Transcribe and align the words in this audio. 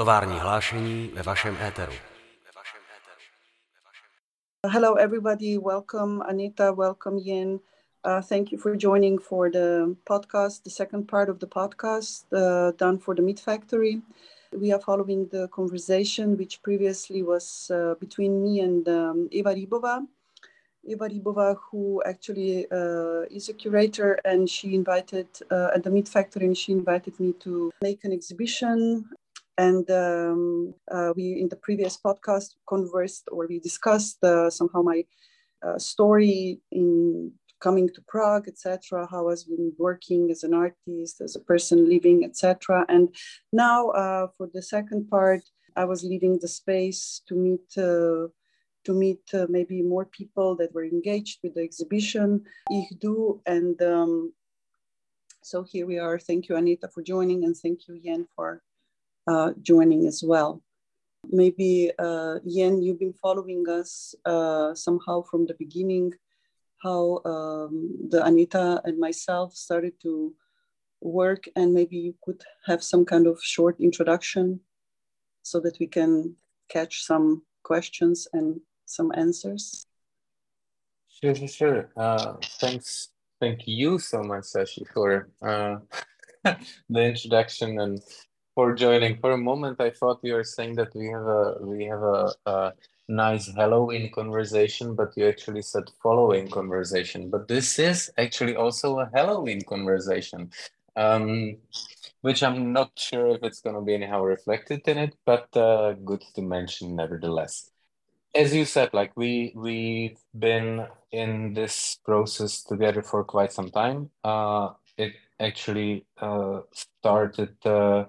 Tovární 0.00 0.38
hlášení 0.38 1.10
ve 1.14 1.22
vašem 1.22 1.56
éteru. 1.68 1.92
Hello, 4.66 4.94
everybody. 4.94 5.58
Welcome, 5.58 6.24
Anita. 6.28 6.72
Welcome, 6.72 7.18
Yin. 7.18 7.60
Uh, 8.04 8.22
thank 8.22 8.52
you 8.52 8.58
for 8.58 8.76
joining 8.76 9.20
for 9.20 9.50
the 9.50 9.94
podcast, 10.04 10.62
the 10.64 10.70
second 10.70 11.06
part 11.06 11.28
of 11.28 11.38
the 11.38 11.46
podcast 11.46 12.24
uh, 12.32 12.72
done 12.76 12.98
for 12.98 13.14
the 13.14 13.22
MeetFactory. 13.22 14.02
We 14.60 14.72
are 14.72 14.80
following 14.80 15.28
the 15.32 15.48
conversation 15.48 16.36
which 16.38 16.62
previously 16.62 17.22
was 17.22 17.70
uh, 17.70 17.94
between 18.00 18.42
me 18.42 18.60
and 18.60 18.88
um, 18.88 19.28
Eva 19.30 19.54
Ribova. 19.54 20.06
Eva 20.84 21.08
Ribova, 21.08 21.56
who 21.70 22.02
actually 22.06 22.66
uh, 22.72 23.36
is 23.36 23.50
a 23.50 23.52
curator, 23.52 24.18
and 24.24 24.48
she 24.48 24.74
invited 24.74 25.28
uh, 25.50 25.74
at 25.74 25.82
the 25.82 25.90
MeetFactory, 25.90 26.46
and 26.46 26.56
she 26.56 26.72
invited 26.72 27.20
me 27.20 27.34
to 27.40 27.70
make 27.82 28.04
an 28.04 28.12
exhibition. 28.12 29.04
And 29.66 29.90
um, 29.90 30.74
uh, 30.90 31.12
we, 31.14 31.38
in 31.42 31.48
the 31.50 31.62
previous 31.66 31.98
podcast, 31.98 32.54
conversed 32.66 33.28
or 33.30 33.46
we 33.46 33.60
discussed 33.60 34.24
uh, 34.24 34.48
somehow 34.48 34.80
my 34.80 35.04
uh, 35.66 35.78
story 35.78 36.62
in 36.72 37.32
coming 37.60 37.86
to 37.90 38.00
Prague, 38.08 38.48
etc. 38.48 39.06
How 39.10 39.18
I 39.18 39.32
was 39.32 39.44
been 39.44 39.74
working 39.76 40.30
as 40.30 40.44
an 40.44 40.54
artist, 40.54 41.20
as 41.20 41.36
a 41.36 41.40
person 41.40 41.90
living, 41.90 42.24
etc. 42.24 42.86
And 42.88 43.14
now, 43.52 43.90
uh, 43.90 44.28
for 44.38 44.48
the 44.54 44.62
second 44.62 45.10
part, 45.10 45.42
I 45.76 45.84
was 45.84 46.04
leaving 46.04 46.38
the 46.38 46.48
space 46.48 47.20
to 47.28 47.34
meet 47.34 47.68
to 48.86 48.94
meet 48.94 49.24
uh, 49.34 49.46
maybe 49.50 49.82
more 49.82 50.06
people 50.06 50.56
that 50.56 50.72
were 50.74 50.86
engaged 50.86 51.40
with 51.42 51.54
the 51.54 51.60
exhibition, 51.60 52.42
IHDU. 52.72 53.40
And 53.44 53.76
um, 53.82 54.32
so 55.42 55.64
here 55.64 55.86
we 55.86 55.98
are. 55.98 56.18
Thank 56.18 56.48
you, 56.48 56.56
Anita, 56.56 56.88
for 56.88 57.02
joining, 57.02 57.44
and 57.44 57.54
thank 57.54 57.86
you, 57.86 57.94
Yen, 58.02 58.26
for 58.34 58.62
uh, 59.30 59.52
joining 59.62 60.06
as 60.06 60.22
well. 60.24 60.62
Maybe, 61.30 61.92
uh, 61.98 62.36
Yen, 62.44 62.82
you've 62.82 62.98
been 62.98 63.12
following 63.12 63.64
us 63.68 64.14
uh, 64.24 64.74
somehow 64.74 65.22
from 65.22 65.46
the 65.46 65.54
beginning, 65.54 66.12
how 66.82 67.20
um, 67.24 67.74
the 68.08 68.24
Anita 68.24 68.80
and 68.84 68.98
myself 68.98 69.54
started 69.54 69.94
to 70.02 70.34
work, 71.00 71.44
and 71.54 71.72
maybe 71.72 71.96
you 71.96 72.14
could 72.24 72.42
have 72.66 72.82
some 72.82 73.04
kind 73.04 73.26
of 73.26 73.38
short 73.42 73.76
introduction 73.80 74.60
so 75.42 75.60
that 75.60 75.76
we 75.78 75.86
can 75.86 76.34
catch 76.68 77.04
some 77.04 77.42
questions 77.62 78.26
and 78.32 78.60
some 78.86 79.12
answers? 79.14 79.86
Sure, 81.08 81.34
sure, 81.34 81.48
sure. 81.48 81.90
Uh, 81.96 82.34
thanks, 82.60 83.10
thank 83.40 83.60
you 83.66 83.98
so 83.98 84.22
much, 84.22 84.44
Sashi, 84.44 84.84
for 84.92 85.28
uh, 85.42 85.76
the 86.88 87.02
introduction 87.12 87.78
and 87.78 88.00
for 88.54 88.74
joining. 88.74 89.18
For 89.20 89.32
a 89.32 89.38
moment, 89.38 89.80
I 89.80 89.90
thought 89.90 90.20
you 90.22 90.34
were 90.34 90.44
saying 90.44 90.76
that 90.76 90.94
we 90.94 91.06
have 91.06 91.26
a 91.26 91.56
we 91.60 91.84
have 91.86 92.02
a, 92.02 92.32
a 92.46 92.72
nice 93.08 93.52
Halloween 93.54 94.10
conversation, 94.12 94.94
but 94.94 95.16
you 95.16 95.28
actually 95.28 95.62
said 95.62 95.84
following 96.02 96.48
conversation. 96.48 97.30
But 97.30 97.48
this 97.48 97.78
is 97.78 98.10
actually 98.18 98.56
also 98.56 98.98
a 99.00 99.10
Halloween 99.14 99.62
conversation. 99.62 100.50
Um, 100.96 101.56
which 102.22 102.42
I'm 102.42 102.72
not 102.72 102.90
sure 102.98 103.28
if 103.28 103.42
it's 103.42 103.60
going 103.60 103.76
to 103.76 103.82
be 103.82 103.94
anyhow 103.94 104.22
reflected 104.22 104.86
in 104.86 104.98
it, 104.98 105.16
but 105.24 105.54
uh, 105.56 105.92
good 105.92 106.22
to 106.34 106.42
mention 106.42 106.96
nevertheless 106.96 107.70
as 108.34 108.54
you 108.54 108.64
said, 108.64 108.90
like 108.92 109.12
we 109.16 109.52
we've 109.54 110.18
been 110.38 110.86
in 111.10 111.54
this 111.54 111.98
process 112.04 112.62
together 112.62 113.02
for 113.02 113.24
quite 113.24 113.52
some 113.52 113.70
time. 113.70 114.10
Uh, 114.22 114.70
it 114.96 115.14
actually 115.40 116.04
uh, 116.18 116.60
started 116.72 117.54
uh, 117.66 118.04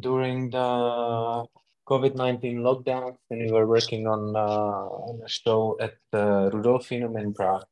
during 0.00 0.50
the 0.50 1.46
COVID 1.88 2.14
nineteen 2.14 2.58
lockdown 2.58 3.16
when 3.28 3.40
we 3.40 3.52
were 3.52 3.66
working 3.66 4.06
on 4.06 4.36
uh, 4.36 4.86
on 5.10 5.20
a 5.24 5.28
show 5.28 5.76
at 5.80 5.94
the 6.10 6.50
Rudolfinum 6.52 7.20
in 7.20 7.34
Prague. 7.34 7.64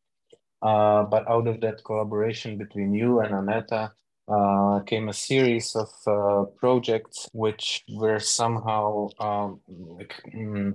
Uh, 0.63 1.05
but 1.05 1.27
out 1.29 1.47
of 1.47 1.61
that 1.63 1.83
collaboration 1.85 2.59
between 2.59 2.93
you 2.93 3.21
and 3.21 3.35
Aneta, 3.35 3.93
uh, 4.29 4.81
came 4.81 5.09
a 5.09 5.13
series 5.13 5.75
of 5.75 5.89
uh, 6.07 6.45
projects 6.59 7.29
which 7.33 7.83
were 7.89 8.21
somehow 8.21 9.09
um, 9.19 9.61
like, 9.67 10.15
mm, 10.35 10.75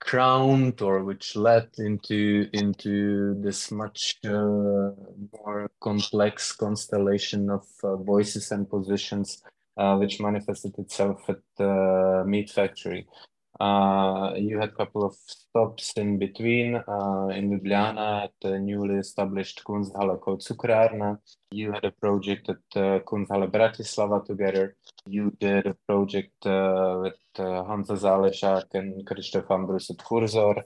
crowned 0.00 0.80
or 0.80 1.02
which 1.02 1.34
led 1.34 1.68
into 1.78 2.48
into 2.52 3.34
this 3.42 3.72
much 3.72 4.16
uh, 4.24 4.90
more 5.32 5.68
complex 5.80 6.52
constellation 6.52 7.50
of 7.50 7.66
uh, 7.82 7.96
voices 7.96 8.52
and 8.52 8.70
positions 8.70 9.42
uh, 9.44 9.48
which 9.98 10.20
manifested 10.20 10.74
itself 10.78 11.20
at 11.28 11.40
the 11.56 12.24
MeetFactory 12.26 13.04
uh, 13.60 14.34
you 14.36 14.58
had 14.58 14.68
a 14.68 14.72
couple 14.72 15.04
of 15.04 15.16
stops 15.26 15.92
in 15.96 16.18
between 16.18 16.76
uh, 16.76 17.28
in 17.28 17.50
Ljubljana 17.50 18.24
at 18.24 18.32
the 18.40 18.58
newly 18.58 18.96
established 18.96 19.62
Kunsthalle 19.64 20.20
called 20.20 20.42
Cukrarna. 20.42 21.18
You 21.50 21.72
had 21.72 21.84
a 21.84 21.90
project 21.90 22.48
at 22.48 22.56
uh, 22.76 23.00
Kunsthalle 23.00 23.50
Bratislava 23.50 24.24
together. 24.24 24.76
You 25.06 25.32
did 25.40 25.66
a 25.66 25.74
project 25.88 26.46
uh, 26.46 26.98
with 27.02 27.14
uh, 27.38 27.64
Hansa 27.64 27.94
Zalešák 27.94 28.74
and 28.74 29.04
Christoph 29.04 29.50
Ambrus 29.50 29.90
at 29.90 29.98
Kurzor. 29.98 30.62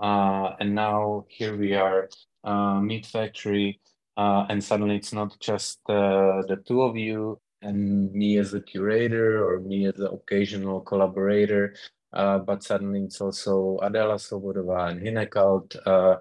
Uh, 0.00 0.56
and 0.58 0.74
now 0.74 1.24
here 1.28 1.56
we 1.56 1.74
are, 1.74 2.08
uh, 2.42 2.80
MeetFactory. 2.80 3.78
Uh, 4.16 4.46
and 4.48 4.62
suddenly 4.62 4.96
it's 4.96 5.12
not 5.12 5.38
just 5.38 5.78
uh, 5.88 6.42
the 6.48 6.60
two 6.66 6.82
of 6.82 6.96
you 6.96 7.40
and 7.62 8.12
me 8.12 8.38
as 8.38 8.54
a 8.54 8.60
curator 8.60 9.46
or 9.46 9.60
me 9.60 9.86
as 9.86 9.98
an 9.98 10.08
occasional 10.12 10.80
collaborator, 10.80 11.74
uh, 12.12 12.38
but 12.38 12.62
suddenly 12.62 13.02
it's 13.02 13.20
also 13.20 13.78
Adela 13.82 14.14
Sobodova 14.14 14.90
and 14.90 15.00
Hinekalt, 15.00 15.76
uh, 15.86 16.16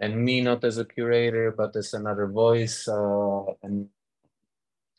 and 0.00 0.24
me 0.24 0.40
not 0.40 0.64
as 0.64 0.78
a 0.78 0.84
curator, 0.84 1.52
but 1.56 1.76
as 1.76 1.94
another 1.94 2.26
voice, 2.26 2.88
uh, 2.88 3.44
and 3.62 3.88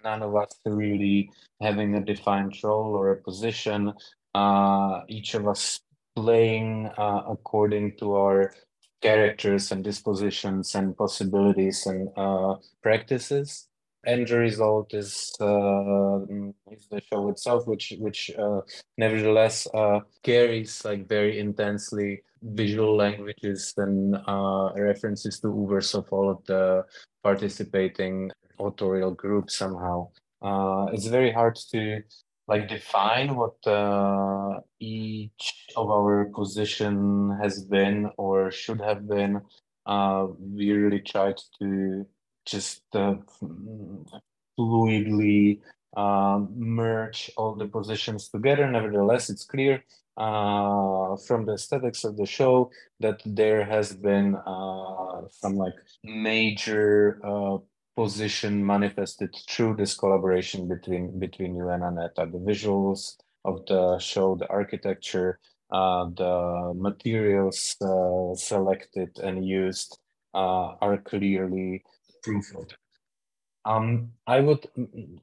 none 0.04 0.22
of 0.22 0.36
us 0.36 0.54
really 0.66 1.30
having 1.62 1.96
a 1.96 2.06
defined 2.06 2.56
role 2.64 2.96
or 2.96 3.12
a 3.12 3.22
position, 3.22 3.94
uh, 4.36 5.02
each 5.08 5.34
of 5.34 5.48
us 5.48 5.82
playing 6.16 6.90
uh, 6.98 7.24
according 7.28 7.96
to 7.98 8.16
our 8.16 8.54
characters 9.02 9.72
and 9.72 9.84
dispositions 9.84 10.76
and 10.76 10.96
possibilities 10.98 11.86
and 11.86 12.10
practices 12.84 13.69
end 14.06 14.30
result 14.30 14.94
is 14.94 15.32
uh, 15.42 16.20
is 16.72 16.88
the 16.90 17.02
show 17.02 17.30
itself, 17.30 17.68
which 17.68 17.94
which 18.00 18.32
uh, 18.38 18.62
nevertheless 18.98 19.68
uh, 19.74 20.00
carries 20.24 20.84
like 20.86 21.08
very 21.08 21.40
intensely 21.40 22.22
visual 22.42 22.96
languages 22.96 23.74
and 23.78 24.16
uh, 24.28 24.72
references 24.76 25.40
to 25.40 25.48
oeuvres 25.48 25.94
of 25.94 26.08
all 26.12 26.30
of 26.30 26.44
the 26.46 26.86
participating 27.24 28.32
authorial 28.60 29.12
groups 29.12 29.58
somehow. 29.58 30.08
Uh, 30.42 30.86
it's 30.94 31.08
very 31.08 31.32
hard 31.32 31.56
to 31.56 32.02
like 32.48 32.70
define 32.70 33.36
what 33.36 33.56
uh, 33.68 34.60
each 34.80 35.68
of 35.76 35.90
our 35.90 36.26
position 36.34 37.38
has 37.42 37.64
been 37.66 38.10
or 38.18 38.50
should 38.52 38.82
have 38.82 39.08
been. 39.08 39.42
we 39.86 40.72
really 40.72 41.02
tried 41.02 41.38
to 41.60 42.06
just 42.50 42.82
uh, 42.94 43.16
fluidly 44.58 45.60
um, 45.96 46.50
merge 46.56 47.32
all 47.38 47.56
the 47.56 47.68
positions 47.68 48.30
together. 48.30 48.70
Nevertheless, 48.70 49.30
it's 49.30 49.46
clear 49.46 49.84
uh, 50.18 51.16
from 51.28 51.46
the 51.46 51.54
aesthetics 51.54 52.04
of 52.04 52.18
the 52.18 52.26
show 52.26 52.70
that 53.00 53.22
there 53.26 53.64
has 53.66 53.94
been 53.94 54.36
uh, 54.36 55.22
some 55.30 55.56
like 55.56 55.74
major 56.04 57.20
uh, 57.24 57.58
position 57.96 58.66
manifested 58.66 59.36
through 59.50 59.76
this 59.76 59.96
collaboration 59.96 60.68
between 60.68 61.20
between 61.20 61.56
you 61.56 61.70
and 61.70 61.84
Aneta. 61.84 62.28
The 62.32 62.40
visuals 62.40 63.16
of 63.46 63.66
the 63.66 63.98
show, 64.00 64.36
the 64.36 64.50
architecture, 64.50 65.40
uh, 65.72 66.06
the 66.16 66.74
materials 66.76 67.76
uh, 67.82 68.36
selected 68.36 69.18
and 69.20 69.46
used 69.46 69.98
uh, 70.34 70.76
are 70.82 70.98
clearly 70.98 71.84
proof 72.24 72.56
of 72.56 72.68
that. 72.68 72.78
Um, 73.66 74.12
I 74.26 74.40
would, 74.40 74.66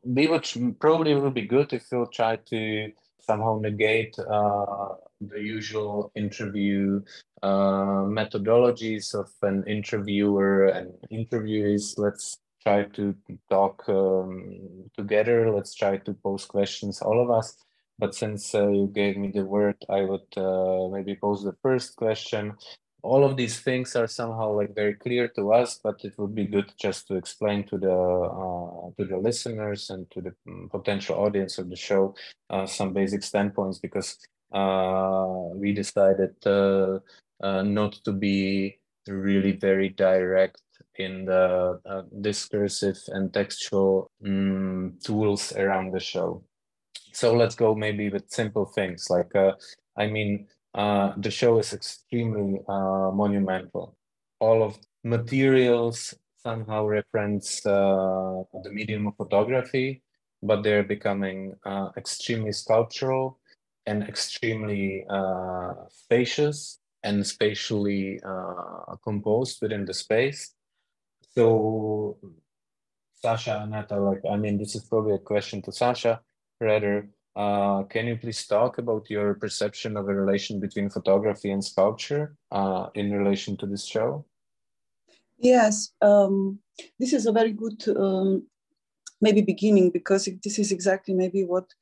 we 0.04 0.26
would 0.26 0.46
probably 0.78 1.14
would 1.14 1.34
be 1.34 1.46
good 1.46 1.72
if 1.72 1.86
we'll 1.90 2.06
try 2.06 2.36
to 2.36 2.92
somehow 3.20 3.58
negate 3.60 4.16
uh, 4.18 4.94
the 5.20 5.40
usual 5.40 6.12
interview 6.14 7.00
uh, 7.42 8.04
methodologies 8.06 9.14
of 9.14 9.30
an 9.42 9.64
interviewer 9.66 10.66
and 10.66 10.92
interviewees. 11.10 11.98
Let's 11.98 12.38
try 12.62 12.84
to 12.84 13.14
talk 13.48 13.84
um, 13.88 14.90
together. 14.96 15.50
Let's 15.50 15.74
try 15.74 15.96
to 15.98 16.12
pose 16.14 16.44
questions, 16.44 17.00
all 17.00 17.22
of 17.22 17.30
us. 17.30 17.56
But 17.98 18.14
since 18.14 18.54
uh, 18.54 18.68
you 18.68 18.90
gave 18.92 19.16
me 19.16 19.30
the 19.32 19.44
word, 19.44 19.76
I 19.88 20.02
would 20.02 20.30
uh, 20.36 20.88
maybe 20.92 21.16
pose 21.16 21.42
the 21.42 21.56
first 21.62 21.96
question 21.96 22.54
all 23.06 23.24
of 23.24 23.36
these 23.36 23.60
things 23.60 23.94
are 23.94 24.08
somehow 24.08 24.52
like 24.52 24.74
very 24.74 24.94
clear 24.94 25.28
to 25.28 25.52
us, 25.52 25.78
but 25.82 26.04
it 26.04 26.14
would 26.18 26.34
be 26.34 26.44
good 26.46 26.72
just 26.76 27.06
to 27.08 27.14
explain 27.14 27.64
to 27.68 27.78
the 27.78 27.92
uh, 27.92 28.90
to 28.96 29.04
the 29.04 29.16
listeners 29.16 29.90
and 29.90 30.10
to 30.10 30.20
the 30.20 30.34
mm, 30.46 30.70
potential 30.70 31.16
audience 31.16 31.58
of 31.58 31.70
the 31.70 31.76
show 31.76 32.14
uh, 32.50 32.66
some 32.66 32.92
basic 32.92 33.22
standpoints 33.22 33.78
because 33.78 34.18
uh, 34.52 35.26
we 35.54 35.72
decided 35.72 36.34
uh, 36.46 36.98
uh, 37.42 37.62
not 37.62 37.92
to 38.04 38.12
be 38.12 38.78
really 39.08 39.52
very 39.52 39.90
direct 39.90 40.62
in 40.96 41.24
the 41.26 41.80
uh, 41.86 42.02
discursive 42.20 42.98
and 43.08 43.32
textual 43.32 44.10
um, 44.24 44.94
tools 45.04 45.52
around 45.54 45.92
the 45.92 46.00
show. 46.00 46.42
So 47.12 47.34
let's 47.34 47.54
go 47.54 47.74
maybe 47.74 48.08
with 48.10 48.30
simple 48.30 48.66
things 48.66 49.08
like 49.10 49.32
I 49.96 50.06
mean 50.06 50.46
uh, 50.76 51.14
the 51.16 51.30
show 51.30 51.58
is 51.58 51.72
extremely 51.72 52.60
uh, 52.68 53.10
monumental. 53.10 53.96
All 54.40 54.62
of 54.62 54.78
materials 55.02 56.14
somehow 56.36 56.86
reference 56.86 57.64
uh, 57.64 58.42
the 58.62 58.70
medium 58.70 59.06
of 59.06 59.16
photography, 59.16 60.02
but 60.42 60.62
they're 60.62 60.84
becoming 60.84 61.54
uh, 61.64 61.88
extremely 61.96 62.52
sculptural 62.52 63.40
and 63.86 64.02
extremely 64.04 65.06
uh, 65.08 65.72
spacious 65.88 66.78
and 67.02 67.26
spatially 67.26 68.20
composed 69.02 69.62
within 69.62 69.84
the 69.84 69.94
space. 69.94 70.54
So, 71.34 72.18
Sasha, 73.14 73.62
Aneta, 73.62 73.96
like, 73.98 74.22
I 74.30 74.36
mean, 74.36 74.58
this 74.58 74.74
is 74.74 74.84
probably 74.84 75.14
a 75.14 75.18
question 75.18 75.62
to 75.62 75.72
Sasha 75.72 76.20
rather 76.60 77.08
uh, 77.36 77.82
can 77.84 78.06
you 78.06 78.16
please 78.16 78.46
talk 78.46 78.78
about 78.78 79.10
your 79.10 79.34
perception 79.34 79.96
of 79.96 80.08
a 80.08 80.14
relation 80.14 80.58
between 80.58 80.88
photography 80.88 81.50
and 81.50 81.62
sculpture 81.62 82.34
uh, 82.50 82.86
in 82.94 83.12
relation 83.12 83.56
to 83.58 83.66
this 83.66 83.84
show? 83.84 84.24
Yes, 85.38 85.92
um, 86.00 86.60
this 86.98 87.12
is 87.12 87.26
a 87.26 87.32
very 87.32 87.52
good 87.52 87.86
um, 87.94 88.46
maybe 89.20 89.42
beginning 89.42 89.90
because 89.90 90.28
this 90.42 90.58
is 90.58 90.72
exactly 90.72 91.12
maybe 91.12 91.44
what 91.44 91.74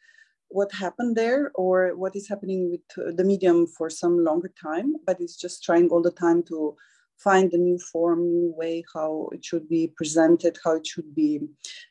what 0.49 0.73
happened 0.73 1.17
there 1.17 1.51
or 1.55 1.97
what 1.97 2.15
is 2.15 2.29
happening 2.29 2.71
with 2.71 3.17
the 3.17 3.25
medium 3.25 3.67
for 3.67 3.91
some 3.91 4.23
longer 4.23 4.53
time, 4.61 4.95
but 5.07 5.21
it's 5.21 5.37
just 5.37 5.65
trying 5.65 5.89
all 5.89 6.03
the 6.03 6.13
time 6.13 6.43
to 6.45 6.77
find 7.19 7.53
a 7.53 7.59
new 7.59 7.79
form, 7.79 8.21
new 8.23 8.55
way 8.57 8.85
how 8.95 9.29
it 9.33 9.45
should 9.45 9.69
be 9.69 9.93
presented, 9.97 10.59
how 10.65 10.77
it 10.77 10.87
should 10.87 11.15
be 11.15 11.41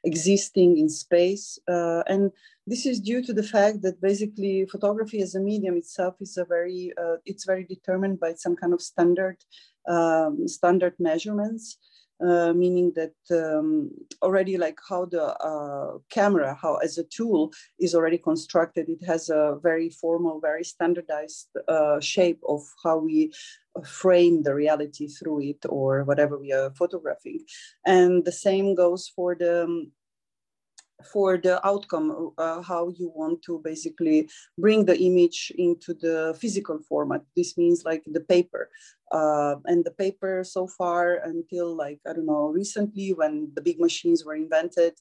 existing 0.03 0.77
in 0.77 0.89
space. 0.89 1.59
Uh, 1.67 2.03
and 2.07 2.31
this 2.67 2.85
is 2.85 2.99
due 2.99 3.21
to 3.23 3.33
the 3.33 3.43
fact 3.43 3.81
that 3.81 4.01
basically 4.01 4.65
photography 4.65 5.21
as 5.21 5.35
a 5.35 5.39
medium 5.39 5.75
itself 5.75 6.15
is 6.21 6.37
a 6.37 6.45
very, 6.45 6.93
uh, 7.01 7.17
it's 7.25 7.45
very 7.45 7.63
determined 7.63 8.19
by 8.19 8.33
some 8.33 8.55
kind 8.55 8.73
of 8.73 8.81
standard, 8.81 9.37
um, 9.87 10.47
standard 10.47 10.93
measurements. 10.99 11.77
Uh, 12.23 12.53
meaning 12.53 12.93
that 12.95 13.15
um, 13.31 13.91
already 14.21 14.55
like 14.55 14.77
how 14.87 15.03
the 15.03 15.25
uh, 15.43 15.97
camera, 16.09 16.57
how 16.61 16.75
as 16.77 16.97
a 16.97 17.03
tool 17.05 17.51
is 17.79 17.93
already 17.93 18.17
constructed, 18.17 18.87
it 18.87 19.03
has 19.05 19.29
a 19.29 19.57
very 19.61 19.89
formal, 19.89 20.39
very 20.39 20.63
standardized 20.63 21.49
uh, 21.67 21.99
shape 21.99 22.39
of 22.47 22.61
how 22.81 22.97
we 22.97 23.33
frame 23.83 24.43
the 24.43 24.53
reality 24.53 25.07
through 25.07 25.41
it 25.41 25.65
or 25.67 26.03
whatever 26.03 26.37
we 26.37 26.51
are 26.53 26.71
photographing. 26.71 27.39
And 27.85 28.25
the 28.25 28.31
same 28.31 28.75
goes 28.75 29.11
for 29.15 29.35
the 29.35 29.87
for 31.11 31.37
the 31.37 31.65
outcome, 31.67 32.31
uh, 32.37 32.61
how 32.61 32.89
you 32.89 33.11
want 33.13 33.41
to 33.43 33.59
basically 33.63 34.29
bring 34.57 34.85
the 34.85 34.97
image 34.97 35.51
into 35.57 35.93
the 35.93 36.33
physical 36.39 36.79
format. 36.87 37.21
This 37.35 37.57
means 37.57 37.83
like 37.83 38.03
the 38.05 38.21
paper. 38.21 38.69
Uh, 39.11 39.55
and 39.65 39.85
the 39.85 39.91
paper 39.91 40.43
so 40.43 40.65
far 40.65 41.15
until 41.23 41.75
like, 41.75 41.99
I 42.07 42.13
don't 42.13 42.25
know, 42.25 42.47
recently 42.47 43.13
when 43.13 43.51
the 43.53 43.61
big 43.61 43.79
machines 43.79 44.25
were 44.25 44.35
invented, 44.35 44.93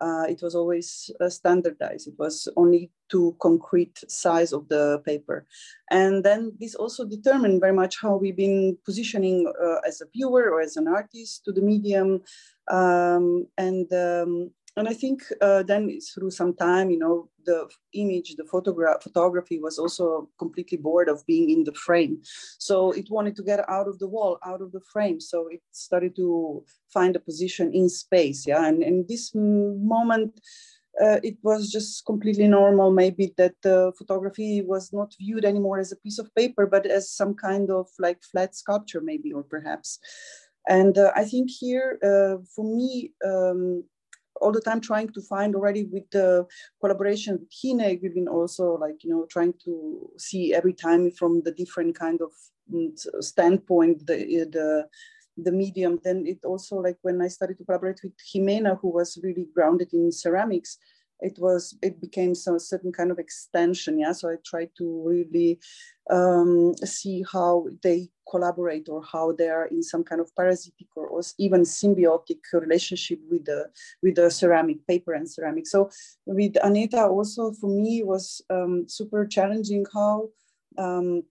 uh, 0.00 0.24
it 0.28 0.40
was 0.42 0.54
always 0.54 1.10
uh, 1.20 1.28
standardized. 1.28 2.08
It 2.08 2.14
was 2.18 2.48
only 2.56 2.90
to 3.10 3.36
concrete 3.40 3.98
size 4.08 4.52
of 4.52 4.68
the 4.68 5.00
paper. 5.04 5.46
And 5.90 6.24
then 6.24 6.52
this 6.58 6.74
also 6.74 7.04
determined 7.04 7.60
very 7.60 7.72
much 7.72 7.96
how 8.00 8.16
we've 8.16 8.36
been 8.36 8.76
positioning 8.84 9.50
uh, 9.62 9.80
as 9.86 10.00
a 10.00 10.06
viewer 10.12 10.50
or 10.50 10.60
as 10.60 10.76
an 10.76 10.88
artist 10.88 11.44
to 11.44 11.52
the 11.52 11.62
medium. 11.62 12.22
Um, 12.68 13.46
and 13.56 13.90
um, 13.92 14.50
and 14.76 14.88
I 14.88 14.92
think 14.92 15.22
uh, 15.40 15.62
then 15.62 15.98
through 16.00 16.30
some 16.30 16.54
time, 16.54 16.90
you 16.90 16.98
know, 16.98 17.30
the 17.46 17.68
image, 17.94 18.34
the 18.36 18.44
photograph, 18.44 19.02
photography 19.02 19.58
was 19.58 19.78
also 19.78 20.28
completely 20.38 20.78
bored 20.78 21.08
of 21.08 21.24
being 21.26 21.50
in 21.50 21.64
the 21.64 21.72
frame. 21.72 22.18
So 22.58 22.92
it 22.92 23.10
wanted 23.10 23.36
to 23.36 23.42
get 23.42 23.68
out 23.68 23.88
of 23.88 23.98
the 23.98 24.08
wall, 24.08 24.38
out 24.44 24.60
of 24.60 24.72
the 24.72 24.80
frame. 24.92 25.20
So 25.20 25.48
it 25.48 25.62
started 25.72 26.14
to 26.16 26.64
find 26.92 27.16
a 27.16 27.20
position 27.20 27.72
in 27.72 27.88
space. 27.88 28.46
Yeah, 28.46 28.66
and 28.66 28.82
in 28.82 29.06
this 29.08 29.32
moment, 29.34 30.40
uh, 31.02 31.20
it 31.22 31.36
was 31.42 31.70
just 31.70 32.06
completely 32.06 32.48
normal, 32.48 32.90
maybe 32.90 33.34
that 33.36 33.54
the 33.62 33.92
photography 33.98 34.62
was 34.62 34.92
not 34.92 35.14
viewed 35.18 35.44
anymore 35.44 35.78
as 35.78 35.92
a 35.92 35.96
piece 35.96 36.18
of 36.18 36.34
paper, 36.34 36.66
but 36.66 36.86
as 36.86 37.10
some 37.10 37.34
kind 37.34 37.70
of 37.70 37.86
like 37.98 38.22
flat 38.22 38.54
sculpture, 38.54 39.02
maybe, 39.02 39.32
or 39.32 39.42
perhaps. 39.42 39.98
And 40.68 40.96
uh, 40.98 41.12
I 41.14 41.24
think 41.24 41.50
here, 41.50 41.98
uh, 42.02 42.42
for 42.54 42.64
me, 42.64 43.12
um, 43.24 43.84
all 44.40 44.52
the 44.52 44.60
time 44.60 44.80
trying 44.80 45.08
to 45.08 45.20
find 45.20 45.54
already 45.54 45.84
with 45.84 46.08
the 46.10 46.46
collaboration 46.80 47.38
with 47.40 47.50
Hine, 47.62 47.98
we've 48.02 48.14
been 48.14 48.28
also 48.28 48.76
like, 48.76 49.02
you 49.04 49.10
know, 49.10 49.26
trying 49.30 49.54
to 49.64 50.10
see 50.18 50.54
every 50.54 50.72
time 50.72 51.10
from 51.10 51.42
the 51.42 51.52
different 51.52 51.98
kind 51.98 52.20
of 52.20 52.30
mm, 52.72 52.90
standpoint, 53.20 54.06
the, 54.06 54.46
the, 54.50 54.88
the 55.36 55.52
medium. 55.52 56.00
Then 56.02 56.24
it 56.26 56.44
also 56.44 56.76
like 56.76 56.98
when 57.02 57.20
I 57.20 57.28
started 57.28 57.58
to 57.58 57.64
collaborate 57.64 58.00
with 58.02 58.12
Jimena, 58.18 58.78
who 58.80 58.88
was 58.88 59.18
really 59.22 59.46
grounded 59.54 59.92
in 59.92 60.12
ceramics, 60.12 60.78
it 61.20 61.38
was 61.38 61.76
it 61.82 62.00
became 62.00 62.34
some 62.34 62.58
certain 62.58 62.92
kind 62.92 63.10
of 63.10 63.18
extension 63.18 63.98
yeah? 63.98 64.12
So 64.12 64.28
i 64.28 64.36
tried 64.44 64.70
to 64.78 65.02
really 65.06 65.58
um, 66.10 66.74
see 66.84 67.24
how 67.32 67.66
they 67.82 68.08
collaborate 68.30 68.88
or 68.88 69.02
how 69.02 69.32
they 69.32 69.48
are 69.48 69.66
in 69.66 69.82
some 69.82 70.04
kind 70.04 70.20
of 70.20 70.34
parasitic 70.36 70.86
or, 70.96 71.06
or, 71.06 71.20
even 71.38 71.62
symbiotic 71.62 72.38
relationship 72.52 73.18
with 73.30 73.44
the 73.44 73.66
with 74.02 74.16
the 74.16 74.30
ceramic 74.30 74.86
paper 74.86 75.14
and 75.14 75.30
ceramic. 75.30 75.66
So 75.66 75.90
with 76.26 76.56
anita 76.62 77.06
also 77.06 77.52
for 77.52 77.70
me 77.70 78.02
was 78.02 78.40
um, 78.50 78.84
super 78.88 79.26
challenging 79.26 79.84
how 79.92 80.28
um, 80.78 81.22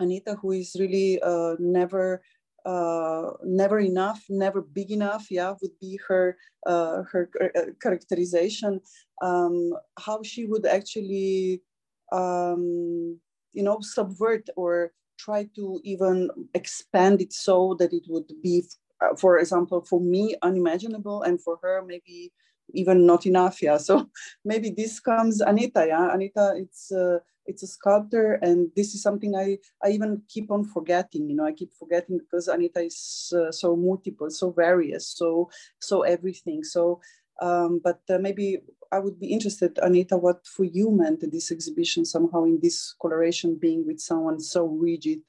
anita 0.00 0.36
who 0.40 0.52
is 0.52 0.76
really 0.78 1.20
uh, 1.22 1.54
never 1.58 2.22
uh, 2.64 3.30
never 3.44 3.78
enough, 3.80 4.24
never 4.28 4.60
big 4.62 4.90
enough. 4.90 5.26
Yeah, 5.30 5.54
would 5.60 5.78
be 5.80 5.98
her 6.08 6.36
uh, 6.66 7.02
her 7.10 7.30
uh, 7.42 7.72
characterization. 7.80 8.80
Um, 9.20 9.72
how 9.98 10.22
she 10.22 10.46
would 10.46 10.66
actually, 10.66 11.62
um, 12.10 13.18
you 13.52 13.62
know, 13.62 13.78
subvert 13.80 14.48
or 14.56 14.92
try 15.18 15.48
to 15.54 15.80
even 15.84 16.30
expand 16.54 17.20
it 17.20 17.32
so 17.32 17.76
that 17.78 17.92
it 17.92 18.04
would 18.08 18.30
be, 18.42 18.64
uh, 19.00 19.14
for 19.16 19.38
example, 19.38 19.84
for 19.84 20.00
me 20.00 20.34
unimaginable, 20.42 21.22
and 21.22 21.40
for 21.40 21.58
her 21.62 21.84
maybe 21.86 22.32
even 22.74 23.06
not 23.06 23.26
enough. 23.26 23.62
Yeah, 23.62 23.78
so 23.78 24.10
maybe 24.44 24.70
this 24.70 25.00
comes 25.00 25.40
Anita. 25.40 25.86
Yeah, 25.88 26.12
Anita, 26.12 26.54
it's 26.56 26.92
uh, 26.92 27.18
it's 27.46 27.62
a 27.62 27.66
sculptor 27.66 28.34
and 28.42 28.70
this 28.76 28.94
is 28.94 29.02
something 29.02 29.34
i 29.34 29.58
i 29.84 29.90
even 29.90 30.22
keep 30.28 30.50
on 30.50 30.64
forgetting 30.64 31.28
you 31.28 31.34
know 31.34 31.44
i 31.44 31.52
keep 31.52 31.72
forgetting 31.74 32.18
because 32.18 32.48
anita 32.48 32.80
is 32.80 33.32
uh, 33.36 33.50
so 33.50 33.76
multiple 33.76 34.30
so 34.30 34.50
various 34.50 35.08
so 35.08 35.50
so 35.80 36.02
everything 36.02 36.62
so 36.62 37.00
um, 37.40 37.80
but 37.82 38.00
uh, 38.10 38.18
maybe 38.18 38.58
i 38.92 38.98
would 38.98 39.18
be 39.18 39.26
interested 39.26 39.78
anita 39.82 40.16
what 40.16 40.46
for 40.46 40.64
you 40.64 40.90
meant 40.90 41.24
this 41.32 41.50
exhibition 41.50 42.04
somehow 42.04 42.44
in 42.44 42.58
this 42.62 42.94
coloration 43.00 43.58
being 43.60 43.86
with 43.86 44.00
someone 44.00 44.38
so 44.38 44.66
rigid 44.66 45.20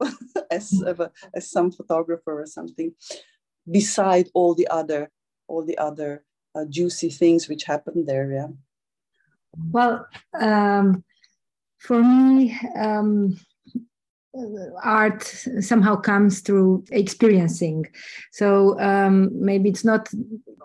as 0.50 0.82
a, 0.82 1.10
as 1.34 1.50
some 1.50 1.70
photographer 1.70 2.40
or 2.40 2.46
something 2.46 2.92
beside 3.70 4.28
all 4.34 4.54
the 4.54 4.66
other 4.68 5.10
all 5.46 5.64
the 5.64 5.78
other 5.78 6.24
uh, 6.54 6.64
juicy 6.68 7.10
things 7.10 7.48
which 7.48 7.64
happened 7.64 8.06
there 8.06 8.30
yeah 8.32 8.48
well 9.70 10.06
um, 10.40 11.04
for 11.82 12.02
me, 12.02 12.56
um, 12.76 13.36
art 14.82 15.24
somehow 15.60 15.96
comes 15.96 16.40
through 16.40 16.84
experiencing. 16.92 17.86
So 18.30 18.78
um, 18.80 19.30
maybe 19.34 19.68
it's 19.68 19.84
not 19.84 20.08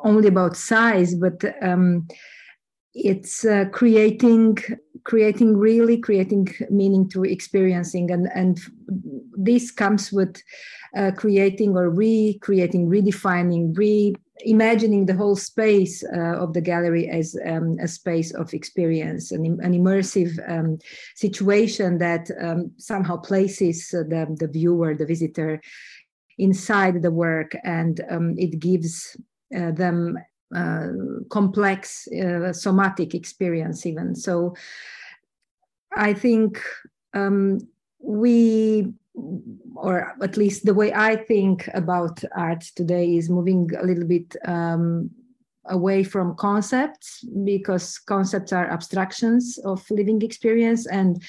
only 0.03 0.27
about 0.27 0.55
size, 0.55 1.15
but 1.15 1.43
um, 1.61 2.07
it's 2.93 3.45
uh, 3.45 3.65
creating 3.71 4.57
creating 5.03 5.55
really 5.55 5.97
creating 5.97 6.49
meaning 6.69 7.09
through 7.09 7.23
experiencing 7.25 8.11
and 8.11 8.27
and 8.35 8.59
this 9.37 9.71
comes 9.71 10.11
with 10.11 10.41
uh, 10.97 11.11
creating 11.15 11.77
or 11.77 11.89
recreating 11.89 12.89
redefining 12.89 13.77
re 13.77 14.13
imagining 14.41 15.05
the 15.05 15.15
whole 15.15 15.35
space 15.35 16.03
uh, 16.03 16.37
of 16.37 16.53
the 16.53 16.61
gallery 16.61 17.09
as 17.09 17.35
um, 17.45 17.77
a 17.81 17.87
space 17.87 18.33
of 18.33 18.53
experience, 18.53 19.31
an, 19.31 19.45
an 19.61 19.73
immersive 19.73 20.37
um, 20.49 20.79
situation 21.15 21.97
that 21.97 22.29
um, 22.41 22.71
somehow 22.77 23.17
places 23.17 23.89
the, 23.89 24.35
the 24.39 24.47
viewer, 24.47 24.95
the 24.95 25.05
visitor, 25.05 25.61
inside 26.37 27.01
the 27.01 27.11
work, 27.11 27.55
and 27.63 28.01
um, 28.09 28.35
it 28.37 28.59
gives 28.59 29.17
uh, 29.55 29.71
them 29.71 30.17
uh, 30.55 30.87
complex 31.29 32.07
uh, 32.09 32.53
somatic 32.53 33.15
experience, 33.15 33.85
even. 33.85 34.15
So, 34.15 34.55
I 35.95 36.13
think 36.13 36.61
um, 37.13 37.59
we 37.99 38.93
or 39.75 40.15
at 40.21 40.37
least 40.37 40.65
the 40.65 40.73
way 40.73 40.93
I 40.93 41.15
think 41.15 41.69
about 41.73 42.23
art 42.35 42.61
today 42.75 43.15
is 43.15 43.29
moving 43.29 43.69
a 43.79 43.85
little 43.85 44.05
bit 44.05 44.35
um, 44.45 45.09
away 45.65 46.03
from 46.03 46.35
concepts 46.35 47.23
because 47.43 47.99
concepts 47.99 48.53
are 48.53 48.69
abstractions 48.69 49.57
of 49.65 49.89
living 49.89 50.21
experience 50.21 50.87
and 50.87 51.21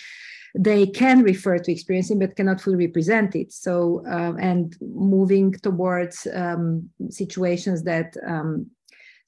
they 0.55 0.87
can 0.87 1.23
refer 1.23 1.59
to 1.59 1.73
experiencing 1.73 2.19
but 2.19 2.37
cannot 2.37 2.61
fully 2.61 2.87
represent 2.87 3.35
it. 3.37 3.53
So 3.53 4.03
uh, 4.07 4.35
and 4.39 4.77
moving 4.81 5.53
towards 5.53 6.27
um, 6.33 6.89
situations 7.11 7.83
that 7.85 8.17
um, 8.27 8.71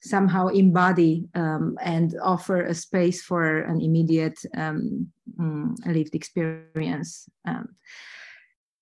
somehow 0.01 0.47
embody 0.47 1.27
um, 1.35 1.77
and 1.81 2.15
offer 2.21 2.63
a 2.63 2.73
space 2.73 3.21
for 3.21 3.59
an 3.59 3.79
immediate 3.81 4.39
um, 4.57 5.07
mm, 5.39 5.75
lived 5.85 6.15
experience 6.15 7.29
um, 7.47 7.69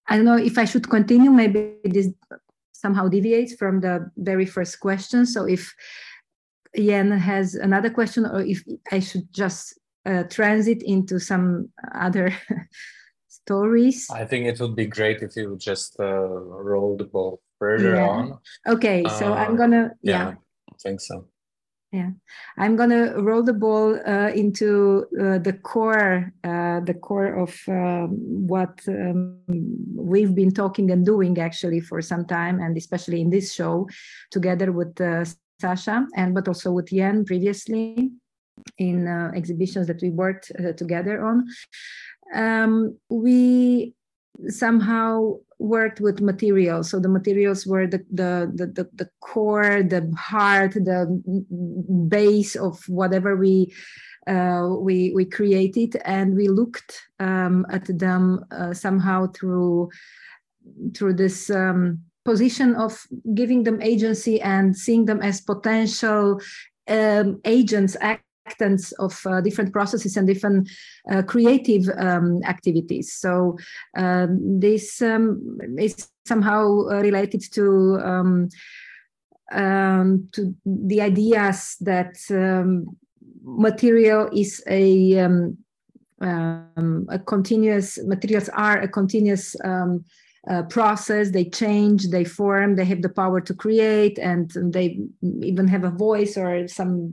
I 0.10 0.16
don't 0.16 0.26
know 0.26 0.38
if 0.38 0.58
I 0.58 0.66
should 0.66 0.90
continue. 0.90 1.30
Maybe 1.30 1.76
this 1.84 2.10
somehow 2.72 3.08
deviates 3.08 3.54
from 3.54 3.82
the 3.82 4.10
very 4.18 4.46
first 4.46 4.80
question. 4.80 5.26
So 5.26 5.46
if 5.46 5.74
Yen 6.76 7.12
has 7.12 7.56
another 7.56 7.90
question, 7.92 8.26
or 8.26 8.42
if 8.42 8.64
I 8.92 9.00
should 9.00 9.32
just 9.32 9.80
uh, 10.06 10.24
transit 10.24 10.82
into 10.84 11.20
some 11.20 11.70
other 11.94 12.34
stories. 13.28 14.10
I 14.10 14.26
think 14.26 14.46
it 14.48 14.60
would 14.60 14.76
be 14.76 14.88
great 14.88 15.22
if 15.22 15.36
you 15.36 15.58
just 15.60 16.00
uh, 16.00 16.06
roll 16.06 16.98
the 16.98 17.06
ball 17.06 17.42
further 17.60 17.96
yeah. 17.96 18.08
on. 18.08 18.40
Okay, 18.68 19.04
so 19.20 19.34
uh, 19.34 19.36
I'm 19.36 19.56
gonna 19.56 19.92
yeah. 20.02 20.30
yeah. 20.30 20.34
Think 20.82 21.02
so. 21.02 21.26
Yeah. 21.92 22.12
I'm 22.58 22.78
to 22.78 23.16
roll 23.18 23.42
the 23.42 23.54
ball 23.54 24.00
uh, 24.06 24.30
into 24.30 25.08
uh, 25.20 25.40
the 25.40 25.54
core 25.54 26.32
uh, 26.44 26.82
the 26.82 26.94
core 26.94 27.34
of 27.34 27.60
um, 27.68 28.10
what 28.48 28.80
um, 28.88 29.40
we've 29.96 30.36
been 30.36 30.52
talking 30.52 30.92
and 30.92 31.04
doing 31.04 31.40
actually 31.40 31.80
for 31.80 32.00
some 32.04 32.26
time 32.26 32.60
and 32.60 32.78
especially 32.78 33.22
in 33.22 33.32
this 33.32 33.54
show 33.54 33.88
together 34.30 34.72
with 34.72 35.02
uh, 35.02 35.26
sasha 35.60 36.06
and 36.16 36.36
but 36.36 36.48
also 36.48 36.72
with 36.72 36.94
yen 36.94 37.26
previously 37.26 38.12
in 38.78 39.08
uh, 39.08 39.32
exhibitions 39.34 39.88
that 39.88 40.02
we 40.02 40.12
worked 40.12 40.52
uh, 40.60 40.74
together 40.74 41.26
on. 41.26 41.48
Um, 42.36 42.98
we 43.10 43.96
somehow 44.48 45.38
worked 45.60 46.00
with 46.00 46.22
materials. 46.22 46.90
So 46.90 47.00
the 47.00 47.10
materials 47.10 47.68
were 47.68 47.86
the, 47.86 48.04
the, 48.10 48.50
the, 48.56 48.90
the, 48.94 49.10
core, 49.20 49.84
the 49.84 50.12
heart, 50.18 50.74
the 50.74 51.06
base 52.08 52.56
of 52.56 52.82
whatever 52.88 53.36
we 53.36 53.74
uh, 54.28 54.76
we 54.80 55.12
we 55.16 55.26
created, 55.26 55.96
and 56.06 56.36
we 56.36 56.50
looked 56.50 57.02
um, 57.20 57.66
at 57.72 57.86
them 57.98 58.46
uh, 58.52 58.74
somehow 58.74 59.28
through 59.32 59.90
through 60.94 61.14
this 61.14 61.50
um, 61.50 62.00
position 62.26 62.76
of 62.76 63.08
giving 63.34 63.64
them 63.64 63.82
agency 63.82 64.40
and 64.42 64.78
seeing 64.78 65.06
them 65.06 65.22
as 65.22 65.42
potential 65.42 66.40
um, 66.88 67.42
agents, 67.46 67.98
of 69.00 69.20
uh, 69.26 69.42
different 69.42 69.72
processes 69.72 70.18
and 70.18 70.28
different 70.28 70.70
uh, 71.12 71.22
creative 71.24 71.90
um, 71.98 72.42
activities. 72.44 73.14
So 73.14 73.58
um, 73.98 74.60
this 74.60 75.02
um, 75.02 75.58
is 75.78 76.10
somehow 76.26 76.88
uh, 76.90 77.02
related 77.02 77.42
to 77.54 78.00
um, 78.04 78.50
um, 79.52 80.30
to 80.34 80.56
the 80.66 81.02
ideas 81.02 81.76
that 81.82 82.16
um, 82.30 82.98
material 83.42 84.30
is 84.34 84.64
a 84.68 85.18
a 86.22 87.20
continuous 87.26 87.98
materials 88.06 88.50
are 88.50 88.82
a 88.82 88.88
continuous 88.88 89.56
uh, 90.48 90.64
process 90.64 91.32
they 91.32 91.44
change 91.44 92.08
they 92.10 92.24
form 92.24 92.76
they 92.76 92.86
have 92.86 93.02
the 93.02 93.10
power 93.10 93.42
to 93.42 93.54
create 93.54 94.18
and 94.18 94.52
they 94.74 94.98
even 95.42 95.68
have 95.68 95.84
a 95.84 95.92
voice 95.92 96.38
or 96.38 96.68
some 96.68 97.12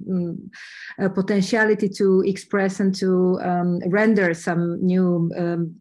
um, 0.99 1.11
potentiality 1.14 1.88
to 1.88 2.23
express 2.26 2.78
and 2.78 2.95
to 2.95 3.38
um, 3.42 3.80
render 3.88 4.33
some 4.33 4.80
new 4.85 5.30
um, 5.37 5.75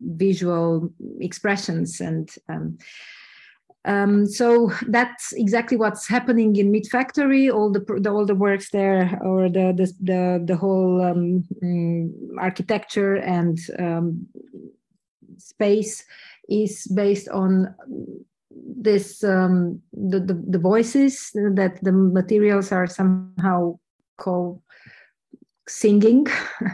visual 0.00 0.90
expressions 1.20 2.00
and 2.00 2.30
um, 2.48 2.76
um, 3.84 4.26
so 4.26 4.72
that's 4.88 5.32
exactly 5.32 5.76
what's 5.76 6.08
happening 6.08 6.56
in 6.56 6.72
MeetFactory. 6.72 7.54
All 7.54 7.70
the, 7.70 7.84
the 8.00 8.10
all 8.10 8.26
the 8.26 8.34
works 8.34 8.70
there, 8.70 9.16
or 9.22 9.48
the 9.48 9.72
the 9.72 9.92
the, 10.00 10.44
the 10.44 10.56
whole 10.56 11.00
um, 11.04 11.44
mm, 11.62 12.10
architecture 12.36 13.14
and 13.14 13.56
um, 13.78 14.26
space 15.38 16.04
is 16.48 16.86
based 16.94 17.28
on 17.28 17.74
this 18.50 19.22
um, 19.24 19.80
the, 19.92 20.20
the, 20.20 20.34
the 20.48 20.58
voices 20.58 21.30
that 21.34 21.78
the 21.82 21.92
materials 21.92 22.72
are 22.72 22.86
somehow 22.86 23.78
called 24.16 24.62
singing. 25.68 26.26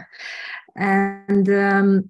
And 0.75 1.47
um, 1.49 2.09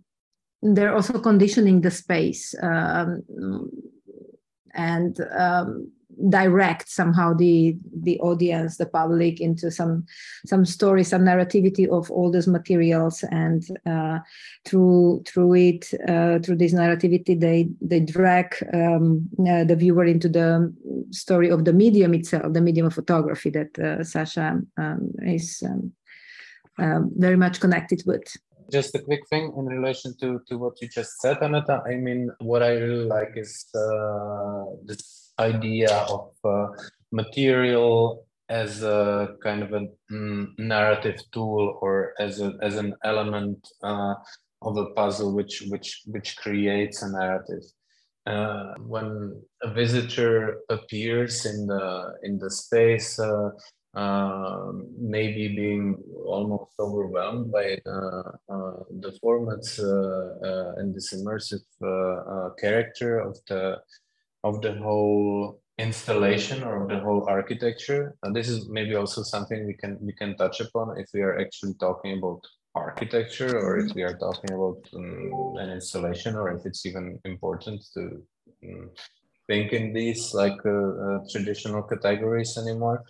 they're 0.61 0.95
also 0.95 1.19
conditioning 1.19 1.81
the 1.81 1.91
space 1.91 2.55
um, 2.63 3.21
and 4.73 5.19
um, 5.37 5.91
direct 6.29 6.89
somehow 6.89 7.33
the 7.33 7.75
the 8.01 8.19
audience 8.19 8.77
the 8.77 8.85
public 8.85 9.41
into 9.41 9.71
some 9.71 10.05
some 10.45 10.65
story 10.65 11.03
some 11.03 11.23
narrativity 11.23 11.87
of 11.87 12.09
all 12.11 12.31
those 12.31 12.47
materials 12.47 13.23
and 13.31 13.67
uh, 13.85 14.19
through 14.65 15.23
through 15.25 15.53
it 15.55 15.93
uh, 16.07 16.39
through 16.39 16.55
this 16.55 16.73
narrativity 16.73 17.39
they 17.39 17.67
they 17.81 17.99
drag 17.99 18.55
um, 18.73 19.27
uh, 19.47 19.63
the 19.63 19.75
viewer 19.75 20.05
into 20.05 20.29
the 20.29 20.73
story 21.11 21.49
of 21.49 21.65
the 21.65 21.73
medium 21.73 22.13
itself 22.13 22.53
the 22.53 22.61
medium 22.61 22.87
of 22.87 22.93
photography 22.93 23.49
that 23.49 23.77
uh, 23.79 24.03
sasha 24.03 24.59
um, 24.77 25.11
is 25.23 25.63
um, 25.65 25.91
um, 26.79 27.11
very 27.17 27.37
much 27.37 27.59
connected 27.59 28.01
with 28.05 28.23
just 28.71 28.95
a 28.95 28.99
quick 28.99 29.27
thing 29.29 29.53
in 29.55 29.65
relation 29.65 30.15
to, 30.19 30.41
to 30.47 30.57
what 30.57 30.81
you 30.81 30.87
just 30.87 31.21
said, 31.21 31.37
Aneta. 31.43 31.83
I 31.85 31.95
mean, 31.95 32.31
what 32.39 32.63
I 32.63 32.71
really 32.71 33.05
like 33.05 33.33
is 33.35 33.65
uh, 33.75 34.63
this 34.83 35.12
idea 35.39 36.05
of 36.09 36.31
uh, 36.43 36.67
material 37.11 38.25
as 38.49 38.83
a 38.83 39.35
kind 39.43 39.63
of 39.63 39.73
a 39.73 39.87
mm, 40.11 40.47
narrative 40.57 41.19
tool 41.31 41.79
or 41.81 42.13
as 42.19 42.41
a 42.41 42.53
as 42.61 42.75
an 42.75 42.93
element 43.03 43.67
uh, 43.83 44.13
of 44.61 44.77
a 44.77 44.87
puzzle 44.91 45.33
which 45.33 45.63
which 45.69 46.03
which 46.07 46.37
creates 46.37 47.01
a 47.01 47.11
narrative. 47.11 47.63
Uh, 48.25 48.73
when 48.87 49.35
a 49.63 49.73
visitor 49.73 50.59
appears 50.69 51.45
in 51.45 51.67
the 51.67 52.13
in 52.23 52.37
the 52.37 52.49
space, 52.49 53.19
uh, 53.19 53.49
uh, 53.95 54.71
maybe 54.97 55.49
being 55.49 55.95
almost 56.25 56.71
overwhelmed 56.79 57.51
by 57.51 57.77
uh, 57.85 58.31
the 59.03 59.11
formats 59.21 59.77
and 60.79 60.95
this 60.95 61.13
immersive 61.13 61.65
character 62.59 63.19
of 63.19 63.37
the 63.49 63.77
of 64.43 64.61
the 64.61 64.73
whole 64.73 65.61
installation 65.77 66.63
or 66.63 66.83
of 66.83 66.89
the 66.89 66.99
whole 66.99 67.25
architecture. 67.27 68.15
And 68.23 68.35
this 68.35 68.49
is 68.49 68.69
maybe 68.69 68.95
also 68.95 69.23
something 69.23 69.65
we 69.65 69.73
can 69.73 69.97
we 70.01 70.13
can 70.13 70.35
touch 70.37 70.59
upon 70.59 70.97
if 70.97 71.07
we 71.13 71.21
are 71.21 71.39
actually 71.39 71.75
talking 71.75 72.17
about 72.17 72.41
architecture 72.75 73.57
or 73.59 73.77
if 73.77 73.93
we 73.93 74.03
are 74.03 74.17
talking 74.17 74.51
about 74.51 74.79
um, 74.95 75.55
an 75.59 75.69
installation 75.69 76.35
or 76.35 76.51
if 76.51 76.65
it's 76.65 76.85
even 76.85 77.19
important 77.25 77.83
to 77.93 78.21
um, 78.65 78.89
think 79.47 79.73
in 79.73 79.93
these 79.93 80.33
like 80.33 80.59
uh, 80.65 80.89
uh, 81.05 81.19
traditional 81.31 81.83
categories 81.83 82.57
anymore 82.57 83.03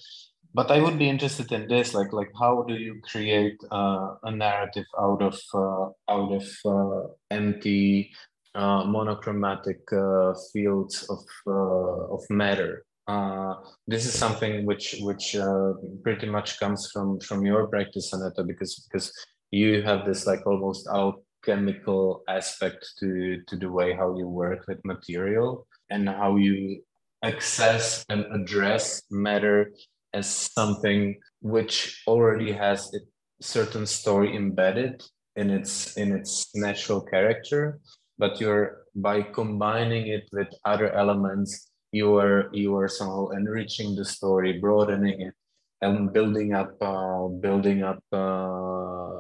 but 0.54 0.70
i 0.70 0.80
would 0.80 0.98
be 1.00 1.08
interested 1.08 1.52
in 1.52 1.68
this 1.68 1.94
like 1.94 2.12
like 2.12 2.32
how 2.38 2.64
do 2.64 2.74
you 2.74 3.00
create 3.10 3.58
uh, 3.72 4.16
a 4.24 4.32
narrative 4.32 4.86
out 5.00 5.22
of 5.22 5.40
uh, 5.54 5.88
out 6.10 6.32
of 6.40 6.48
uh, 6.66 7.08
empty 7.32 8.12
uh, 8.56 8.84
monochromatic 8.86 9.82
uh, 9.92 10.34
fields 10.52 11.04
of 11.10 11.24
uh, 11.48 12.14
of 12.14 12.22
matter. 12.30 12.86
Uh, 13.08 13.56
this 13.88 14.06
is 14.06 14.14
something 14.14 14.66
which 14.66 14.96
which 15.02 15.36
uh, 15.36 15.74
pretty 16.04 16.28
much 16.28 16.60
comes 16.60 16.90
from 16.92 17.20
from 17.20 17.46
your 17.46 17.68
practice, 17.68 18.14
Aneta, 18.14 18.44
because 18.44 18.88
because 18.88 19.12
you 19.52 19.82
have 19.82 20.06
this 20.06 20.26
like 20.26 20.46
almost 20.46 20.88
alchemical 20.88 22.24
aspect 22.28 22.86
to 23.00 23.42
to 23.48 23.58
the 23.58 23.70
way 23.70 23.94
how 23.94 24.18
you 24.18 24.28
work 24.28 24.66
with 24.68 24.80
material 24.86 25.68
and 25.90 26.08
how 26.08 26.36
you 26.38 26.82
access 27.24 28.06
and 28.10 28.26
address 28.34 29.04
matter 29.10 29.72
as 30.14 30.28
something 30.28 31.20
which 31.42 32.04
already 32.08 32.52
has 32.52 32.94
a 32.94 33.00
certain 33.42 33.86
story 33.86 34.36
embedded 34.36 35.02
in 35.36 35.50
its 35.50 35.98
in 35.98 36.12
its 36.12 36.56
natural 36.56 37.02
character 37.02 37.80
but 38.24 38.40
you're 38.40 38.88
by 38.96 39.22
combining 39.22 40.08
it 40.08 40.26
with 40.32 40.48
other 40.64 40.90
elements 41.04 41.52
you 41.92 42.16
are 42.16 42.50
you 42.54 42.72
are 42.80 42.88
somehow 42.88 43.28
enriching 43.40 43.90
the 44.00 44.06
story 44.06 44.52
broadening 44.64 45.20
it 45.28 45.36
and 45.82 46.14
building 46.14 46.54
up 46.54 46.72
uh, 46.82 47.28
building 47.46 47.84
up 47.84 48.02
uh, 48.14 49.20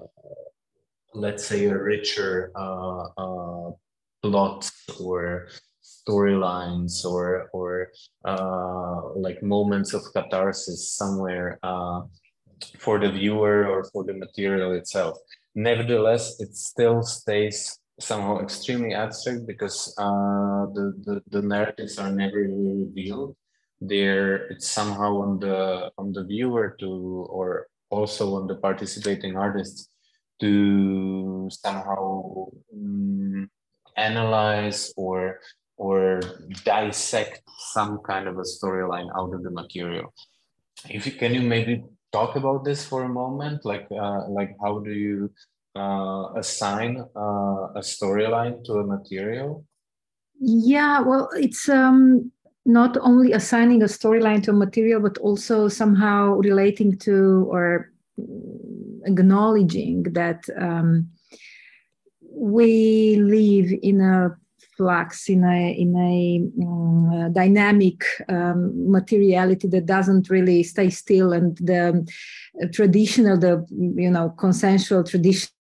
let's 1.13 1.43
say 1.51 1.65
a 1.65 1.77
richer 1.77 2.51
uh, 2.55 3.03
uh 3.24 3.67
plot 4.22 4.72
or 5.03 5.50
storylines 5.83 7.03
or 7.03 7.50
or 7.51 7.91
uh, 8.31 8.95
like 9.25 9.43
moments 9.43 9.93
of 9.93 10.01
catharsis 10.15 10.81
somewhere 11.01 11.60
uh, 11.63 12.00
for 12.79 12.95
the 13.03 13.12
viewer 13.12 13.67
or 13.67 13.83
for 13.91 14.05
the 14.05 14.13
material 14.13 14.72
itself. 14.72 15.17
Nevertheless, 15.55 16.39
it 16.39 16.55
still 16.55 17.03
stays 17.03 17.82
somehow 18.03 18.39
extremely 18.39 18.93
abstract 18.93 19.48
because 19.48 19.93
uh, 19.98 20.67
the, 20.75 20.93
the 21.05 21.15
the 21.29 21.41
narratives 21.41 21.98
are 21.98 22.12
never 22.12 22.38
really 22.38 22.86
revealed. 22.86 23.36
There, 23.81 24.48
it's 24.48 24.69
somehow 24.69 25.22
on 25.25 25.39
the 25.39 25.91
on 25.98 26.13
the 26.13 26.24
viewer 26.24 26.75
to 26.79 26.89
or 27.29 27.67
also 27.89 28.36
on 28.36 28.48
the 28.48 28.55
participating 28.55 29.36
artists 29.36 29.89
to 30.39 31.50
somehow 31.51 32.48
um, 32.74 33.50
analyze 33.98 34.93
or 34.95 35.39
or 35.77 36.22
dissect 36.63 37.41
some 37.74 38.00
kind 38.05 38.27
of 38.27 38.38
a 38.38 38.48
storyline 38.48 39.10
out 39.17 39.33
of 39.33 39.43
the 39.43 39.51
material. 39.51 40.13
If 40.89 41.05
you 41.05 41.13
can 41.13 41.33
you 41.33 41.41
maybe 41.41 41.83
talk 42.12 42.36
about 42.36 42.63
this 42.63 42.86
for 42.86 43.03
a 43.03 43.10
moment, 43.10 43.65
like 43.65 43.88
uh, 43.91 44.27
like 44.29 44.55
how 44.62 44.79
do 44.79 44.91
you 44.91 45.31
uh, 45.75 46.27
assign 46.36 46.98
uh, 47.15 47.68
a 47.75 47.82
storyline 47.82 48.63
to 48.65 48.74
a 48.74 48.84
material? 48.86 49.65
Yeah, 50.39 51.00
well, 51.01 51.30
it's 51.36 51.70
um, 51.70 52.32
not 52.65 52.98
only 53.01 53.32
assigning 53.32 53.82
a 53.82 53.88
storyline 53.88 54.44
to 54.44 54.51
a 54.51 54.53
material, 54.53 55.00
but 55.00 55.18
also 55.20 55.68
somehow 55.68 56.36
relating 56.36 56.98
to 57.00 57.48
or 57.50 57.92
acknowledging 59.06 60.03
that 60.03 60.44
um, 60.58 61.10
we 62.36 63.15
live 63.18 63.72
in 63.82 64.01
a 64.01 64.36
flux 64.75 65.30
in 65.30 65.44
a 65.44 65.72
in 65.74 65.96
a 65.96 66.63
um, 66.65 67.32
dynamic 67.32 68.03
um, 68.27 68.92
materiality 68.92 69.68
that 69.68 69.86
doesn't 69.86 70.30
really 70.30 70.63
stay 70.63 70.89
still 70.89 71.32
and 71.32 71.58
the 71.58 72.06
traditional 72.72 73.38
the 73.38 73.65
you 73.72 74.10
know 74.10 74.30
consensual 74.30 75.03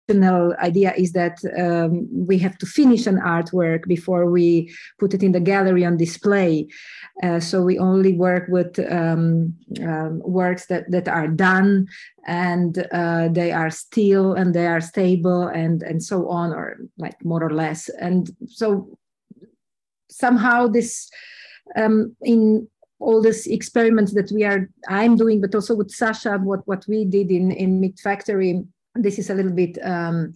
tradition 0.07 0.55
idea 0.61 0.93
is 0.97 1.13
that 1.13 1.39
um, 1.59 2.09
we 2.13 2.39
have 2.39 2.59
to 2.59 2.67
finish 2.67 3.07
an 3.07 3.19
artwork 3.19 3.87
before 3.87 4.31
we 4.31 4.73
put 4.99 5.15
it 5.15 5.23
in 5.23 5.33
the 5.33 5.41
gallery 5.41 5.85
on 5.85 5.97
display. 5.97 6.67
Uh, 7.23 7.41
so 7.41 7.63
we 7.63 7.79
only 7.79 8.13
work 8.13 8.47
with 8.49 8.79
um, 8.91 9.55
um, 9.83 10.21
works 10.25 10.67
that, 10.67 10.91
that 10.91 11.09
are 11.09 11.29
done 11.29 11.87
and 12.27 12.87
uh, 12.93 13.29
they 13.29 13.53
are 13.53 13.71
still 13.71 14.35
and 14.35 14.55
they 14.55 14.67
are 14.67 14.81
stable 14.81 15.47
and, 15.49 15.83
and 15.83 16.03
so 16.03 16.29
on, 16.29 16.53
or 16.53 16.79
like 16.99 17.23
more 17.25 17.43
or 17.43 17.53
less. 17.53 17.89
And 18.01 18.31
so 18.47 18.99
somehow 20.11 20.69
this 20.69 21.11
um, 21.77 22.17
in 22.23 22.69
all 23.01 23.21
these 23.21 23.47
experiments 23.47 24.15
that 24.15 24.31
we 24.33 24.45
are 24.45 24.69
I'm 24.89 25.17
doing, 25.17 25.41
but 25.41 25.55
also 25.55 25.75
with 25.75 25.91
Sasha, 25.91 26.39
what, 26.39 26.67
what 26.67 26.85
we 26.89 27.05
did 27.05 27.31
in, 27.31 27.51
in 27.51 27.81
MeetFactory 27.81 28.67
this 28.95 29.19
is 29.19 29.31
a 29.31 29.35
little 29.35 29.53
bit 29.53 29.79
um, 29.83 30.35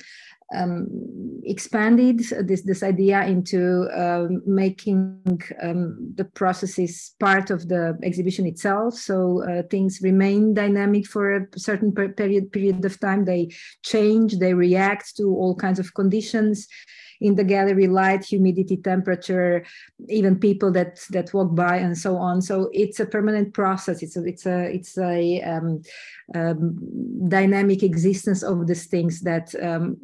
um, 0.54 0.88
expanded 1.44 2.20
this 2.46 2.62
this 2.62 2.82
idea 2.82 3.22
into 3.24 3.82
uh, 3.94 4.28
making 4.46 5.42
um, 5.62 6.12
the 6.14 6.24
processes 6.24 7.14
part 7.20 7.50
of 7.50 7.68
the 7.68 7.98
exhibition 8.02 8.46
itself. 8.46 8.94
So 8.94 9.44
uh, 9.44 9.62
things 9.70 10.00
remain 10.02 10.54
dynamic 10.54 11.06
for 11.06 11.36
a 11.36 11.46
certain 11.56 11.92
per 11.92 12.08
period 12.08 12.50
period 12.50 12.84
of 12.84 12.98
time. 12.98 13.24
They 13.24 13.50
change. 13.84 14.38
They 14.38 14.54
react 14.54 15.16
to 15.18 15.24
all 15.24 15.54
kinds 15.54 15.78
of 15.78 15.92
conditions 15.94 16.66
in 17.20 17.34
the 17.34 17.44
gallery 17.44 17.86
light 17.86 18.24
humidity 18.24 18.76
temperature 18.76 19.64
even 20.08 20.38
people 20.38 20.70
that 20.72 21.00
that 21.10 21.32
walk 21.34 21.54
by 21.54 21.76
and 21.76 21.96
so 21.96 22.16
on. 22.16 22.40
So 22.40 22.70
it's 22.72 23.00
a 23.00 23.06
permanent 23.06 23.54
process. 23.54 24.02
It's 24.02 24.16
a 24.16 24.24
it's 24.24 24.46
a 24.46 24.74
it's 24.74 24.98
a 24.98 25.42
um, 25.42 25.82
um, 26.34 26.78
dynamic 27.28 27.82
existence 27.82 28.42
of 28.42 28.66
these 28.66 28.86
things 28.86 29.20
that 29.22 29.54
um, 29.62 29.96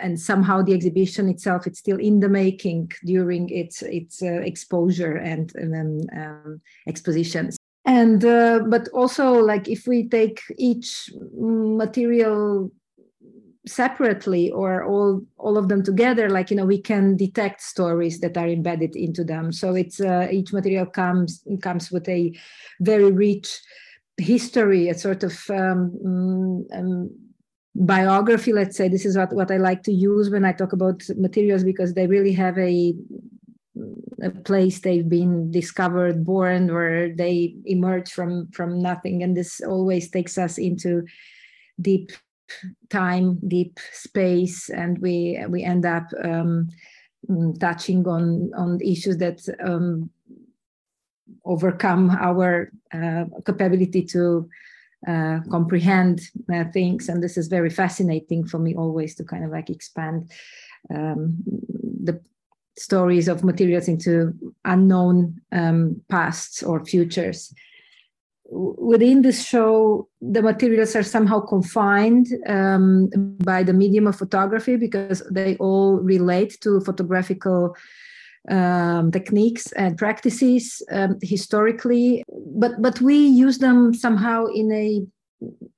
and 0.00 0.18
somehow 0.20 0.62
the 0.62 0.74
exhibition 0.74 1.28
itself 1.28 1.66
it's 1.66 1.78
still 1.80 1.98
in 1.98 2.20
the 2.20 2.28
making 2.28 2.92
during 3.04 3.48
its 3.50 3.82
its 3.82 4.22
uh, 4.22 4.40
exposure 4.44 5.16
and, 5.16 5.54
and 5.54 6.08
um, 6.16 6.60
expositions. 6.86 7.56
And 7.84 8.24
uh, 8.24 8.60
but 8.68 8.88
also 8.88 9.32
like 9.32 9.68
if 9.68 9.86
we 9.86 10.08
take 10.08 10.42
each 10.58 11.10
material 11.32 12.70
separately 13.68 14.50
or 14.50 14.84
all 14.84 15.22
all 15.36 15.56
of 15.58 15.68
them 15.68 15.82
together 15.82 16.28
like 16.30 16.50
you 16.50 16.56
know 16.56 16.64
we 16.64 16.80
can 16.80 17.16
detect 17.16 17.60
stories 17.60 18.20
that 18.20 18.36
are 18.36 18.48
embedded 18.48 18.96
into 18.96 19.24
them. 19.24 19.52
So 19.52 19.74
it's 19.74 20.00
uh, 20.00 20.28
each 20.30 20.52
material 20.52 20.86
comes 20.86 21.42
comes 21.62 21.90
with 21.90 22.08
a 22.08 22.36
very 22.80 23.12
rich 23.12 23.60
history 24.16 24.88
a 24.88 24.94
sort 24.94 25.22
of 25.22 25.32
um, 25.50 25.92
mm, 26.04 26.78
um, 26.78 27.10
biography 27.74 28.52
let's 28.52 28.76
say. 28.76 28.88
This 28.88 29.06
is 29.06 29.16
what, 29.16 29.32
what 29.32 29.50
i 29.50 29.56
like 29.56 29.84
to 29.84 29.92
use 29.92 30.28
when 30.28 30.44
i 30.44 30.52
talk 30.52 30.72
about 30.72 31.02
materials 31.16 31.62
because 31.62 31.94
they 31.94 32.06
really 32.08 32.32
have 32.32 32.58
a 32.58 32.94
a 34.22 34.30
place 34.30 34.80
they've 34.80 35.08
been 35.08 35.50
discovered 35.50 36.24
born 36.24 36.72
where 36.72 37.14
they 37.14 37.54
emerge 37.64 38.10
from 38.10 38.50
from 38.52 38.80
nothing. 38.80 39.22
And 39.22 39.36
this 39.36 39.60
always 39.60 40.10
takes 40.10 40.38
us 40.38 40.58
into 40.58 41.04
deep 41.80 42.12
time, 42.90 43.38
deep 43.46 43.78
space, 43.92 44.70
and 44.70 44.98
we 44.98 45.42
we 45.48 45.62
end 45.64 45.84
up 45.86 46.06
um, 46.24 46.68
mm, 47.28 47.58
touching 47.58 48.06
on 48.06 48.50
on 48.56 48.80
issues 48.80 49.18
that 49.18 49.40
um, 49.64 50.10
overcome 51.44 52.10
our 52.10 52.70
uh, 52.92 53.24
capability 53.44 54.02
to 54.02 54.48
uh, 55.06 55.40
comprehend 55.50 56.20
uh, 56.52 56.64
things. 56.72 57.08
And 57.08 57.22
this 57.22 57.36
is 57.36 57.48
very 57.48 57.70
fascinating 57.70 58.46
for 58.46 58.58
me 58.58 58.74
always 58.74 59.14
to 59.16 59.24
kind 59.24 59.44
of 59.44 59.50
like 59.50 59.70
expand 59.70 60.30
um, 60.92 61.36
the 62.02 62.20
stories 62.76 63.28
of 63.28 63.44
materials 63.44 63.88
into 63.88 64.32
unknown 64.64 65.40
um, 65.52 66.00
pasts 66.08 66.62
or 66.62 66.84
futures 66.84 67.52
within 68.50 69.22
this 69.22 69.44
show, 69.44 70.08
the 70.20 70.42
materials 70.42 70.96
are 70.96 71.02
somehow 71.02 71.40
confined 71.40 72.28
um, 72.46 73.08
by 73.44 73.62
the 73.62 73.72
medium 73.72 74.06
of 74.06 74.16
photography 74.16 74.76
because 74.76 75.22
they 75.30 75.56
all 75.56 75.96
relate 75.96 76.58
to 76.62 76.80
photographical 76.80 77.76
um, 78.50 79.10
techniques 79.10 79.72
and 79.72 79.98
practices 79.98 80.82
um, 80.90 81.18
historically, 81.22 82.24
but 82.56 82.80
but 82.80 83.00
we 83.00 83.16
use 83.16 83.58
them 83.58 83.92
somehow 83.92 84.46
in 84.46 84.72
a 84.72 85.06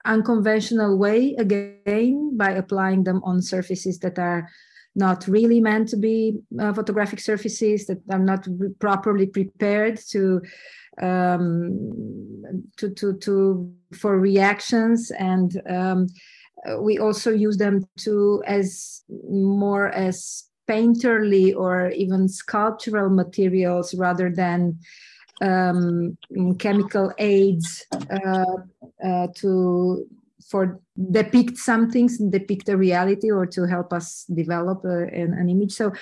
unconventional 0.04 0.96
way 0.96 1.34
again 1.38 2.36
by 2.36 2.50
applying 2.52 3.04
them 3.04 3.20
on 3.24 3.42
surfaces 3.42 3.98
that 3.98 4.18
are 4.18 4.48
not 4.94 5.26
really 5.26 5.60
meant 5.60 5.88
to 5.88 5.96
be 5.96 6.38
uh, 6.58 6.72
photographic 6.72 7.20
surfaces 7.20 7.86
that 7.86 7.98
are 8.10 8.18
not 8.18 8.46
properly 8.78 9.26
prepared 9.26 9.98
to 10.08 10.40
um, 11.00 12.42
to, 12.76 12.90
to, 12.90 13.16
to 13.18 13.72
for 13.92 14.18
reactions 14.18 15.10
and 15.10 15.60
um, 15.68 16.06
we 16.78 16.98
also 16.98 17.30
use 17.30 17.56
them 17.56 17.86
to 17.98 18.42
as 18.46 19.02
more 19.28 19.88
as 19.88 20.44
painterly 20.68 21.54
or 21.56 21.90
even 21.90 22.28
sculptural 22.28 23.10
materials 23.10 23.94
rather 23.94 24.30
than 24.30 24.78
um, 25.42 26.16
chemical 26.58 27.12
aids 27.18 27.86
uh, 28.10 28.44
uh, 29.04 29.26
to 29.34 30.06
for 30.48 30.80
depict 31.10 31.56
some 31.56 31.90
things 31.90 32.18
depict 32.18 32.68
a 32.68 32.76
reality 32.76 33.30
or 33.30 33.46
to 33.46 33.66
help 33.66 33.92
us 33.92 34.24
develop 34.34 34.84
a, 34.84 35.04
an, 35.04 35.32
an, 35.34 35.48
image. 35.48 35.72
So 35.72 35.92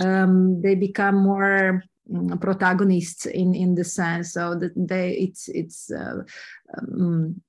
um, 0.00 0.60
they 0.62 0.74
become 0.74 1.16
more 1.16 1.84
protagonists 2.40 3.26
in 3.26 3.54
in 3.54 3.74
the 3.74 3.84
sense 3.84 4.32
so 4.32 4.54
that 4.54 4.72
they 4.76 5.12
it's 5.12 5.48
it's 5.48 5.90
uh, 5.90 6.22
um, 6.76 7.40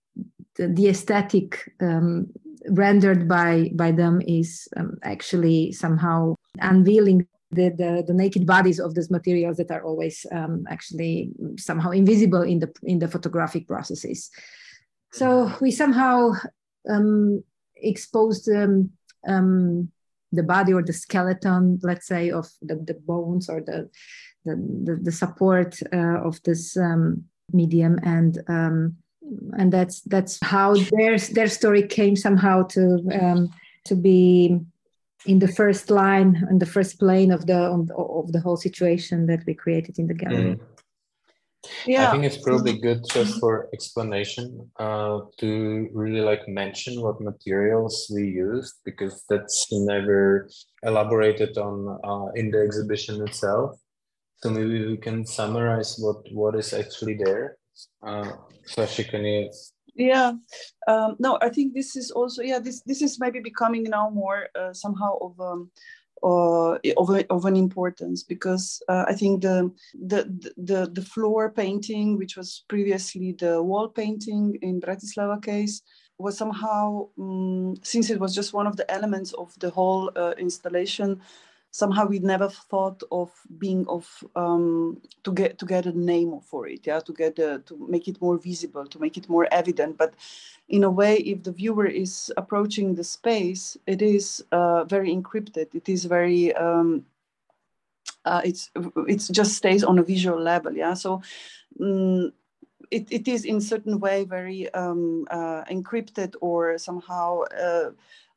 the, 0.55 0.67
the, 0.67 0.89
aesthetic 0.89 1.71
um, 1.81 2.27
rendered 2.69 3.27
by 3.27 3.71
by 3.73 3.91
them 3.91 4.21
is 4.21 4.67
um, 4.77 4.97
actually 5.03 5.71
somehow 5.71 6.35
unveiling 6.59 7.27
the, 7.51 7.69
the, 7.69 8.03
the 8.07 8.13
naked 8.13 8.45
bodies 8.45 8.79
of 8.79 8.95
these 8.95 9.11
materials 9.11 9.57
that 9.57 9.71
are 9.71 9.83
always 9.83 10.25
um, 10.31 10.65
actually 10.69 11.31
somehow 11.57 11.91
invisible 11.91 12.43
in 12.43 12.59
the 12.59 12.71
in 12.83 12.99
the 12.99 13.07
photographic 13.07 13.67
processes. 13.67 14.29
So 15.11 15.51
we 15.59 15.71
somehow 15.71 16.31
um, 16.89 17.43
exposed 17.75 18.49
um, 18.49 19.91
the 20.31 20.43
body 20.43 20.73
or 20.73 20.81
the 20.81 20.93
skeleton, 20.93 21.79
let's 21.83 22.07
say, 22.07 22.31
of 22.31 22.49
the, 22.61 22.75
the 22.75 22.93
bones 22.93 23.49
or 23.49 23.61
the 23.61 23.89
the, 24.45 24.55
the, 24.83 24.95
the 25.03 25.11
support 25.11 25.79
uh, 25.93 26.19
of 26.23 26.41
this 26.43 26.77
um, 26.77 27.23
medium 27.53 27.99
and 28.03 28.41
um, 28.47 28.95
and 29.57 29.71
that's 29.71 30.01
that's 30.01 30.39
how 30.41 30.75
their 30.91 31.17
their 31.17 31.47
story 31.47 31.87
came 31.87 32.15
somehow 32.15 32.63
to 32.63 33.01
um, 33.21 33.49
to 33.85 33.95
be 33.95 34.59
in 35.25 35.39
the 35.39 35.47
first 35.47 35.91
line 35.91 36.45
and 36.49 36.59
the 36.59 36.65
first 36.65 36.99
plane 36.99 37.31
of 37.31 37.45
the 37.45 37.57
of 37.95 38.31
the 38.31 38.39
whole 38.39 38.57
situation 38.57 39.27
that 39.27 39.43
we 39.45 39.53
created 39.53 39.99
in 39.99 40.07
the 40.07 40.13
gallery. 40.13 40.55
Mm. 40.55 40.59
Yeah, 41.85 42.07
I 42.07 42.11
think 42.11 42.23
it's 42.23 42.37
probably 42.37 42.79
good 42.79 43.05
just 43.13 43.39
for 43.39 43.69
explanation 43.71 44.71
uh, 44.79 45.19
to 45.37 45.89
really 45.93 46.21
like 46.21 46.47
mention 46.47 47.01
what 47.01 47.21
materials 47.21 48.11
we 48.13 48.23
used 48.23 48.73
because 48.83 49.23
that's 49.29 49.67
never 49.71 50.49
elaborated 50.81 51.59
on 51.59 51.99
uh, 52.03 52.31
in 52.33 52.49
the 52.49 52.59
exhibition 52.59 53.21
itself. 53.27 53.77
So 54.41 54.49
maybe 54.49 54.85
we 54.87 54.97
can 54.97 55.25
summarize 55.25 55.97
what 55.99 56.25
what 56.31 56.55
is 56.55 56.73
actually 56.73 57.15
there. 57.23 57.57
Uh, 58.01 58.31
Sashi, 58.67 59.07
can 59.07 59.23
you? 59.23 59.51
Yeah, 59.95 60.33
um, 60.87 61.15
no, 61.19 61.37
I 61.41 61.49
think 61.49 61.73
this 61.73 61.95
is 61.95 62.11
also 62.11 62.41
yeah 62.41 62.59
this 62.59 62.81
this 62.85 63.01
is 63.01 63.19
maybe 63.19 63.39
becoming 63.39 63.83
now 63.83 64.09
more 64.09 64.47
uh, 64.57 64.73
somehow 64.73 65.17
of 65.21 65.39
um, 65.39 65.69
uh, 66.23 66.77
of, 66.97 67.09
of 67.29 67.45
an 67.45 67.55
importance 67.55 68.23
because 68.23 68.81
uh, 68.87 69.05
I 69.07 69.13
think 69.13 69.41
the, 69.41 69.71
the 69.93 70.25
the 70.57 70.89
the 70.91 71.01
floor 71.01 71.51
painting, 71.51 72.17
which 72.17 72.37
was 72.37 72.63
previously 72.67 73.35
the 73.37 73.61
wall 73.61 73.89
painting 73.89 74.57
in 74.61 74.81
Bratislava 74.81 75.43
case, 75.43 75.81
was 76.17 76.37
somehow 76.37 77.09
um, 77.19 77.75
since 77.83 78.09
it 78.09 78.19
was 78.19 78.33
just 78.33 78.53
one 78.53 78.67
of 78.67 78.77
the 78.77 78.89
elements 78.89 79.33
of 79.33 79.53
the 79.59 79.69
whole 79.69 80.11
uh, 80.15 80.33
installation 80.37 81.21
somehow 81.71 82.05
we 82.05 82.19
never 82.19 82.49
thought 82.49 83.01
of 83.11 83.31
being 83.57 83.87
of 83.87 84.23
um, 84.35 85.01
to 85.23 85.31
get 85.31 85.57
to 85.57 85.65
get 85.65 85.85
a 85.85 85.97
name 85.97 86.39
for 86.41 86.67
it 86.67 86.85
yeah 86.85 86.99
to 86.99 87.13
get 87.13 87.35
to 87.37 87.63
make 87.87 88.07
it 88.07 88.21
more 88.21 88.37
visible 88.37 88.85
to 88.85 88.99
make 88.99 89.17
it 89.17 89.29
more 89.29 89.47
evident. 89.51 89.97
But 89.97 90.13
in 90.67 90.83
a 90.83 90.89
way 90.89 91.17
if 91.17 91.43
the 91.43 91.51
viewer 91.51 91.87
is 91.87 92.31
approaching 92.37 92.95
the 92.95 93.03
space 93.03 93.77
it 93.87 94.01
is 94.01 94.43
uh, 94.51 94.83
very 94.83 95.09
encrypted. 95.15 95.73
It 95.73 95.87
is 95.89 96.05
very 96.05 96.53
um, 96.55 97.05
uh, 98.25 98.41
it's 98.43 98.69
it 99.07 99.27
just 99.31 99.55
stays 99.55 99.83
on 99.83 99.97
a 99.97 100.03
visual 100.03 100.39
level 100.39 100.73
yeah. 100.73 100.93
So 100.93 101.21
um, 101.79 102.33
it, 102.91 103.07
it 103.09 103.27
is 103.27 103.45
in 103.45 103.61
certain 103.61 103.99
way 103.99 104.25
very 104.25 104.71
um, 104.73 105.25
uh, 105.31 105.63
encrypted 105.71 106.35
or 106.41 106.77
somehow 106.77 107.43
uh, 107.57 107.91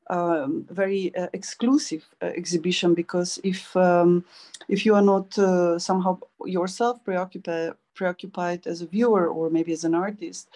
um, 0.09 0.67
very 0.71 1.15
uh, 1.17 1.29
exclusive 1.33 2.05
uh, 2.23 2.27
exhibition 2.27 2.95
because 2.95 3.39
if 3.45 3.77
um, 3.77 4.25
if 4.69 4.85
you 4.85 4.95
are 4.95 5.03
not 5.03 5.39
uh, 5.39 5.79
somehow 5.79 6.19
yourself 6.45 7.03
preoccupied 7.05 7.75
preoccupied 7.95 8.67
as 8.67 8.83
a 8.83 8.87
viewer 8.87 9.29
or 9.29 9.51
maybe 9.51 9.73
as 9.73 9.85
an 9.85 9.95
artist 9.95 10.49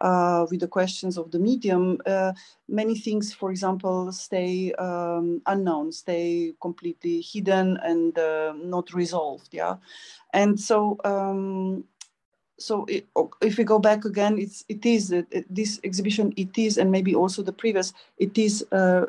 uh, 0.00 0.46
with 0.50 0.60
the 0.60 0.68
questions 0.68 1.16
of 1.16 1.30
the 1.30 1.38
medium, 1.38 1.98
uh, 2.06 2.32
many 2.68 2.98
things, 2.98 3.32
for 3.32 3.50
example, 3.50 4.12
stay 4.12 4.72
um, 4.74 5.40
unknown, 5.46 5.92
stay 5.92 6.52
completely 6.60 7.20
hidden 7.20 7.78
and 7.82 8.18
uh, 8.18 8.52
not 8.56 8.92
resolved. 8.92 9.48
Yeah, 9.52 9.76
and 10.32 10.58
so 10.58 10.98
um, 11.04 11.84
so 12.58 12.86
if 13.40 13.58
we 13.58 13.64
go 13.64 13.78
back 13.78 14.04
again, 14.04 14.38
it's 14.38 14.64
it 14.68 14.84
is 14.86 15.12
it, 15.12 15.26
this 15.54 15.80
exhibition. 15.84 16.32
It 16.36 16.56
is, 16.56 16.78
and 16.78 16.90
maybe 16.90 17.14
also 17.14 17.42
the 17.42 17.52
previous. 17.52 17.92
It 18.18 18.36
is. 18.38 18.64
Uh, 18.72 19.06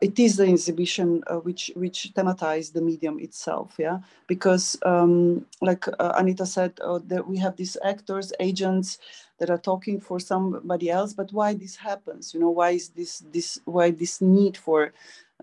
it 0.00 0.18
is 0.18 0.36
the 0.36 0.46
exhibition 0.46 1.22
uh, 1.28 1.36
which 1.36 1.70
which 1.76 2.12
thematized 2.14 2.72
the 2.72 2.80
medium 2.80 3.18
itself, 3.20 3.76
yeah. 3.78 4.00
Because, 4.26 4.76
um, 4.84 5.46
like 5.62 5.86
uh, 5.88 6.12
Anita 6.18 6.44
said, 6.44 6.72
uh, 6.82 6.98
that 7.06 7.26
we 7.26 7.38
have 7.38 7.56
these 7.56 7.76
actors, 7.84 8.32
agents 8.40 8.98
that 9.38 9.50
are 9.50 9.58
talking 9.58 10.00
for 10.00 10.18
somebody 10.20 10.90
else. 10.90 11.14
But 11.14 11.32
why 11.32 11.54
this 11.54 11.76
happens? 11.76 12.34
You 12.34 12.40
know, 12.40 12.50
why 12.50 12.70
is 12.70 12.90
this 12.90 13.22
this 13.32 13.60
why 13.64 13.92
this 13.92 14.20
need 14.20 14.56
for 14.56 14.92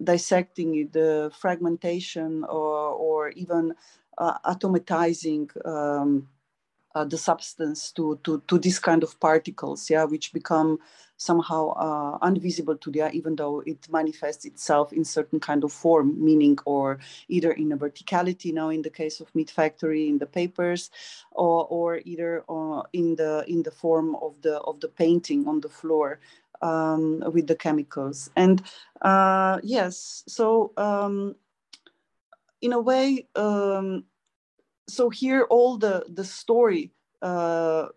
dissecting 0.04 0.75
it, 0.75 0.93
the 0.93 1.32
fragmentation, 1.39 2.43
or 2.43 2.91
or 2.91 3.30
even 3.30 3.73
uh, 4.17 4.38
atomatizing? 4.45 5.49
Um, 5.65 6.27
uh, 6.95 7.06
the 7.06 7.17
substance 7.17 7.91
to, 7.91 8.19
to, 8.23 8.41
to 8.47 8.58
this 8.58 8.80
kind 8.80 9.04
of 9.04 9.19
particles, 9.19 9.89
yeah, 9.89 10.04
which 10.04 10.34
become 10.34 10.80
somehow 11.21 11.69
uh, 11.73 12.27
invisible 12.27 12.75
to 12.75 12.89
the 12.91 13.04
eye, 13.04 13.12
even 13.13 13.36
though 13.36 13.62
it 13.67 13.88
manifests 13.91 14.43
itself 14.43 14.91
in 14.91 15.06
certain 15.06 15.39
kind 15.39 15.63
of 15.63 15.71
form, 15.71 16.15
meaning 16.23 16.58
or 16.65 16.97
either 17.27 17.51
in 17.51 17.71
a 17.71 17.77
verticality 17.77 18.51
now 18.51 18.69
in 18.69 18.82
the 18.82 18.89
case 18.89 19.19
of 19.19 19.32
MeetFactory 19.34 20.10
in 20.10 20.17
the 20.17 20.25
papers, 20.25 20.89
or, 21.32 21.67
or 21.67 22.01
either 22.06 22.43
uh, 22.49 22.82
in 22.93 23.15
the 23.15 23.45
in 23.47 23.62
the 23.62 23.71
form 23.71 24.15
of 24.15 24.41
the 24.41 24.58
of 24.62 24.80
the 24.80 24.88
painting 24.88 25.47
on 25.47 25.62
the 25.62 25.69
floor 25.69 26.19
um, 26.63 27.23
with 27.32 27.45
the 27.45 27.56
chemicals. 27.56 28.32
And 28.36 28.63
uh, 29.01 29.60
yes, 29.62 30.23
so 30.27 30.73
um, 30.75 31.36
in 32.62 32.73
a 32.73 32.80
way. 32.80 33.27
Um, 33.36 34.06
so 34.91 35.10
here 35.10 35.43
all 35.49 35.77
the 35.77 36.06
the 36.10 36.23
story 36.23 36.91
uh, 37.21 37.88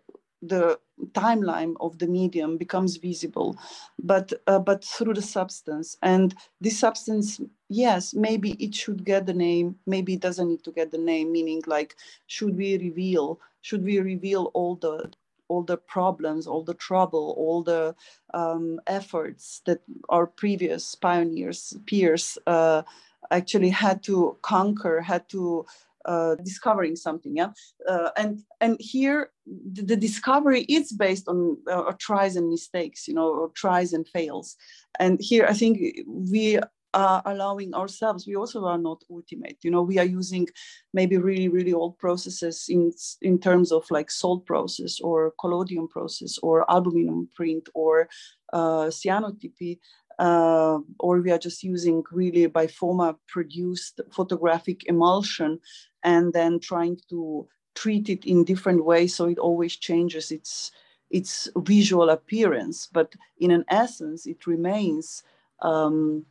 the 0.41 0.79
timeline 1.11 1.73
of 1.79 1.97
the 1.99 2.07
medium 2.07 2.57
becomes 2.57 2.97
visible 2.97 3.57
but 3.99 4.31
uh, 4.47 4.59
but 4.59 4.83
through 4.83 5.13
the 5.13 5.21
substance. 5.21 5.97
And 6.01 6.35
this 6.61 6.79
substance 6.79 7.41
yes 7.69 8.13
maybe 8.13 8.51
it 8.53 8.73
should 8.73 9.03
get 9.03 9.25
the 9.25 9.33
name 9.33 9.75
maybe 9.85 10.13
it 10.13 10.21
doesn't 10.21 10.47
need 10.47 10.63
to 10.63 10.71
get 10.71 10.91
the 10.91 10.97
name 10.97 11.31
meaning 11.31 11.61
like 11.65 11.95
should 12.27 12.55
we 12.55 12.77
reveal 12.77 13.39
should 13.61 13.83
we 13.83 13.99
reveal 13.99 14.51
all 14.53 14.75
the 14.75 15.11
all 15.47 15.63
the 15.63 15.77
problems 15.77 16.47
all 16.47 16.63
the 16.63 16.73
trouble 16.75 17.33
all 17.37 17.63
the 17.63 17.95
um, 18.33 18.79
efforts 18.87 19.61
that 19.65 19.79
our 20.09 20.27
previous 20.27 20.95
pioneers 20.95 21.75
peers 21.87 22.37
uh, 22.45 22.83
actually 23.31 23.69
had 23.69 24.03
to 24.03 24.37
conquer 24.41 25.01
had 25.01 25.27
to 25.29 25.65
uh, 26.05 26.35
discovering 26.43 26.95
something 26.95 27.35
yeah? 27.35 27.49
Uh, 27.87 28.09
and 28.17 28.39
and 28.61 28.77
here 28.79 29.31
the, 29.45 29.83
the, 29.83 29.95
discovery 29.95 30.61
is 30.61 30.91
based 30.91 31.27
on 31.27 31.57
uh, 31.69 31.91
tries 31.99 32.35
and 32.35 32.49
mistakes 32.49 33.07
you 33.07 33.13
know 33.13 33.29
or 33.29 33.49
tries 33.55 33.93
and 33.93 34.07
fails. 34.07 34.55
And 34.99 35.19
here 35.19 35.45
i 35.49 35.53
think 35.53 35.79
we 36.07 36.59
are 36.95 37.21
allowing 37.25 37.73
ourselves 37.73 38.25
we 38.25 38.35
also 38.35 38.65
are 38.65 38.77
not 38.77 39.03
ultimate. 39.11 39.57
You 39.63 39.71
know 39.71 39.81
we 39.81 39.99
are 39.99 40.05
using 40.19 40.47
maybe 40.93 41.17
really 41.17 41.49
really 41.49 41.73
old 41.73 41.97
processes 41.97 42.65
in 42.69 42.91
in 43.21 43.37
terms 43.37 43.71
of 43.71 43.83
like 43.91 44.09
salt 44.09 44.45
process 44.45 44.99
or 45.01 45.33
collodion 45.39 45.87
process 45.89 46.39
or 46.41 46.65
aluminum 46.69 47.29
print 47.35 47.67
or 47.75 48.07
uh, 48.53 48.87
cyanotypy 49.01 49.79
uh, 50.19 50.79
or 50.99 51.21
we 51.21 51.31
are 51.31 51.37
just 51.37 51.63
using 51.63 52.03
really 52.11 52.45
by 52.47 52.67
FOMA 52.67 53.17
produced 53.27 54.01
photographic 54.11 54.85
emulsion 54.87 55.59
and 56.03 56.33
then 56.33 56.59
trying 56.59 56.97
to 57.09 57.47
treat 57.73 58.09
it 58.09 58.25
in 58.25 58.45
different 58.45 58.85
ways 58.85 59.13
so 59.13 59.25
it 59.25 59.37
always 59.37 59.75
changes 59.75 60.31
its 60.31 60.71
its 61.11 61.49
visual 61.57 62.09
appearance. 62.09 62.87
But 62.91 63.13
in 63.39 63.51
an 63.51 63.65
essence 63.69 64.25
it 64.25 64.47
remains 64.47 65.23
um, 65.61 66.25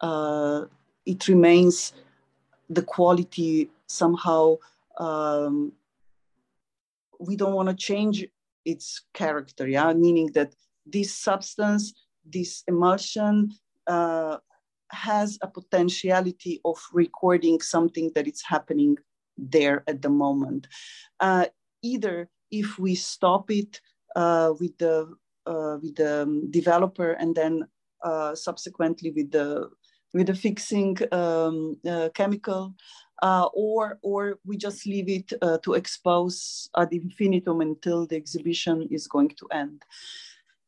uh, 0.00 0.66
it 1.04 1.28
remains 1.28 1.92
the 2.70 2.82
quality 2.82 3.70
somehow 3.86 4.56
um, 4.98 5.72
we 7.18 7.36
don't 7.36 7.54
want 7.54 7.68
to 7.68 7.74
change 7.74 8.26
its 8.64 9.02
character 9.12 9.66
yeah? 9.66 9.92
Meaning 9.92 10.30
that 10.34 10.54
this 10.84 11.12
substance 11.12 11.94
this 12.30 12.62
emulsion 12.66 13.52
uh, 13.86 14.38
has 14.90 15.38
a 15.42 15.48
potentiality 15.48 16.60
of 16.64 16.78
recording 16.92 17.60
something 17.60 18.10
that 18.14 18.26
is 18.26 18.42
happening 18.42 18.96
there 19.36 19.84
at 19.86 20.02
the 20.02 20.08
moment. 20.08 20.66
Uh, 21.20 21.46
either 21.82 22.28
if 22.50 22.78
we 22.78 22.94
stop 22.94 23.50
it 23.50 23.80
uh, 24.14 24.52
with 24.58 24.76
the 24.78 25.14
uh, 25.46 25.78
with 25.80 25.94
the 25.96 26.22
um, 26.22 26.50
developer 26.50 27.12
and 27.12 27.34
then 27.34 27.62
uh, 28.02 28.34
subsequently 28.34 29.10
with 29.12 29.30
the 29.30 29.68
with 30.14 30.26
the 30.26 30.34
fixing 30.34 30.96
um, 31.12 31.76
uh, 31.88 32.08
chemical, 32.14 32.74
uh, 33.22 33.46
or 33.52 33.98
or 34.02 34.38
we 34.44 34.56
just 34.56 34.86
leave 34.86 35.08
it 35.08 35.32
to 35.62 35.74
expose 35.74 36.70
ad 36.76 36.92
infinitum 36.92 37.60
until 37.60 38.06
the 38.06 38.16
exhibition 38.16 38.88
is 38.90 39.06
going 39.06 39.28
to 39.38 39.46
end. 39.52 39.82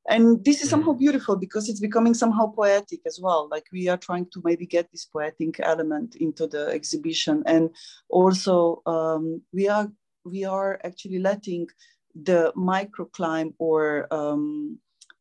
And 0.09 0.43
this 0.45 0.63
is 0.63 0.71
somehow 0.71 0.93
beautiful 0.93 1.37
because 1.37 1.69
it's 1.69 1.81
becoming 1.81 2.15
somehow 2.15 2.47
poetic 2.47 3.01
as 3.07 3.21
well. 3.23 3.49
Like 3.51 3.67
we 3.73 3.89
are 3.89 3.99
trying 3.99 4.27
to 4.33 4.41
maybe 4.43 4.67
get 4.67 4.91
this 4.91 5.05
poetic 5.05 5.61
element 5.61 6.17
into 6.17 6.47
the 6.47 6.69
exhibition. 6.69 7.43
And 7.47 7.71
also 8.09 8.83
um, 8.87 9.43
we 9.53 9.69
are 9.69 9.89
we 10.25 10.45
are 10.45 10.81
actually 10.83 11.19
letting 11.19 11.69
the 12.15 12.53
microclimate 12.57 13.55
or 13.59 14.07
um, 14.11 14.79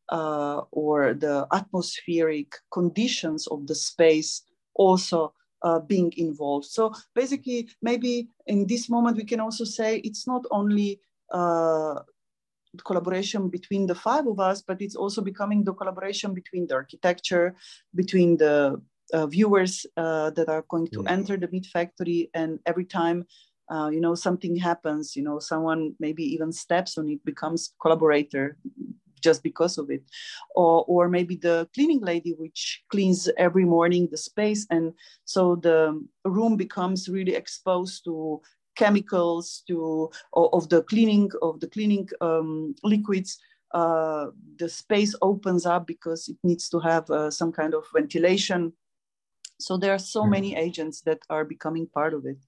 uh, 0.08 0.62
or 0.70 1.12
the 1.14 1.46
atmospheric 1.52 2.54
conditions 2.72 3.46
of 3.48 3.66
the 3.66 3.74
space 3.74 4.42
also 4.74 5.34
uh, 5.62 5.80
being 5.80 6.12
involved. 6.16 6.66
So 6.66 6.94
basically, 7.14 7.68
maybe 7.82 8.28
in 8.46 8.66
this 8.66 8.88
moment, 8.88 9.18
we 9.18 9.24
can 9.24 9.40
also 9.40 9.64
say 9.64 9.98
it's 9.98 10.26
not 10.26 10.44
only 10.50 11.00
uh, 11.30 12.00
collaboration 12.84 13.48
between 13.48 13.86
the 13.86 13.94
five 13.94 14.26
of 14.26 14.40
us, 14.40 14.62
but 14.62 14.80
it's 14.80 14.96
also 14.96 15.20
becoming 15.22 15.64
the 15.64 15.74
collaboration 15.74 16.34
between 16.34 16.66
the 16.66 16.74
architecture, 16.74 17.54
between 17.94 18.36
the 18.36 18.80
uh, 19.12 19.26
viewers 19.26 19.86
uh, 19.96 20.30
that 20.30 20.48
are 20.48 20.64
going 20.68 20.88
to 20.88 21.00
mm. 21.00 21.10
enter 21.10 21.36
the 21.36 21.48
MeetFactory. 21.48 22.30
And 22.34 22.58
every 22.66 22.84
time, 22.84 23.24
uh, 23.70 23.88
you 23.92 24.00
know, 24.00 24.14
something 24.14 24.56
happens, 24.56 25.16
you 25.16 25.22
know, 25.22 25.38
someone 25.38 25.94
maybe 25.98 26.24
even 26.24 26.52
steps 26.52 26.98
on 26.98 27.08
it, 27.08 27.24
becomes 27.24 27.74
collaborator 27.80 28.56
just 29.20 29.42
because 29.42 29.78
of 29.78 29.90
it 29.90 30.02
or, 30.54 30.84
or 30.86 31.08
maybe 31.08 31.36
the 31.36 31.68
cleaning 31.74 32.00
lady 32.00 32.34
which 32.38 32.82
cleans 32.90 33.28
every 33.36 33.64
morning 33.64 34.08
the 34.10 34.16
space 34.16 34.66
and 34.70 34.92
so 35.24 35.56
the 35.56 36.00
room 36.24 36.56
becomes 36.56 37.08
really 37.08 37.34
exposed 37.34 38.04
to 38.04 38.40
chemicals 38.78 39.62
to 39.66 40.10
of 40.32 40.68
the 40.68 40.82
cleaning 40.84 41.30
of 41.42 41.60
the 41.60 41.68
cleaning 41.68 42.08
um, 42.20 42.74
liquids 42.82 43.38
uh, 43.74 44.26
the 44.56 44.68
space 44.68 45.14
opens 45.20 45.66
up 45.66 45.86
because 45.86 46.28
it 46.28 46.38
needs 46.42 46.70
to 46.70 46.78
have 46.78 47.10
uh, 47.10 47.30
some 47.30 47.52
kind 47.52 47.74
of 47.74 47.84
ventilation 47.92 48.72
so 49.60 49.76
there 49.76 49.92
are 49.92 49.98
so 49.98 50.22
hmm. 50.22 50.30
many 50.30 50.56
agents 50.56 51.02
that 51.02 51.18
are 51.28 51.44
becoming 51.44 51.86
part 51.86 52.14
of 52.14 52.24
it 52.24 52.38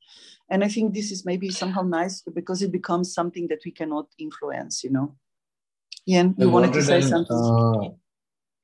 and 0.51 0.65
i 0.65 0.69
think 0.69 0.95
this 0.95 1.11
is 1.11 1.27
maybe 1.27 1.51
somehow 1.51 1.83
nice 1.83 2.23
because 2.35 2.63
it 2.63 2.73
becomes 2.73 3.13
something 3.13 3.49
that 3.49 3.63
we 3.65 3.73
cannot 3.73 4.07
influence 4.19 4.85
you 4.85 4.91
know 4.91 5.15
Ian, 6.09 6.35
you 6.39 6.51
wanted 6.51 6.73
to 6.73 6.83
say 6.83 7.01
something? 7.01 7.37
Uh, 7.37 7.91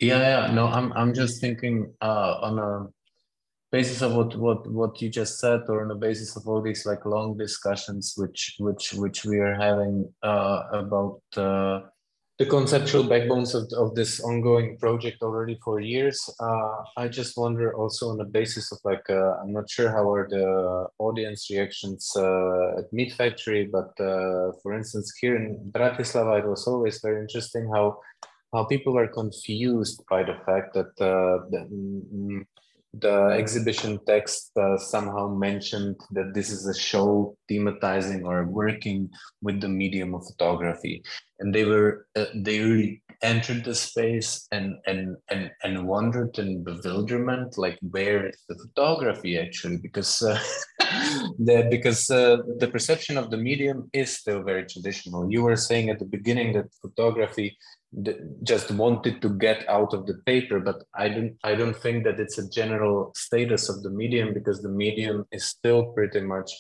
yeah, 0.00 0.46
yeah. 0.46 0.52
No, 0.52 0.66
I'm 0.66 0.92
I'm 0.94 1.14
just 1.14 1.40
thinking 1.40 1.92
uh, 2.00 2.38
on 2.42 2.58
a 2.58 2.86
basis 3.72 4.02
of 4.02 4.14
what 4.14 4.36
what 4.36 4.70
what 4.70 5.02
you 5.02 5.08
just 5.08 5.38
said, 5.38 5.62
or 5.68 5.82
on 5.82 5.88
the 5.88 5.94
basis 5.94 6.36
of 6.36 6.46
all 6.46 6.62
these 6.62 6.86
like 6.86 7.04
long 7.04 7.36
discussions 7.36 8.14
which 8.16 8.56
which 8.58 8.94
which 8.94 9.24
we 9.24 9.38
are 9.38 9.54
having 9.54 10.12
uh, 10.22 10.62
about 10.72 11.20
uh, 11.36 11.80
the 12.38 12.44
conceptual 12.44 13.02
backbones 13.02 13.54
of, 13.54 13.66
of 13.78 13.94
this 13.94 14.20
ongoing 14.20 14.76
project 14.76 15.22
already 15.22 15.58
for 15.64 15.80
years. 15.80 16.28
Uh, 16.38 16.82
I 16.96 17.08
just 17.08 17.36
wonder 17.38 17.74
also 17.74 18.10
on 18.10 18.18
the 18.18 18.24
basis 18.24 18.70
of 18.72 18.78
like, 18.84 19.08
uh, 19.08 19.36
I'm 19.40 19.52
not 19.52 19.70
sure 19.70 19.90
how 19.90 20.12
are 20.12 20.28
the 20.28 20.86
audience 20.98 21.48
reactions 21.50 22.12
uh, 22.14 22.78
at 22.78 22.92
MeetFactory, 22.92 23.70
but 23.70 23.98
uh, 23.98 24.52
for 24.62 24.74
instance, 24.74 25.14
here 25.18 25.36
in 25.36 25.70
Bratislava, 25.72 26.40
it 26.40 26.46
was 26.46 26.66
always 26.66 27.00
very 27.00 27.20
interesting 27.22 27.70
how 27.72 28.00
how 28.52 28.64
people 28.64 28.92
were 28.92 29.08
confused 29.08 30.02
by 30.08 30.22
the 30.22 30.36
fact 30.46 30.72
that 30.74 30.92
uh, 31.00 31.44
the, 31.50 31.66
mm, 31.70 32.46
the 33.00 33.34
exhibition 33.36 33.98
text 34.06 34.50
uh, 34.56 34.76
somehow 34.78 35.28
mentioned 35.28 35.96
that 36.12 36.32
this 36.34 36.50
is 36.50 36.66
a 36.66 36.78
show 36.78 37.36
thematizing 37.50 38.24
or 38.24 38.46
working 38.46 39.10
with 39.42 39.60
the 39.60 39.68
medium 39.68 40.14
of 40.14 40.26
photography. 40.26 41.02
And 41.40 41.54
they 41.54 41.64
were 41.64 42.06
uh, 42.16 42.26
they 42.34 42.60
really 42.60 43.02
entered 43.22 43.64
the 43.64 43.74
space 43.74 44.46
and 44.52 44.76
and 44.86 45.16
and 45.30 45.50
and 45.64 45.86
wondered 45.86 46.38
in 46.38 46.62
bewilderment 46.62 47.56
like 47.56 47.78
where 47.90 48.28
is 48.28 48.42
the 48.48 48.56
photography 48.56 49.38
actually? 49.38 49.78
Because 49.78 50.22
uh, 50.22 50.38
the 51.38 51.66
because 51.70 52.10
uh, 52.10 52.38
the 52.58 52.68
perception 52.68 53.16
of 53.18 53.30
the 53.30 53.36
medium 53.36 53.90
is 53.92 54.16
still 54.16 54.42
very 54.42 54.64
traditional. 54.66 55.30
You 55.30 55.42
were 55.42 55.56
saying 55.56 55.90
at 55.90 55.98
the 55.98 56.04
beginning 56.04 56.52
that 56.54 56.72
photography 56.80 57.56
just 58.42 58.70
wanted 58.72 59.22
to 59.22 59.30
get 59.30 59.66
out 59.68 59.94
of 59.94 60.06
the 60.06 60.14
paper 60.26 60.60
but 60.60 60.82
i 60.94 61.08
don't 61.08 61.34
i 61.44 61.54
don't 61.54 61.76
think 61.76 62.04
that 62.04 62.20
it's 62.20 62.38
a 62.38 62.50
general 62.50 63.12
status 63.16 63.68
of 63.68 63.82
the 63.82 63.90
medium 63.90 64.34
because 64.34 64.60
the 64.60 64.68
medium 64.68 65.24
is 65.32 65.44
still 65.44 65.92
pretty 65.92 66.20
much 66.20 66.50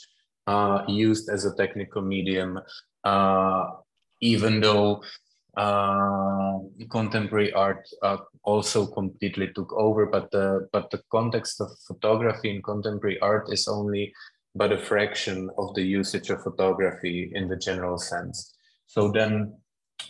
uh, 0.46 0.82
used 0.88 1.28
as 1.28 1.44
a 1.44 1.54
technical 1.56 2.00
medium 2.00 2.58
uh, 3.04 3.64
even 4.20 4.60
though 4.60 5.02
uh, 5.56 6.58
contemporary 6.90 7.52
art 7.52 7.86
uh, 8.02 8.18
also 8.44 8.86
completely 8.86 9.48
took 9.54 9.72
over 9.74 10.06
but 10.06 10.30
the 10.30 10.66
but 10.72 10.90
the 10.90 11.02
context 11.10 11.60
of 11.60 11.68
photography 11.86 12.50
in 12.50 12.62
contemporary 12.62 13.18
art 13.20 13.52
is 13.52 13.68
only 13.68 14.12
but 14.56 14.72
a 14.72 14.78
fraction 14.78 15.50
of 15.58 15.74
the 15.74 15.82
usage 15.82 16.30
of 16.30 16.42
photography 16.42 17.30
in 17.34 17.46
the 17.46 17.56
general 17.56 17.98
sense. 17.98 18.54
So 18.86 19.12
then 19.12 19.54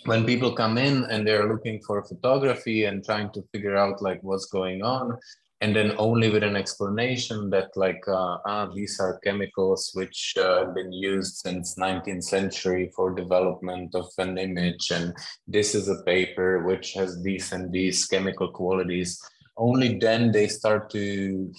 when 0.06 0.24
people 0.24 0.52
come 0.52 0.78
in 0.78 1.04
and 1.04 1.26
they're 1.26 1.52
looking 1.52 1.80
for 1.82 2.02
photography 2.04 2.84
and 2.84 3.04
trying 3.04 3.30
to 3.32 3.42
figure 3.52 3.76
out 3.76 4.00
like 4.00 4.22
what's 4.22 4.46
going 4.46 4.82
on 4.82 5.18
and 5.60 5.74
then 5.74 5.94
only 5.96 6.30
with 6.30 6.42
an 6.42 6.54
explanation 6.54 7.48
that 7.50 7.70
like 7.76 8.02
uh, 8.08 8.38
ah, 8.46 8.68
these 8.74 9.00
are 9.00 9.18
chemicals 9.20 9.90
which 9.94 10.34
uh, 10.38 10.64
have 10.64 10.74
been 10.74 10.92
used 10.92 11.36
since 11.36 11.76
19th 11.76 12.24
century 12.24 12.92
for 12.94 13.14
development 13.14 13.94
of 13.94 14.06
an 14.18 14.36
image 14.36 14.90
and 14.90 15.14
this 15.46 15.74
is 15.74 15.88
a 15.88 16.02
paper 16.04 16.64
which 16.66 16.92
has 16.92 17.22
these 17.22 17.52
and 17.52 17.72
these 17.72 18.06
chemical 18.06 18.50
qualities. 18.50 19.20
Only 19.56 19.98
then 19.98 20.30
they 20.30 20.48
start 20.48 20.90
to 20.90 21.52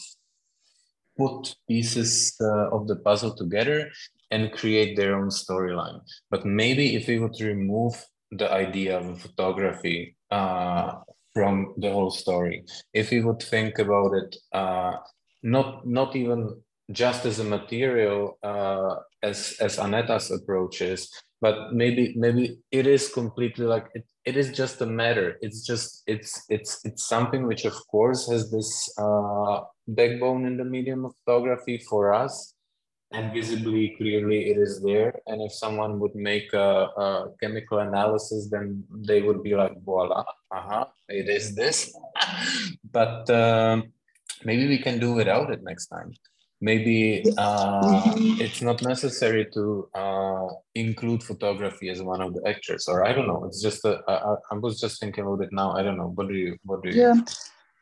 put 1.18 1.56
pieces 1.68 2.36
uh, 2.40 2.70
of 2.70 2.88
the 2.88 2.98
puzzle 2.98 3.36
together 3.36 3.90
and 4.30 4.52
create 4.52 4.96
their 4.96 5.16
own 5.16 5.30
storyline. 5.30 6.02
But 6.30 6.46
maybe 6.46 6.96
if 6.96 7.08
we 7.08 7.18
would 7.18 7.40
remove 7.42 8.06
the 8.32 8.52
idea 8.52 9.00
of 9.00 9.22
photography 9.22 10.16
uh, 10.32 10.94
from 11.34 11.74
the 11.78 11.92
whole 11.92 12.12
story. 12.12 12.66
If 12.94 13.12
you 13.12 13.26
would 13.28 13.42
think 13.42 13.80
about 13.80 14.14
it, 14.14 14.36
uh, 14.52 14.94
not 15.44 15.88
not 15.88 16.16
even 16.16 16.62
just 16.92 17.26
as 17.26 17.40
a 17.40 17.44
material 17.44 18.38
uh, 18.44 18.96
as 19.24 19.56
as 19.60 19.78
Aneta's 19.78 20.32
approach 20.32 20.82
is, 20.82 21.10
but 21.42 21.74
maybe 21.74 22.14
maybe 22.18 22.58
it 22.72 22.88
is 22.88 23.10
completely 23.14 23.66
like 23.66 23.88
it, 23.94 24.06
it 24.26 24.38
is 24.38 24.52
just 24.52 24.82
a 24.82 24.86
matter. 24.86 25.38
It's 25.42 25.66
just 25.66 26.04
it's 26.08 26.44
it's 26.50 26.80
it's 26.86 27.08
something 27.08 27.46
which 27.46 27.66
of 27.66 27.76
course 27.88 28.30
has 28.30 28.52
this 28.52 28.72
uh, 28.98 29.62
backbone 29.88 30.46
in 30.46 30.58
the 30.58 30.66
medium 30.66 31.06
of 31.06 31.14
photography 31.24 31.78
for 31.90 32.14
us, 32.14 32.54
and 33.12 33.32
visibly 33.34 33.96
clearly 33.98 34.50
it 34.52 34.58
is 34.58 34.82
there. 34.82 35.14
And 35.28 35.42
if 35.42 35.54
someone 35.54 36.00
would 36.00 36.16
make 36.16 36.52
a, 36.54 36.90
a 37.04 37.32
chemical 37.42 37.80
analysis 37.80 38.50
then 38.50 38.84
they 38.92 39.22
would 39.22 39.44
be 39.44 39.56
like 39.56 39.82
voila 39.84 40.26
uh-huh 40.52 40.86
it 41.10 41.30
is 41.30 41.56
this. 41.56 41.94
But 42.92 43.30
um, 43.30 43.94
maybe 44.44 44.68
we 44.68 44.80
can 44.80 45.00
do 45.00 45.14
without 45.14 45.52
it 45.52 45.62
next 45.64 45.88
time. 45.88 46.14
Maybe 46.60 47.24
uh, 47.38 48.14
it's 48.44 48.62
not 48.64 48.82
necessary 48.82 49.46
to 49.54 49.88
uh, 49.94 50.48
include 50.74 51.22
photography 51.22 51.90
as 51.90 52.02
one 52.02 52.22
of 52.22 52.34
the 52.34 52.42
actors 52.48 52.88
or 52.88 53.06
i 53.06 53.14
don't 53.14 53.28
know. 53.28 53.46
It's 53.46 53.62
just 53.62 53.86
a, 53.86 54.02
I, 54.08 54.36
I 54.52 54.56
was 54.58 54.80
just 54.80 55.00
thinking 55.00 55.24
about 55.24 55.42
it 55.42 55.52
now. 55.52 55.74
I 55.74 55.84
don't 55.84 55.98
know. 55.98 56.12
What 56.16 56.28
do 56.30 56.34
you 56.34 56.58
what 56.64 56.82
do 56.82 56.90
you 56.90 57.02
yeah 57.02 57.16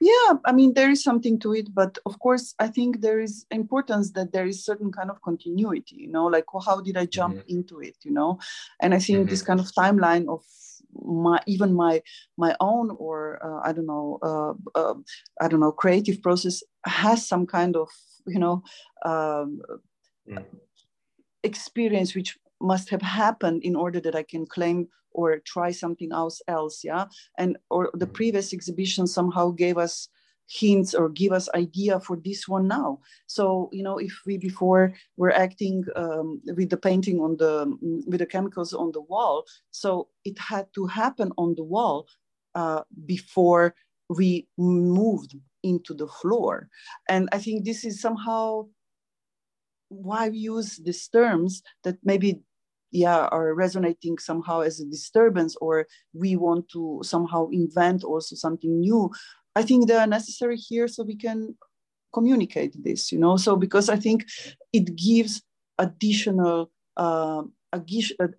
yeah 0.06 0.34
i 0.46 0.52
mean 0.52 0.74
there 0.74 0.91
is 0.91 1.04
something 1.04 1.39
to 1.39 1.54
it 1.60 1.68
but 1.74 1.98
of 2.06 2.20
course 2.20 2.54
i 2.60 2.68
think 2.68 3.02
there 3.02 3.20
is 3.20 3.46
importance 3.52 4.12
that 4.12 4.32
there 4.32 4.46
is 4.46 4.65
certain 4.70 4.91
kind 4.91 5.10
of 5.10 5.22
continuity 5.22 5.96
you 6.04 6.12
know 6.15 6.26
like 6.26 6.54
well, 6.54 6.65
how 6.70 6.80
did 6.80 6.98
i 6.98 7.06
jump 7.06 7.36
mm-hmm. 7.36 7.56
into 7.56 7.80
it 7.80 7.98
you 8.04 8.12
know 8.12 8.38
and 8.82 8.94
i 8.94 9.00
think 9.00 9.20
mm-hmm. 9.20 9.30
this 9.30 9.41
kind 9.41 9.60
of 9.60 9.68
timeline 9.82 10.26
of 10.36 10.44
my 11.04 11.39
even 11.48 11.74
my 11.74 12.02
my 12.38 12.56
own 12.60 12.96
or 13.00 13.39
uh, 13.48 13.60
i 13.68 13.72
don't 13.74 13.91
know 13.94 14.20
uh, 14.30 14.54
uh, 14.80 14.96
i 15.41 15.48
don't 15.48 15.60
know 15.60 15.72
creative 15.72 16.22
process 16.22 16.63
has 16.86 17.28
some 17.28 17.46
kind 17.46 17.76
of 17.76 17.89
you 18.28 18.39
know 18.39 18.63
um, 19.04 19.62
mm. 20.30 20.44
experience 21.44 22.15
which 22.15 22.38
must 22.62 22.89
have 22.89 23.02
happened 23.02 23.63
in 23.63 23.76
order 23.76 24.00
that 24.00 24.15
i 24.15 24.24
can 24.24 24.46
claim 24.46 24.88
or 25.15 25.39
try 25.39 25.72
something 25.72 26.12
else 26.12 26.41
else 26.48 26.84
yeah? 26.84 27.06
And 27.38 27.58
or 27.70 27.89
the 27.94 28.06
mm-hmm. 28.06 28.13
previous 28.13 28.54
exhibition 28.54 29.08
somehow 29.08 29.52
gave 29.52 29.78
us 29.78 30.10
hints 30.48 30.94
or 30.94 31.10
give 31.10 31.32
us 31.32 31.50
idea 31.56 32.00
for 32.00 32.18
this 32.18 32.48
one 32.48 32.68
now. 32.68 33.00
So 33.28 33.70
you 33.72 33.84
know 33.84 33.98
if 33.98 34.13
we 34.26 34.38
before 34.38 34.94
were 35.18 35.32
acting 35.32 35.86
um, 35.96 36.41
with 36.56 36.70
the 36.70 36.78
painting 36.78 37.20
on 37.20 37.38
the 37.38 37.54
with 38.06 38.20
the 38.20 38.26
chemicals 38.26 38.74
on 38.74 38.91
the 38.91 39.02
wall 39.02 39.46
so 39.72 40.10
it 40.24 40.38
had 40.38 40.68
to 40.76 40.86
happen 40.86 41.32
on 41.38 41.56
the 41.56 41.63
wall 41.63 42.08
uh, 42.54 42.82
before 43.06 43.74
we 44.10 44.48
moved 44.58 45.36
into 45.63 45.94
the 45.96 46.08
floor. 46.08 46.70
And 47.10 47.28
i 47.32 47.39
think 47.39 47.65
this 47.65 47.84
is 47.86 48.00
somehow 48.00 48.68
why 49.89 50.30
we 50.30 50.38
use 50.38 50.78
these 50.78 51.08
terms 51.08 51.62
that 51.84 51.98
maybe 52.04 52.41
yeah 52.91 53.26
are 53.32 53.54
resonating 53.54 54.17
somehow 54.17 54.62
as 54.62 54.80
a 54.80 54.86
disturbance 54.86 55.56
or 55.62 55.86
we 56.13 56.36
want 56.36 56.67
to 56.69 57.00
somehow 57.04 57.48
invent 57.52 58.04
also 58.04 58.36
something 58.36 58.80
new. 58.80 59.10
I 59.56 59.63
think 59.63 59.88
they 59.88 59.95
are 59.95 60.08
necessary 60.08 60.58
here 60.58 60.88
so 60.88 61.04
we 61.04 61.15
can 61.15 61.56
communicate 62.13 62.76
this 62.84 63.12
you 63.12 63.19
know? 63.19 63.38
So 63.38 63.56
because 63.56 63.89
i 63.89 63.98
think 63.98 64.26
it 64.71 64.95
gives 64.95 65.41
additional 65.78 66.71
uh, 66.98 67.43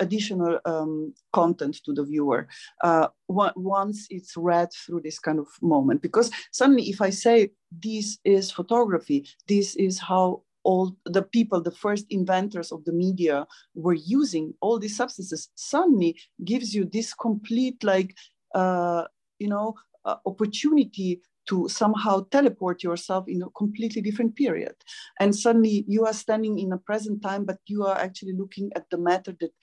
additional 0.00 0.58
um, 0.64 1.12
content 1.32 1.76
to 1.84 1.92
the 1.92 2.04
viewer 2.04 2.48
uh, 2.82 3.08
once 3.28 4.06
it's 4.08 4.34
read 4.36 4.68
through 4.72 5.02
this 5.02 5.18
kind 5.18 5.38
of 5.38 5.46
moment. 5.60 6.00
Because 6.00 6.30
suddenly 6.52 6.84
if 6.84 7.02
i 7.02 7.10
say 7.10 7.50
this 7.70 8.18
is 8.24 8.50
photography 8.50 9.26
this 9.46 9.76
is 9.76 9.98
how 9.98 10.42
all 10.66 10.96
the 11.04 11.22
people, 11.22 11.62
the 11.62 11.78
first 11.84 12.06
inventors 12.10 12.72
of 12.72 12.84
the 12.84 12.92
media 12.92 13.46
were 13.74 14.00
using 14.18 14.52
all 14.60 14.78
these 14.80 14.96
substances 14.96 15.48
suddenly 15.54 16.10
gives 16.44 16.74
you 16.74 16.84
this 16.84 17.14
complete 17.14 17.78
like, 17.84 18.10
uh, 18.54 19.04
you 19.38 19.48
know, 19.48 19.74
uh, 20.04 20.16
opportunity 20.26 21.20
to 21.48 21.68
somehow 21.68 22.26
teleport 22.32 22.82
yourself 22.82 23.24
in 23.28 23.42
a 23.42 23.50
completely 23.50 24.02
different 24.02 24.34
period. 24.34 24.74
And 25.20 25.30
suddenly 25.34 25.84
you 25.86 26.04
are 26.04 26.12
standing 26.24 26.58
in 26.58 26.72
a 26.72 26.78
present 26.78 27.22
time, 27.22 27.44
but 27.44 27.58
you 27.66 27.84
are 27.84 27.96
actually 27.96 28.32
looking 28.32 28.72
at 28.74 28.86
the 28.90 28.98
matter 28.98 29.32
that 29.40 29.54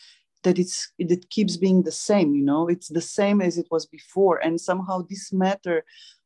that 0.44 0.60
it's 0.60 0.92
it 0.98 1.30
keeps 1.30 1.56
being 1.58 1.84
the 1.84 1.98
same, 2.10 2.36
you 2.36 2.44
know, 2.44 2.68
it's 2.68 2.89
the 2.89 3.08
same 3.20 3.39
as 3.42 3.58
it 3.58 3.68
was 3.72 3.86
before. 3.86 4.38
And 4.46 4.60
somehow 4.60 4.98
this 5.10 5.32
matter 5.32 5.78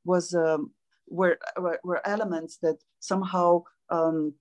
was 0.05 0.33
um, 0.33 0.71
were, 1.07 1.37
were, 1.63 1.79
were 1.83 2.01
elements 2.07 2.57
that 2.63 2.77
somehow 2.99 3.63
um, 3.89 4.33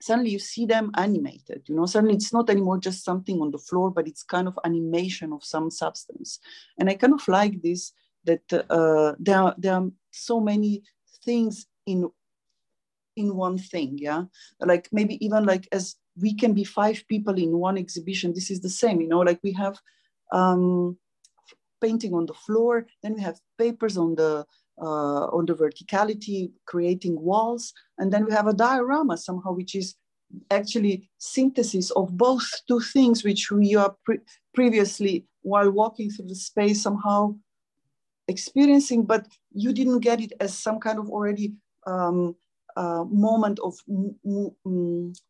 suddenly 0.00 0.30
you 0.30 0.38
see 0.38 0.66
them 0.66 0.90
animated 0.96 1.62
you 1.66 1.74
know? 1.74 1.86
Suddenly 1.86 2.16
it's 2.16 2.32
not 2.32 2.50
anymore 2.50 2.78
just 2.78 3.04
something 3.04 3.40
on 3.40 3.50
the 3.50 3.58
floor 3.58 3.90
but 3.90 4.06
it's 4.06 4.22
kind 4.22 4.48
of 4.48 4.58
animation 4.64 5.32
of 5.32 5.44
some 5.44 5.70
substance. 5.70 6.38
And 6.78 6.88
i 6.90 6.94
kind 6.94 7.14
of 7.14 7.26
like 7.28 7.62
this 7.62 7.92
that 8.24 8.42
uh, 8.52 9.14
there, 9.18 9.40
are, 9.40 9.54
there 9.56 9.74
are 9.74 9.88
so 10.10 10.40
many 10.40 10.82
things 11.24 11.66
in 11.86 12.10
in 13.16 13.34
one 13.34 13.56
thing 13.56 13.96
yeah? 13.98 14.24
Like 14.60 14.88
maybe 14.92 15.24
even 15.24 15.46
like 15.46 15.66
as 15.72 15.96
we 16.20 16.34
can 16.34 16.52
be 16.52 16.64
five 16.64 17.02
people 17.08 17.38
in 17.38 17.56
one 17.56 17.78
exhibition 17.78 18.34
this 18.34 18.50
is 18.50 18.60
the 18.60 18.70
same 18.70 19.00
you 19.00 19.08
know? 19.08 19.20
Like 19.20 19.40
we 19.42 19.52
have 19.52 19.78
um, 20.32 20.98
painting 21.80 22.12
on 22.14 22.26
the 22.26 22.34
floor 22.34 22.86
then 23.02 23.14
we 23.14 23.22
have 23.22 23.40
papers 23.58 23.96
on 23.96 24.14
the 24.16 24.44
uh, 24.80 25.26
on 25.36 25.46
the 25.46 25.54
verticality, 25.54 26.50
creating 26.66 27.20
walls. 27.20 27.72
And 27.98 28.12
then 28.12 28.24
we 28.26 28.32
have 28.32 28.46
a 28.46 28.54
diorama 28.54 29.16
somehow, 29.16 29.52
which 29.52 29.74
is 29.74 29.94
actually 30.50 31.08
synthesis 31.18 31.90
of 31.92 32.16
both 32.16 32.46
two 32.68 32.80
things, 32.80 33.24
which 33.24 33.50
we 33.50 33.74
are 33.76 33.94
pre 34.04 34.18
previously, 34.54 35.26
while 35.42 35.70
walking 35.70 36.10
through 36.10 36.28
the 36.28 36.34
space, 36.34 36.82
somehow 36.82 37.34
experiencing, 38.28 39.04
but 39.04 39.26
you 39.52 39.72
didn't 39.72 40.00
get 40.00 40.20
it 40.20 40.32
as 40.40 40.58
some 40.58 40.80
kind 40.80 40.98
of 40.98 41.10
already 41.10 41.54
um, 41.86 42.34
uh, 42.76 43.04
moment 43.04 43.58
of 43.60 43.74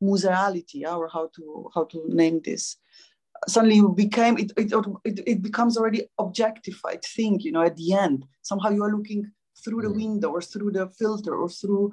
museality, 0.00 0.87
or 0.87 1.09
how 1.09 1.28
to 1.37 1.70
how 1.74 1.85
to 1.85 2.02
name 2.09 2.40
this. 2.44 2.76
Suddenly, 3.46 3.76
you 3.76 3.90
became 3.90 4.38
it, 4.38 4.52
it, 4.56 4.72
it. 5.04 5.20
It 5.26 5.42
becomes 5.42 5.76
already 5.76 6.09
objectified 6.18 7.02
thing. 7.04 7.38
You 7.40 7.52
know, 7.52 7.62
at 7.62 7.76
the 7.76 7.92
end, 7.92 8.24
somehow 8.42 8.70
you 8.70 8.82
are 8.82 8.90
looking 8.90 9.30
through 9.66 9.83
the 9.83 9.88
mm. 9.88 9.96
window 9.96 10.31
or 10.31 10.40
through 10.40 10.70
the 10.70 10.88
filter 10.88 11.35
or 11.35 11.48
through 11.48 11.90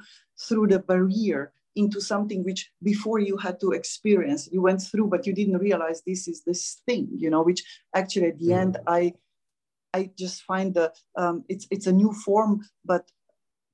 through 0.47 0.67
the 0.67 0.79
barrier 0.79 1.51
into 1.75 1.99
something 1.99 2.43
which 2.43 2.69
before 2.83 3.19
you 3.19 3.36
had 3.38 3.59
to 3.59 3.71
experience 3.71 4.47
you 4.51 4.62
went 4.62 4.81
through 4.81 5.07
but 5.07 5.25
you 5.25 5.33
didn't 5.33 5.57
realize 5.57 6.03
this 6.05 6.27
is 6.27 6.43
this 6.43 6.81
thing 6.86 7.07
you 7.17 7.29
know 7.29 7.41
which 7.41 7.63
actually 7.95 8.27
at 8.27 8.38
the 8.38 8.49
mm. 8.49 8.59
end 8.62 8.77
i 8.86 9.12
i 9.93 10.09
just 10.17 10.43
find 10.43 10.75
the 10.75 10.93
um, 11.17 11.43
it's 11.49 11.67
it's 11.71 11.88
a 11.88 11.91
new 11.91 12.13
form 12.13 12.62
but 12.86 13.09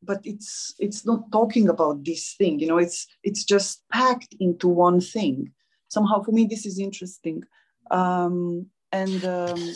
but 0.01 0.21
it's 0.23 0.73
it's 0.79 1.05
not 1.05 1.29
talking 1.31 1.67
about 1.67 2.05
this 2.05 2.35
thing 2.37 2.57
you 2.59 2.67
know 2.67 2.77
it's 2.77 3.05
it's 3.23 3.43
just 3.43 3.83
packed 3.91 4.33
into 4.39 4.69
one 4.69 5.01
thing 5.01 5.51
somehow 5.89 6.23
for 6.23 6.31
me 6.31 6.45
this 6.45 6.65
is 6.65 6.79
interesting 6.79 7.43
um 7.91 8.65
and 8.93 9.25
um 9.25 9.75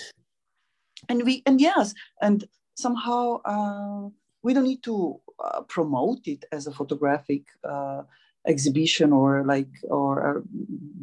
and 1.09 1.23
we 1.25 1.43
and 1.45 1.59
yes 1.59 1.93
and 2.21 2.45
somehow 2.75 3.41
uh, 3.45 4.09
we 4.43 4.53
don't 4.53 4.65
need 4.65 4.83
to 4.83 5.19
uh, 5.43 5.61
promote 5.61 6.27
it 6.27 6.45
as 6.51 6.67
a 6.67 6.71
photographic 6.71 7.43
uh, 7.63 8.03
exhibition 8.45 9.13
or 9.13 9.43
like 9.45 9.69
or 9.83 10.37
uh, 10.37 10.41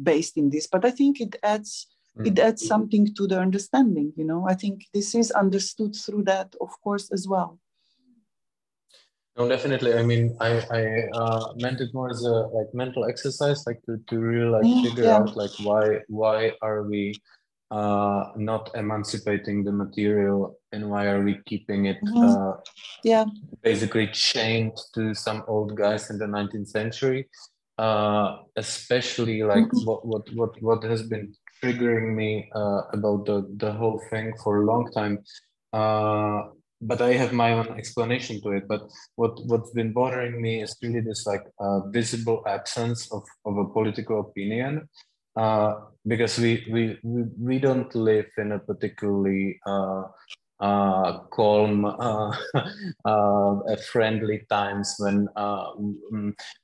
based 0.03 0.37
in 0.37 0.49
this 0.49 0.67
but 0.67 0.85
i 0.85 0.91
think 0.91 1.19
it 1.19 1.35
adds 1.43 1.87
mm. 2.17 2.27
it 2.27 2.37
adds 2.37 2.65
something 2.65 3.13
to 3.15 3.25
the 3.27 3.39
understanding 3.39 4.13
you 4.15 4.23
know 4.23 4.47
i 4.47 4.53
think 4.53 4.85
this 4.93 5.15
is 5.15 5.31
understood 5.31 5.95
through 5.95 6.23
that 6.23 6.53
of 6.61 6.69
course 6.81 7.11
as 7.11 7.27
well 7.27 7.57
no 9.37 9.47
definitely 9.47 9.93
i 9.95 10.03
mean 10.03 10.35
i 10.39 10.51
i 10.71 10.83
uh, 11.13 11.53
meant 11.55 11.81
it 11.81 11.91
more 11.93 12.09
as 12.11 12.23
a 12.23 12.37
like 12.57 12.71
mental 12.73 13.05
exercise 13.05 13.65
like 13.65 13.81
to, 13.87 13.97
to 14.07 14.19
really 14.19 14.49
like 14.49 14.85
figure 14.85 15.05
yeah. 15.05 15.17
out 15.17 15.35
like 15.35 15.51
why 15.63 15.97
why 16.07 16.51
are 16.61 16.83
we 16.83 17.13
uh, 17.71 18.25
not 18.35 18.69
emancipating 18.75 19.63
the 19.63 19.71
material 19.71 20.57
and 20.71 20.89
why 20.89 21.05
are 21.07 21.21
we 21.23 21.39
keeping 21.45 21.85
it 21.85 21.97
mm-hmm. 22.03 22.23
uh, 22.23 22.53
yeah 23.03 23.25
basically 23.61 24.07
chained 24.07 24.77
to 24.93 25.13
some 25.13 25.43
old 25.47 25.75
guys 25.75 26.09
in 26.09 26.17
the 26.17 26.25
19th 26.25 26.67
century 26.67 27.27
uh, 27.77 28.37
especially 28.57 29.43
like 29.43 29.65
mm-hmm. 29.65 29.85
what, 29.85 30.05
what 30.05 30.33
what 30.33 30.61
what 30.61 30.83
has 30.83 31.03
been 31.03 31.33
triggering 31.63 32.15
me 32.15 32.49
uh, 32.55 32.81
about 32.93 33.25
the 33.25 33.47
the 33.57 33.71
whole 33.71 34.01
thing 34.09 34.33
for 34.43 34.61
a 34.61 34.65
long 34.65 34.91
time 34.91 35.19
uh, 35.73 36.41
but 36.81 37.01
I 37.01 37.13
have 37.13 37.31
my 37.31 37.53
own 37.53 37.77
explanation 37.77 38.41
to 38.41 38.51
it. 38.51 38.67
But 38.67 38.81
what 39.15 39.39
what's 39.45 39.71
been 39.71 39.93
bothering 39.93 40.41
me 40.41 40.63
is 40.63 40.75
really 40.81 41.01
this 41.01 41.25
like 41.27 41.45
uh, 41.59 41.87
visible 41.89 42.43
absence 42.47 43.11
of, 43.11 43.23
of 43.45 43.57
a 43.57 43.65
political 43.65 44.19
opinion 44.19 44.89
uh, 45.35 45.75
because 46.07 46.37
we, 46.39 46.65
we 46.71 46.97
we 47.03 47.23
we 47.39 47.59
don't 47.59 47.93
live 47.95 48.27
in 48.37 48.51
a 48.53 48.59
particularly 48.59 49.59
uh, 50.65 50.65
uh, 50.65 51.19
calm, 51.31 51.85
uh, 51.85 52.35
uh, 53.05 53.75
friendly 53.91 54.45
times 54.49 54.95
when 54.99 55.27
uh, 55.35 55.71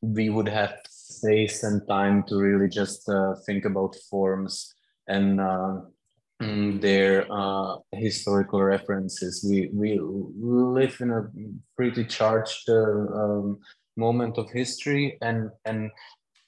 we 0.02 0.30
would 0.30 0.48
have 0.48 0.76
space 0.88 1.64
and 1.64 1.82
time 1.88 2.24
to 2.28 2.38
really 2.38 2.70
just 2.70 3.10
think 3.46 3.66
about 3.66 3.96
forms 4.10 4.74
and 5.08 5.40
mm, 6.42 6.82
their 6.82 7.26
historical 7.94 8.62
references. 8.62 9.46
We 9.48 9.70
we 9.74 10.00
live 10.00 10.98
in 11.02 11.12
a 11.12 11.30
pretty 11.76 12.06
charged 12.06 12.70
um, 12.70 13.60
moment 13.96 14.38
of 14.38 14.52
history, 14.52 15.18
and 15.22 15.50
and 15.66 15.90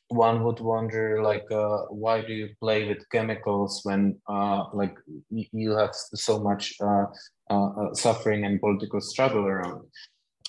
one 0.10 0.44
would 0.44 0.60
wonder 0.60 1.22
like 1.22 1.50
uh, 1.52 1.86
why 1.90 2.22
do 2.22 2.34
you 2.34 2.50
play 2.60 2.88
with 2.88 3.10
chemicals 3.12 3.82
when 3.84 4.18
uh, 4.28 4.66
like 4.74 4.96
you 5.30 5.72
have 5.78 5.94
so 5.94 6.40
much 6.40 6.74
uh, 6.82 7.06
uh, 7.50 7.70
uh, 7.70 7.94
suffering 7.94 8.44
and 8.46 8.60
political 8.60 9.02
struggle 9.02 9.46
around? 9.46 9.86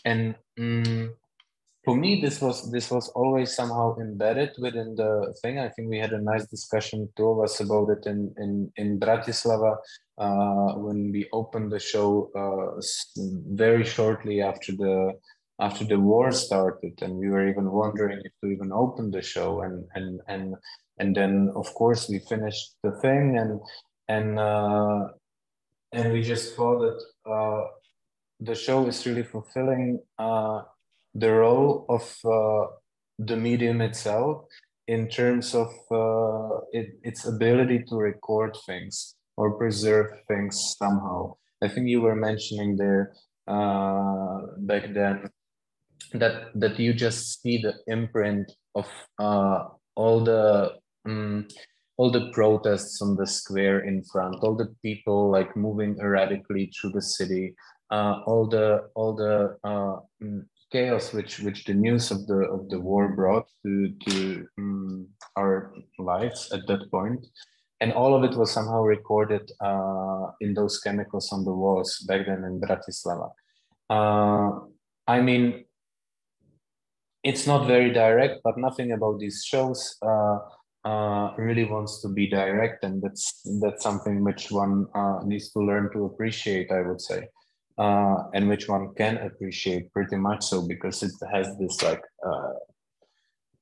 And 0.04 0.34
um, 0.58 1.14
for 1.84 1.94
me 1.94 2.22
this 2.22 2.40
was 2.40 2.70
this 2.70 2.90
was 2.90 3.08
always 3.10 3.54
somehow 3.54 3.96
embedded 3.98 4.52
within 4.58 4.94
the 4.94 5.34
thing. 5.42 5.58
I 5.58 5.68
think 5.68 5.90
we 5.90 5.98
had 5.98 6.12
a 6.12 6.22
nice 6.22 6.46
discussion 6.46 7.08
two 7.16 7.28
of 7.28 7.40
us 7.44 7.60
about 7.60 7.90
it 7.90 8.06
in 8.06 8.34
in 8.38 8.72
in 8.76 8.98
bratislava 8.98 9.76
uh, 10.16 10.72
when 10.78 11.12
we 11.12 11.28
opened 11.32 11.70
the 11.70 11.78
show 11.78 12.30
very 13.52 13.84
shortly 13.84 14.40
after 14.40 14.72
the 14.72 15.12
after 15.60 15.84
the 15.84 16.00
war 16.00 16.32
started 16.32 16.94
and 17.02 17.16
we 17.16 17.28
were 17.28 17.46
even 17.46 17.70
wondering 17.70 18.20
if 18.24 18.32
to 18.40 18.50
even 18.50 18.72
open 18.72 19.10
the 19.10 19.22
show 19.22 19.60
and 19.60 19.84
and 19.94 20.20
and 20.26 20.54
and 20.98 21.14
then 21.14 21.52
of 21.54 21.72
course 21.74 22.08
we 22.08 22.18
finished 22.18 22.76
the 22.82 22.92
thing 23.02 23.36
and 23.38 23.60
and 24.08 24.38
uh, 24.38 25.08
and 25.92 26.12
we 26.12 26.22
just 26.22 26.56
thought 26.56 26.80
that 26.80 27.30
uh, 27.30 27.64
the 28.40 28.54
show 28.54 28.86
is 28.86 29.06
really 29.06 29.22
fulfilling 29.22 30.00
uh, 30.18 30.62
the 31.14 31.30
role 31.30 31.84
of 31.88 32.04
uh, 32.24 32.66
the 33.18 33.36
medium 33.36 33.80
itself 33.82 34.44
in 34.88 35.08
terms 35.08 35.54
of 35.54 35.68
uh, 35.90 36.58
it, 36.72 36.98
its 37.02 37.26
ability 37.26 37.84
to 37.88 37.96
record 37.96 38.56
things 38.66 39.14
or 39.36 39.58
preserve 39.58 40.06
things 40.26 40.74
somehow. 40.78 41.34
I 41.62 41.68
think 41.68 41.88
you 41.88 42.00
were 42.00 42.16
mentioning 42.16 42.76
there 42.76 43.12
uh, 43.46 44.38
back 44.58 44.94
then 44.94 45.28
that 46.14 46.50
that 46.54 46.78
you 46.78 46.92
just 46.92 47.42
see 47.42 47.58
the 47.58 47.74
imprint 47.86 48.50
of 48.74 48.86
uh, 49.18 49.64
all 49.94 50.20
the 50.20 50.72
um, 51.06 51.46
all 51.96 52.10
the 52.10 52.30
protests 52.32 53.02
on 53.02 53.16
the 53.16 53.26
square 53.26 53.80
in 53.80 54.02
front, 54.04 54.36
all 54.42 54.56
the 54.56 54.74
people 54.82 55.30
like 55.30 55.56
moving 55.56 55.98
erratically 56.00 56.72
through 56.72 56.90
the 56.92 57.02
city, 57.02 57.54
uh, 57.90 58.22
all 58.26 58.46
the 58.46 58.88
all 58.94 59.14
the 59.14 59.56
uh, 59.64 59.96
mm, 60.22 60.44
chaos 60.72 61.12
which 61.12 61.40
which 61.40 61.64
the 61.64 61.74
news 61.74 62.10
of 62.10 62.26
the 62.26 62.40
of 62.48 62.68
the 62.70 62.80
war 62.80 63.08
brought 63.14 63.46
to 63.62 63.92
to 64.06 64.46
um, 64.58 65.06
our 65.36 65.74
lives 65.98 66.50
at 66.52 66.66
that 66.66 66.90
point, 66.90 67.26
and 67.80 67.92
all 67.92 68.14
of 68.14 68.24
it 68.24 68.36
was 68.36 68.50
somehow 68.50 68.82
recorded 68.82 69.50
uh, 69.60 70.26
in 70.40 70.54
those 70.54 70.80
chemicals 70.80 71.32
on 71.32 71.44
the 71.44 71.52
walls 71.52 71.98
back 72.08 72.26
then 72.26 72.44
in 72.44 72.60
Bratislava. 72.60 73.30
Uh, 73.90 74.66
I 75.06 75.20
mean, 75.20 75.64
it's 77.22 77.46
not 77.46 77.66
very 77.66 77.92
direct, 77.92 78.40
but 78.42 78.58
nothing 78.58 78.92
about 78.92 79.18
these 79.18 79.44
shows 79.44 79.96
uh, 80.02 80.38
uh, 80.84 81.34
really 81.36 81.64
wants 81.64 82.00
to 82.02 82.08
be 82.08 82.26
direct, 82.26 82.84
and 82.84 83.02
that's 83.02 83.42
that's 83.60 83.82
something 83.82 84.24
which 84.24 84.50
one 84.50 84.86
uh, 84.94 85.20
needs 85.24 85.50
to 85.50 85.60
learn 85.60 85.90
to 85.92 86.06
appreciate. 86.06 86.70
I 86.72 86.80
would 86.80 87.00
say, 87.00 87.28
uh, 87.78 88.16
and 88.34 88.48
which 88.48 88.68
one 88.68 88.94
can 88.94 89.18
appreciate 89.18 89.92
pretty 89.92 90.16
much 90.16 90.44
so 90.44 90.66
because 90.66 91.02
it 91.02 91.12
has 91.32 91.58
this 91.58 91.82
like 91.82 92.02
uh, 92.26 92.52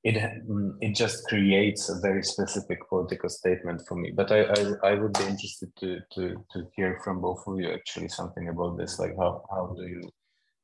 it 0.05 0.15
mm, 0.49 0.77
it 0.81 0.95
just 0.95 1.27
creates 1.27 1.89
a 1.89 2.01
very 2.01 2.23
specific 2.23 2.89
political 2.89 3.29
statement 3.29 3.83
for 3.89 3.97
me. 3.97 4.13
But 4.15 4.31
I 4.31 4.43
I, 4.43 4.91
I 4.91 4.95
would 4.95 5.15
be 5.15 5.25
interested 5.25 5.75
to 5.81 5.99
to 6.15 6.45
to 6.53 6.69
hear 6.77 7.01
from 7.03 7.21
both 7.21 7.43
of 7.49 7.59
you 7.59 7.73
actually 7.73 8.09
something 8.09 8.49
about 8.49 8.79
this. 8.79 9.01
Like 9.01 9.17
how 9.19 9.45
how 9.51 9.75
do 9.77 9.83
you 9.83 10.03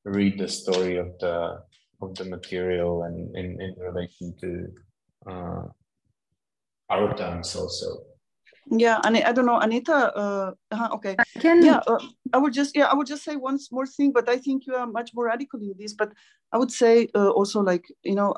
read 0.04 0.38
the 0.38 0.48
story 0.48 0.98
of 0.98 1.08
the 1.18 1.58
of 2.04 2.14
the 2.14 2.24
material 2.24 3.04
and 3.04 3.34
in 3.36 3.60
in 3.60 3.74
relation 3.78 4.34
to 4.40 4.68
uh, 5.30 5.64
our 6.90 7.14
times 7.16 7.56
also. 7.56 8.04
Yeah, 8.70 8.98
and 9.04 9.16
I 9.16 9.32
don't 9.32 9.46
know, 9.46 9.60
Aneta. 9.60 10.12
Uh, 10.16 10.52
okay. 10.94 11.16
I 11.18 11.24
can. 11.38 11.64
Yeah, 11.64 11.80
uh, 11.86 12.00
I 12.32 12.38
would 12.38 12.54
just 12.54 12.76
yeah, 12.76 12.86
I 12.86 12.94
would 12.94 13.06
just 13.06 13.24
say 13.24 13.36
one 13.36 13.58
more 13.70 13.86
thing, 13.86 14.12
but 14.12 14.28
I 14.28 14.38
think 14.38 14.66
you 14.66 14.74
are 14.74 14.86
much 14.86 15.10
more 15.14 15.26
radical 15.26 15.60
in 15.60 15.74
this. 15.78 15.92
But 15.92 16.12
I 16.52 16.58
would 16.58 16.72
say 16.72 17.08
uh, 17.14 17.28
also 17.28 17.60
like 17.60 17.84
you 18.02 18.14
know, 18.14 18.34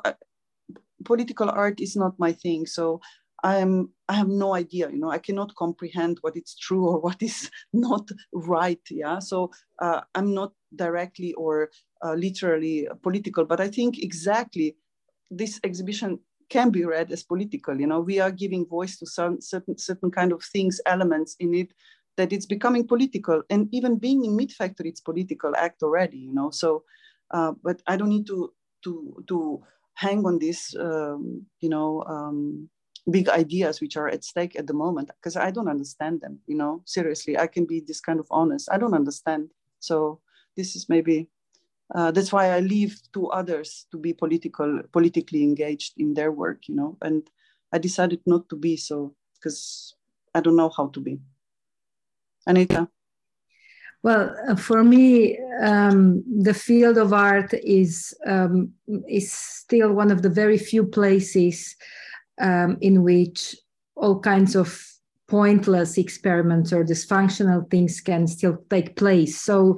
political 1.05 1.49
art 1.49 1.79
is 1.79 1.95
not 1.95 2.19
my 2.19 2.33
thing. 2.33 2.65
So 2.65 2.99
I 3.43 3.57
am 3.57 3.91
I 4.09 4.13
have 4.13 4.27
no 4.27 4.53
idea. 4.53 4.89
You 4.89 4.99
know, 4.99 5.11
I 5.11 5.19
cannot 5.19 5.55
comprehend 5.55 6.17
what 6.21 6.35
is 6.35 6.55
true 6.59 6.87
or 6.87 6.99
what 7.05 7.21
is 7.21 7.49
not 7.73 8.09
right. 8.33 8.81
Yeah. 8.89 9.19
So 9.19 9.51
uh, 9.81 10.01
I'm 10.15 10.33
not 10.33 10.51
directly 10.75 11.33
or 11.33 11.63
uh, 11.63 11.67
literally 12.15 12.87
political, 13.01 13.45
but 13.45 13.59
I 13.59 13.67
think 13.67 13.99
exactly 13.99 14.75
this 15.29 15.59
exhibition 15.63 16.19
can 16.49 16.69
be 16.69 16.85
read 16.85 17.11
as 17.11 17.23
political. 17.23 17.79
You 17.79 17.87
know, 17.87 17.99
we 17.99 18.19
are 18.19 18.31
giving 18.31 18.65
voice 18.65 18.97
to 18.99 19.05
some 19.05 19.41
certain 19.41 19.77
certain 19.77 20.11
kind 20.11 20.31
of 20.31 20.43
things, 20.43 20.79
elements 20.85 21.35
in 21.39 21.53
it 21.53 21.73
that 22.15 22.33
it's 22.33 22.45
becoming 22.45 22.87
political, 22.87 23.43
and 23.49 23.67
even 23.71 23.97
being 23.97 24.25
in 24.25 24.37
MeetFactory, 24.37 24.87
it's 24.87 25.01
political 25.01 25.55
act 25.55 25.83
already. 25.83 26.17
You 26.17 26.33
know, 26.33 26.49
so 26.51 26.83
uh, 27.31 27.53
but 27.63 27.81
I 27.87 27.97
don't 27.97 28.09
need 28.09 28.27
to 28.27 28.53
to 28.83 29.23
to 29.27 29.61
hang 29.95 30.25
on 30.25 30.39
these 30.39 30.75
um, 30.79 31.45
you 31.59 31.69
know 31.69 32.03
um, 32.07 32.69
big 33.09 33.29
ideas 33.29 33.81
which 33.81 33.97
are 33.97 34.07
at 34.07 34.23
stake 34.23 34.57
at 34.57 34.67
the 34.67 34.73
moment 34.73 35.11
because 35.21 35.35
I 35.35 35.51
don't 35.51 35.69
understand 35.69 36.21
them. 36.21 36.39
You 36.47 36.55
know, 36.55 36.81
seriously, 36.85 37.37
I 37.37 37.47
can 37.47 37.65
be 37.65 37.81
this 37.85 37.99
kind 37.99 38.19
of 38.19 38.27
honest. 38.31 38.69
I 38.71 38.77
don't 38.77 38.93
understand. 38.93 39.49
So 39.79 40.21
this 40.55 40.75
is 40.75 40.87
maybe 40.89 41.29
uh, 41.93 42.11
that's 42.11 42.33
why 42.33 42.51
I 42.51 42.59
leave 42.59 42.99
to 43.13 43.27
others 43.27 43.85
to 43.91 43.97
be 43.97 44.13
political, 44.13 44.81
politically 44.91 45.43
engaged 45.43 45.93
in 45.97 46.13
their 46.13 46.31
work, 46.31 46.67
you 46.67 46.75
know. 46.75 46.97
And 47.01 47.29
I 47.71 47.77
decided 47.77 48.21
not 48.25 48.49
to 48.49 48.55
be 48.55 48.77
so 48.77 49.15
because 49.35 49.95
I 50.33 50.41
don't 50.41 50.55
know 50.55 50.71
how 50.75 50.87
to 50.87 50.99
be. 50.99 51.19
Aneta. 52.47 52.89
Well, 54.03 54.35
uh, 54.47 54.55
for 54.55 54.83
me, 54.83 55.37
um, 55.61 56.23
the 56.41 56.53
field 56.53 56.97
of 56.97 57.13
art 57.13 57.53
is 57.53 58.13
um, 58.25 58.73
is 59.07 59.31
still 59.31 59.91
one 59.91 60.11
of 60.11 60.21
the 60.21 60.29
very 60.29 60.57
few 60.57 60.85
places 60.85 61.75
um, 62.39 62.77
in 62.81 63.03
which 63.03 63.55
all 63.95 64.19
kinds 64.19 64.55
of 64.55 64.83
pointless 65.27 65.97
experiments 65.97 66.71
or 66.71 66.85
dysfunctional 66.85 67.69
things 67.69 67.99
can 67.99 68.27
still 68.27 68.63
take 68.69 68.95
place. 68.95 69.41
So 69.41 69.77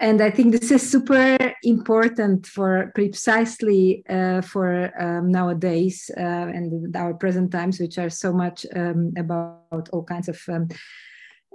and 0.00 0.20
I 0.20 0.30
think 0.30 0.52
this 0.52 0.70
is 0.70 0.88
super 0.88 1.54
important 1.64 2.46
for 2.46 2.92
precisely 2.94 4.04
uh, 4.08 4.42
for 4.42 4.92
um, 5.00 5.32
nowadays 5.32 6.08
uh, 6.16 6.20
and 6.20 6.96
our 6.96 7.14
present 7.14 7.50
times, 7.50 7.80
which 7.80 7.98
are 7.98 8.10
so 8.10 8.32
much 8.32 8.64
um, 8.76 9.12
about 9.16 9.88
all 9.92 10.04
kinds 10.04 10.28
of 10.28 10.40
um, 10.48 10.68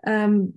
um 0.06 0.52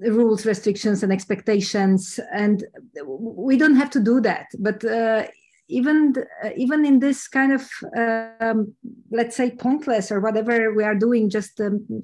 rules, 0.00 0.44
restrictions, 0.44 1.04
and 1.04 1.12
expectations. 1.12 2.18
And 2.32 2.64
we 3.06 3.56
don't 3.56 3.76
have 3.76 3.90
to 3.90 4.00
do 4.00 4.20
that, 4.22 4.46
but. 4.58 4.84
Uh, 4.84 5.26
even 5.70 6.14
uh, 6.42 6.48
even 6.56 6.86
in 6.86 6.98
this 6.98 7.28
kind 7.28 7.52
of 7.52 7.68
um, 7.94 8.74
let's 9.10 9.36
say 9.36 9.50
pointless 9.50 10.10
or 10.10 10.18
whatever 10.18 10.72
we 10.72 10.82
are 10.82 10.94
doing, 10.94 11.28
just 11.28 11.60
um, 11.60 12.02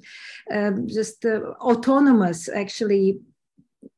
just 0.85 1.25
uh, 1.25 1.39
autonomous 1.61 2.47
actually 2.47 3.17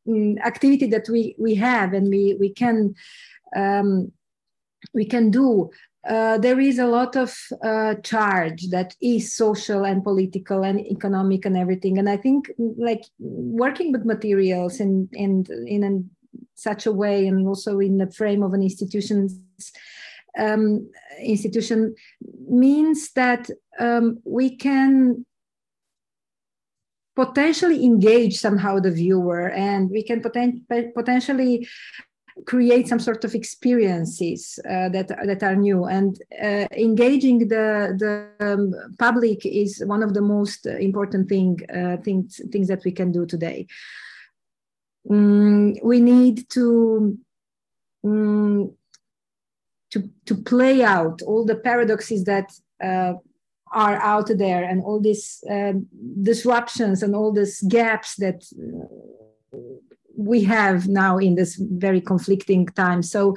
Mm, 0.08 0.40
activity 0.40 0.88
that 0.88 1.10
we 1.10 1.36
we 1.38 1.56
have 1.56 1.94
and 1.94 2.08
we 2.10 2.38
we 2.40 2.50
can 2.50 2.96
um, 3.56 4.12
we 4.94 5.04
can 5.04 5.30
do 5.32 5.70
uh, 6.08 6.38
there 6.38 6.60
is 6.62 6.80
a 6.80 6.88
lot 6.88 7.18
of 7.18 7.36
uh, 7.62 7.96
charge 7.96 8.70
that 8.70 8.96
is 9.02 9.34
social 9.34 9.84
and 9.84 10.04
political 10.04 10.64
and 10.64 10.80
economic 10.80 11.46
and 11.46 11.58
everything. 11.58 11.98
And 11.98 12.10
i 12.10 12.16
think 12.16 12.50
like 12.78 13.04
working 13.20 13.92
with 13.92 14.06
materials 14.06 14.80
and 14.80 15.10
and 15.14 15.50
in 15.50 16.10
such 16.56 16.86
a 16.86 16.92
way 16.92 17.28
and 17.28 17.46
also 17.46 17.80
in 17.80 17.98
the 17.98 18.12
frame 18.12 18.44
of 18.44 18.54
an 18.54 18.64
institution 18.64 19.28
um, 20.40 20.90
institution 21.20 21.96
means 22.48 23.12
that 23.14 23.50
um, 23.80 24.20
we 24.24 24.56
can 24.56 25.26
potentially 27.18 27.84
engage 27.84 28.36
somehow 28.38 28.80
the 28.80 28.92
viewer 28.92 29.50
and 29.50 29.90
we 29.90 30.04
can 30.04 30.22
poten- 30.22 30.62
potentially 30.94 31.68
create 32.46 32.88
some 32.88 33.00
sort 33.00 33.24
of 33.26 33.34
experiences 33.34 34.60
uh, 34.70 34.90
that 34.90 35.08
that 35.08 35.42
are 35.42 35.56
new. 35.56 35.86
And 35.86 36.12
uh, 36.48 36.68
engaging 36.72 37.40
the 37.48 37.66
the 38.04 38.14
um, 38.40 38.74
public 39.00 39.40
is 39.46 39.84
one 39.86 40.04
of 40.04 40.14
the 40.14 40.22
most 40.22 40.68
important 40.68 41.28
thing 41.28 41.60
uh, 41.74 41.98
things 42.06 42.40
things 42.52 42.68
that 42.68 42.84
we 42.86 42.92
can 42.92 43.12
do 43.12 43.26
today. 43.26 43.66
Mm, 45.10 45.84
we 45.84 46.00
need 46.00 46.48
to 46.50 47.18
mm, 48.06 48.74
to 49.92 50.00
to 50.28 50.36
play 50.36 50.84
out 50.84 51.24
all 51.24 51.44
the 51.46 51.56
paradoxes 51.56 52.24
that 52.26 52.52
uh, 52.84 53.14
are 53.72 53.98
out 54.02 54.30
there 54.38 54.64
and 54.64 54.82
all 54.84 55.00
these 55.00 55.44
uh, 55.50 55.74
disruptions 56.22 57.04
and 57.04 57.16
all 57.16 57.32
these 57.32 57.62
gaps 57.62 58.16
that 58.16 58.44
uh, 58.58 59.58
we 60.16 60.44
have 60.44 60.88
now 60.88 61.18
in 61.18 61.36
this 61.36 61.56
very 61.56 62.02
conflicting 62.02 62.66
time. 62.68 63.04
So 63.04 63.36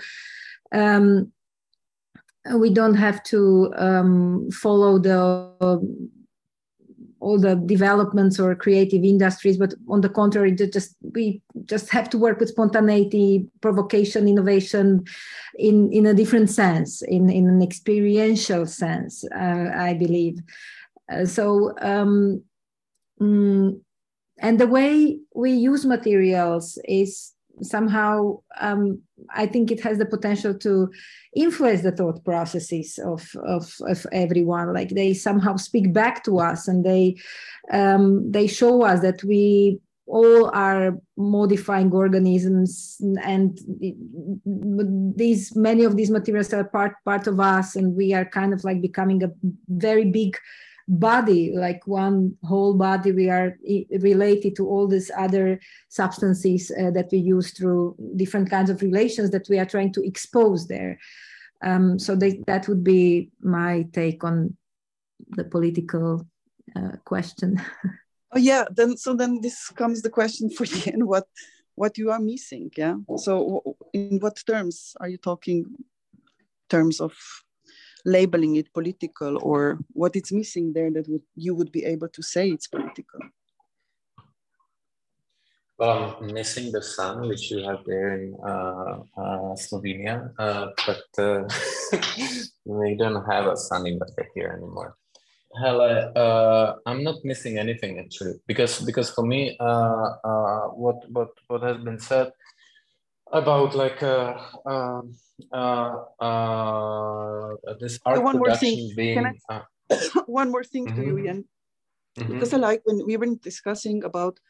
um, 0.73 1.33
we 2.55 2.71
don't 2.71 2.95
have 2.95 3.23
to 3.25 3.73
um, 3.77 4.51
follow 4.51 4.99
the 4.99 6.11
all 7.21 7.39
the 7.39 7.55
developments 7.55 8.41
or 8.41 8.55
creative 8.55 9.05
industries 9.05 9.57
but 9.57 9.75
on 9.89 10.01
the 10.01 10.09
contrary 10.09 10.53
just 10.53 10.97
we 11.15 11.41
just 11.65 11.91
have 11.91 12.09
to 12.09 12.19
work 12.19 12.41
with 12.41 12.49
spontaneity 12.49 13.47
provocation 13.61 14.27
innovation 14.27 15.05
in 15.59 15.93
in 15.93 16.07
a 16.07 16.15
different 16.15 16.51
sense 16.51 17.03
in 17.03 17.31
in 17.31 17.49
an 17.49 17.63
experiential 17.63 18.67
sense 18.67 19.25
uh, 19.35 19.71
i 19.75 19.95
believe. 19.95 20.39
Uh, 21.11 21.27
so 21.27 21.75
um, 21.81 22.43
mm, 23.21 23.79
and 24.39 24.59
the 24.59 24.67
way 24.67 25.19
we 25.35 25.53
use 25.53 25.85
materials 25.85 26.79
is 26.85 27.33
somehow 27.63 28.41
um, 28.61 29.01
I 29.35 29.47
think 29.47 29.71
it 29.71 29.81
has 29.81 29.99
the 29.99 30.07
potential 30.07 30.55
to 30.59 30.91
influence 31.35 31.83
the 31.83 31.93
thought 31.93 32.25
processes 32.25 32.99
of, 33.05 33.31
of, 33.47 33.75
of 33.87 34.07
everyone. 34.13 34.73
Like 34.73 34.91
they 34.91 35.15
somehow 35.15 35.57
speak 35.57 35.93
back 35.93 36.25
to 36.25 36.39
us 36.39 36.69
and 36.69 36.85
they 36.85 37.17
um, 37.73 38.31
they 38.31 38.47
show 38.47 38.83
us 38.83 39.01
that 39.01 39.23
we 39.25 39.81
all 40.07 40.51
are 40.51 40.99
modifying 41.17 41.93
organisms 41.93 42.97
and 43.23 43.61
these 45.17 45.55
many 45.55 45.85
of 45.85 45.97
these 45.97 46.11
materials 46.11 46.53
are 46.53 46.65
part 46.65 46.95
part 47.05 47.29
of 47.29 47.39
us 47.39 47.77
and 47.77 47.95
we 47.95 48.13
are 48.13 48.25
kind 48.25 48.53
of 48.53 48.65
like 48.65 48.83
becoming 48.83 49.23
a 49.23 49.31
very 49.69 50.05
big 50.05 50.37
body 50.91 51.53
like 51.55 51.87
one 51.87 52.37
whole 52.43 52.75
body 52.75 53.13
we 53.13 53.31
are 53.31 53.57
related 54.01 54.57
to 54.57 54.67
all 54.69 54.89
these 54.89 55.09
other 55.17 55.61
substances 55.89 56.73
uh, 56.73 56.91
that 56.91 57.09
we 57.13 57.19
use 57.19 57.53
through 57.53 57.95
different 58.17 58.51
kinds 58.51 58.71
of 58.71 58.83
relations 58.83 59.31
that 59.31 59.49
we 59.49 59.59
are 59.59 59.65
trying 59.65 59.93
to 59.93 60.05
expose 60.05 60.67
there. 60.67 60.99
Um, 61.63 61.99
so 61.99 62.17
they, 62.17 62.43
that 62.49 62.67
would 62.67 62.83
be 62.83 63.31
my 63.41 63.87
take 63.93 64.25
on 64.25 64.57
the 65.29 65.45
political 65.45 66.27
uh, 66.77 66.97
question. 67.05 67.63
Oh 68.33 68.39
yeah 68.39 68.67
then 68.71 68.97
so 68.97 69.13
then 69.13 69.41
this 69.41 69.71
comes 69.71 70.03
the 70.03 70.09
question 70.09 70.51
for 70.51 70.65
you 70.65 70.93
and 70.93 71.09
what 71.09 71.27
what 71.75 71.99
you 71.99 72.13
are 72.13 72.21
missing 72.21 72.71
yeah? 72.77 72.95
So 73.17 73.77
in 73.93 74.21
what 74.21 74.41
terms 74.47 74.95
are 75.01 75.09
you 75.09 75.19
talking 75.19 75.67
terms 76.69 77.01
of 77.01 77.13
labeling 78.05 78.57
it 78.57 78.73
political 78.73 79.39
or 79.43 79.79
what 79.93 80.17
it's 80.17 80.33
missing 80.33 80.73
there 80.73 80.91
that 80.91 81.09
would, 81.09 81.23
you 81.35 81.55
would 81.55 81.73
be 81.73 81.85
able 81.85 82.09
to 82.09 82.23
say 82.23 82.51
it's 82.51 82.67
political? 82.67 83.21
Well, 85.81 86.19
I'm 86.21 86.35
missing 86.35 86.73
the 86.73 86.83
sun, 86.83 87.27
which 87.27 87.51
you 87.51 87.65
have 87.65 87.85
there 87.87 88.13
in 88.13 88.37
uh, 88.45 89.01
uh, 89.17 89.57
Slovenia, 89.57 90.31
uh, 90.39 90.67
but 90.87 91.09
uh, 91.17 91.49
we 92.67 92.97
don't 92.97 93.25
have 93.25 93.47
a 93.47 93.57
sunny 93.57 93.97
weather 93.97 94.29
here 94.35 94.53
anymore. 94.59 94.97
Hele, 95.57 96.13
uh, 96.15 96.75
I'm 96.85 97.03
not 97.03 97.25
missing 97.25 97.57
anything 97.57 97.99
actually, 97.99 98.35
because 98.47 98.81
because 98.81 99.09
for 99.09 99.25
me, 99.25 99.57
uh, 99.59 100.69
what 100.77 101.01
what 101.11 101.31
what 101.49 101.63
has 101.63 101.79
been 101.83 101.99
said 101.99 102.31
about 103.33 103.75
like 103.75 104.03
um, 104.03 105.15
this 107.81 107.99
art 108.05 108.23
one 108.23 108.39
production 108.39 108.39
more 108.39 108.57
thing. 108.57 108.93
being. 108.97 109.41
I, 109.49 109.63
one 110.27 110.51
more 110.51 110.65
thing 110.65 110.87
mm 110.87 110.93
-hmm. 110.93 110.97
to 110.97 111.03
you, 111.03 111.17
mm-hmm. 111.17 111.37
Mm 111.37 112.27
-hmm. 112.27 112.33
because 112.33 112.57
I 112.57 112.59
like 112.59 112.83
when 112.85 112.99
we 113.07 113.17
were 113.19 113.37
discussing 113.43 114.05
about 114.05 114.41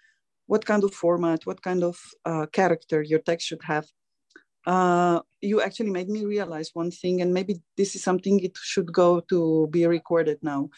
what 0.47 0.65
kind 0.65 0.85
of 0.85 0.95
format, 0.95 1.47
what 1.47 1.61
kind 1.63 1.83
of 1.85 1.97
uh, 2.27 2.47
character 2.51 3.03
your 3.03 3.23
text 3.23 3.47
should 3.47 3.63
have. 3.63 3.87
Uh, 4.67 5.21
you 5.41 5.63
actually 5.63 5.91
made 5.91 6.09
me 6.09 6.27
realize 6.27 6.71
one 6.75 6.91
thing, 6.91 7.23
and 7.23 7.33
maybe 7.33 7.55
this 7.77 7.95
is 7.95 8.03
something 8.03 8.41
it 8.41 8.57
should 8.57 8.91
go 8.93 9.21
to 9.21 9.69
be 9.71 9.87
recorded 9.87 10.39
now. 10.43 10.69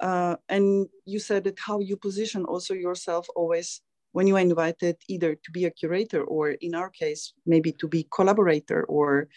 Uh, 0.00 0.36
and 0.48 0.88
you 1.04 1.18
said 1.18 1.44
that 1.44 1.58
how 1.58 1.80
you 1.80 1.96
position 1.96 2.44
also 2.44 2.74
yourself 2.74 3.26
always 3.34 3.82
when 4.16 4.26
you 4.26 4.36
are 4.36 4.46
invited 4.52 4.96
either 5.08 5.34
to 5.44 5.50
be 5.52 5.64
a 5.66 5.76
curator 5.80 6.22
or 6.24 6.44
in 6.66 6.74
our 6.74 6.90
case 6.90 7.22
maybe 7.44 7.70
to 7.72 7.86
be 7.86 8.08
collaborator 8.16 8.80
or 8.84 9.28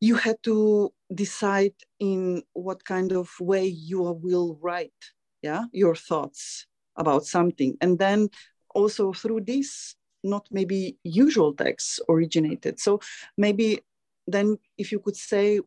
you 0.00 0.14
had 0.26 0.36
to 0.42 0.92
decide 1.14 1.74
in 1.98 2.42
what 2.52 2.84
kind 2.84 3.10
of 3.12 3.28
way 3.40 3.66
you 3.66 4.00
will 4.26 4.58
write 4.62 5.00
yeah 5.42 5.64
your 5.72 5.96
thoughts 5.96 6.66
about 6.96 7.24
something. 7.24 7.76
And 7.80 7.98
then 7.98 8.28
also 8.74 9.12
through 9.12 9.42
this 9.42 9.96
not 10.22 10.46
maybe 10.50 10.96
usual 11.04 11.52
texts 11.52 12.00
originated. 12.08 12.80
So 12.80 13.00
maybe 13.36 13.80
then 14.26 14.56
if 14.78 14.90
you 14.90 14.98
could 14.98 15.16
say 15.16 15.60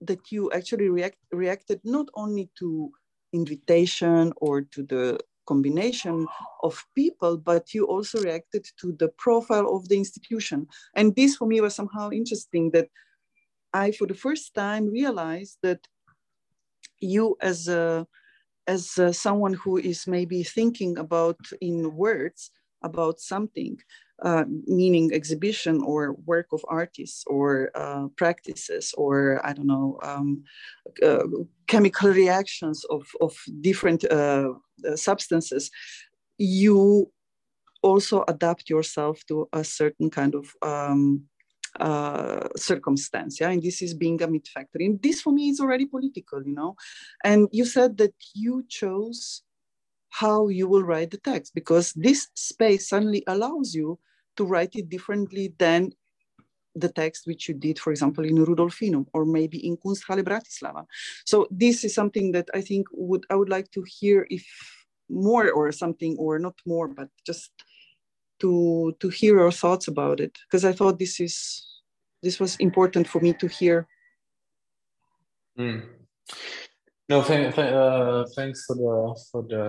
that 0.00 0.32
you 0.32 0.50
actually 0.50 0.88
react, 0.88 1.18
reacted 1.30 1.80
not 1.84 2.08
only 2.14 2.50
to 2.58 2.90
invitation 3.32 4.32
or 4.36 4.62
to 4.62 4.82
the 4.82 5.20
combination 5.52 6.16
of 6.62 6.72
people, 7.00 7.32
but 7.50 7.64
you 7.74 7.82
also 7.94 8.16
reacted 8.28 8.64
to 8.80 8.86
the 9.02 9.10
profile 9.24 9.66
of 9.76 9.82
the 9.88 9.96
institution. 10.04 10.58
And 10.98 11.06
this 11.18 11.32
for 11.36 11.46
me 11.50 11.60
was 11.60 11.74
somehow 11.74 12.06
interesting 12.20 12.64
that 12.74 12.88
I, 13.82 13.86
for 13.98 14.06
the 14.06 14.20
first 14.26 14.54
time, 14.54 14.84
realized 15.00 15.58
that 15.66 15.82
you 17.12 17.24
as 17.40 17.68
a 17.68 18.06
as 18.66 18.84
someone 19.26 19.54
who 19.62 19.74
is 19.92 20.06
maybe 20.06 20.40
thinking 20.58 20.92
about 20.98 21.40
in 21.60 21.76
words 22.06 22.50
about 22.82 23.16
something, 23.32 23.74
uh, 24.22 24.44
meaning 24.66 25.12
exhibition 25.12 25.80
or 25.82 26.12
work 26.26 26.46
of 26.52 26.64
artists 26.68 27.24
or 27.26 27.70
uh, 27.74 28.08
practices 28.16 28.94
or 28.96 29.40
I 29.44 29.52
don't 29.52 29.66
know 29.66 29.98
um, 30.02 30.44
uh, 31.02 31.24
chemical 31.66 32.10
reactions 32.10 32.84
of 32.90 33.06
of 33.20 33.36
different 33.60 34.04
uh, 34.04 34.52
uh, 34.88 34.96
substances, 34.96 35.70
you 36.38 37.10
also 37.82 38.24
adapt 38.28 38.68
yourself 38.68 39.20
to 39.28 39.48
a 39.52 39.64
certain 39.64 40.10
kind 40.10 40.34
of 40.34 40.54
um, 40.62 41.22
uh, 41.78 42.48
circumstance. 42.56 43.40
Yeah, 43.40 43.50
and 43.50 43.62
this 43.62 43.82
is 43.82 43.94
being 43.94 44.20
a 44.22 44.28
MeetFactory. 44.28 44.86
And 44.86 45.02
this 45.02 45.20
for 45.20 45.32
me 45.32 45.48
is 45.50 45.60
already 45.60 45.86
political, 45.86 46.42
you 46.44 46.54
know. 46.54 46.76
And 47.24 47.48
you 47.52 47.64
said 47.64 47.96
that 47.98 48.14
you 48.34 48.64
chose 48.68 49.42
how 50.10 50.48
you 50.48 50.68
will 50.68 50.82
write 50.82 51.10
the 51.10 51.18
text 51.18 51.54
because 51.54 51.92
this 51.92 52.28
space 52.34 52.88
suddenly 52.88 53.22
allows 53.26 53.74
you 53.74 53.98
to 54.40 54.46
write 54.46 54.74
it 54.74 54.88
differently 54.88 55.52
than 55.58 55.92
the 56.74 56.88
text 56.88 57.26
which 57.26 57.46
you 57.46 57.54
did, 57.54 57.78
for 57.78 57.90
example, 57.90 58.24
in 58.24 58.36
Rudolfinum 58.36 59.04
or 59.12 59.26
maybe 59.26 59.58
in 59.68 59.76
Kunsthalle 59.76 60.24
Bratislava. 60.24 60.86
So 61.26 61.46
this 61.50 61.84
is 61.84 61.94
something 61.94 62.32
that 62.32 62.48
I 62.54 62.62
think 62.62 62.86
would 62.92 63.24
I 63.28 63.34
would 63.34 63.50
like 63.50 63.70
to 63.72 63.84
hear 63.98 64.26
if 64.30 64.44
more 65.10 65.50
or 65.50 65.70
something 65.72 66.16
or 66.18 66.38
not 66.38 66.56
more, 66.64 66.88
but 66.88 67.10
just 67.26 67.50
to 68.40 68.96
to 69.00 69.08
hear 69.10 69.34
your 69.40 69.52
thoughts 69.52 69.88
about 69.88 70.20
it 70.20 70.34
because 70.46 70.64
I 70.64 70.72
thought 70.72 70.98
this 70.98 71.20
is 71.20 71.36
this 72.22 72.40
was 72.40 72.56
important 72.56 73.06
for 73.08 73.20
me 73.20 73.32
to 73.34 73.46
hear. 73.46 73.86
Mm. 75.58 75.82
No, 77.10 77.22
th- 77.22 77.54
th- 77.56 77.72
uh, 77.82 78.24
thanks 78.36 78.64
for 78.66 78.76
the 78.76 78.94
for 79.30 79.42
the 79.52 79.64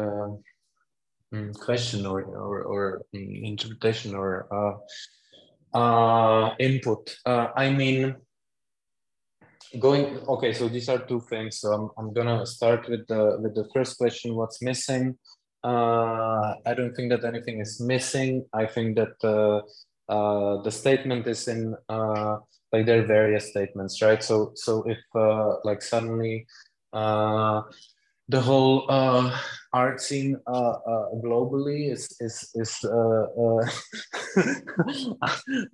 um, 1.34 1.54
question 1.54 2.06
or 2.06 2.22
or, 2.24 2.64
or 2.64 3.02
um, 3.16 3.22
interpretation 3.44 4.16
or 4.16 4.48
uh, 4.52 5.78
uh, 5.78 6.56
input. 6.60 7.16
Uh, 7.26 7.48
I 7.56 7.72
mean, 7.72 8.16
going 9.80 10.20
okay. 10.28 10.54
So 10.54 10.68
these 10.68 10.90
are 10.90 11.00
two 11.00 11.22
things. 11.30 11.60
So 11.60 11.74
I'm 11.74 11.90
I'm 11.98 12.14
gonna 12.14 12.46
start 12.46 12.90
with 12.90 13.08
the 13.08 13.38
with 13.42 13.56
the 13.56 13.68
first 13.74 13.98
question. 13.98 14.36
What's 14.36 14.62
missing? 14.62 15.18
Uh, 15.64 16.56
I 16.66 16.74
don't 16.74 16.96
think 16.96 17.12
that 17.12 17.24
anything 17.24 17.62
is 17.62 17.80
missing. 17.80 18.46
I 18.54 18.66
think 18.66 18.98
that 18.98 19.16
uh, 19.24 19.62
uh, 20.12 20.62
the 20.64 20.72
statement 20.72 21.28
is 21.28 21.48
in 21.48 21.76
like 22.74 22.86
there 22.86 23.04
are 23.04 23.06
various 23.06 23.50
statements, 23.50 24.02
right? 24.02 24.24
So 24.24 24.52
so 24.56 24.84
if 24.88 25.00
uh, 25.16 25.58
like 25.64 25.82
suddenly 25.82 26.46
uh, 26.94 27.62
the 28.32 28.40
whole 28.40 28.86
uh, 28.90 29.38
art 29.74 30.02
scene 30.02 30.40
uh, 30.48 30.80
uh, 30.88 31.08
globally 31.24 31.92
is 31.92 32.08
is 32.20 32.50
is 32.56 32.80
uh, 32.88 33.28
uh, 33.36 33.64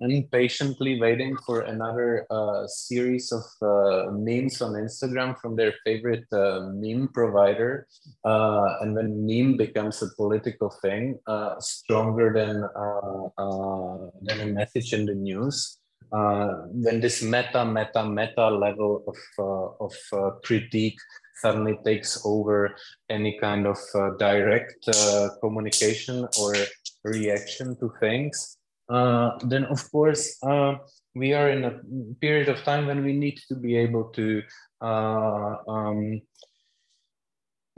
impatiently 0.00 1.00
waiting 1.00 1.36
for 1.46 1.62
another 1.62 2.26
uh, 2.30 2.66
series 2.66 3.30
of 3.30 3.46
memes 4.18 4.60
on 4.60 4.74
Instagram 4.74 5.38
from 5.38 5.54
their 5.54 5.72
favorite 5.84 6.26
meme 6.74 7.08
provider, 7.14 7.86
and 8.24 8.94
when 8.94 9.26
meme 9.26 9.56
becomes 9.56 10.02
a 10.02 10.10
political 10.16 10.70
thing, 10.82 11.18
stronger 11.60 12.34
than 12.34 12.66
than 14.26 14.40
a 14.40 14.52
message 14.52 14.92
in 14.92 15.06
the 15.06 15.14
news. 15.14 15.78
when 16.84 17.04
this 17.04 17.20
meta 17.20 17.68
meta 17.68 18.00
meta 18.00 18.48
level 18.48 19.04
of 19.04 19.18
of 19.78 19.94
critique 20.42 20.98
suddenly 21.40 21.78
takes 21.84 22.20
over 22.24 22.74
any 23.10 23.38
kind 23.40 23.66
of 23.66 23.78
uh, 23.94 24.10
direct 24.18 24.88
uh, 24.88 25.28
communication 25.40 26.26
or 26.40 26.54
reaction 27.04 27.76
to 27.78 27.92
things, 28.00 28.58
uh, 28.88 29.30
then 29.44 29.64
of 29.64 29.90
course 29.90 30.36
uh, 30.42 30.74
we 31.14 31.32
are 31.32 31.50
in 31.50 31.64
a 31.64 31.80
period 32.20 32.48
of 32.48 32.62
time 32.64 32.86
when 32.86 33.04
we 33.04 33.12
need 33.12 33.38
to 33.48 33.54
be 33.54 33.76
able 33.76 34.04
to 34.10 34.42
uh, 34.80 35.56
um, 35.68 36.20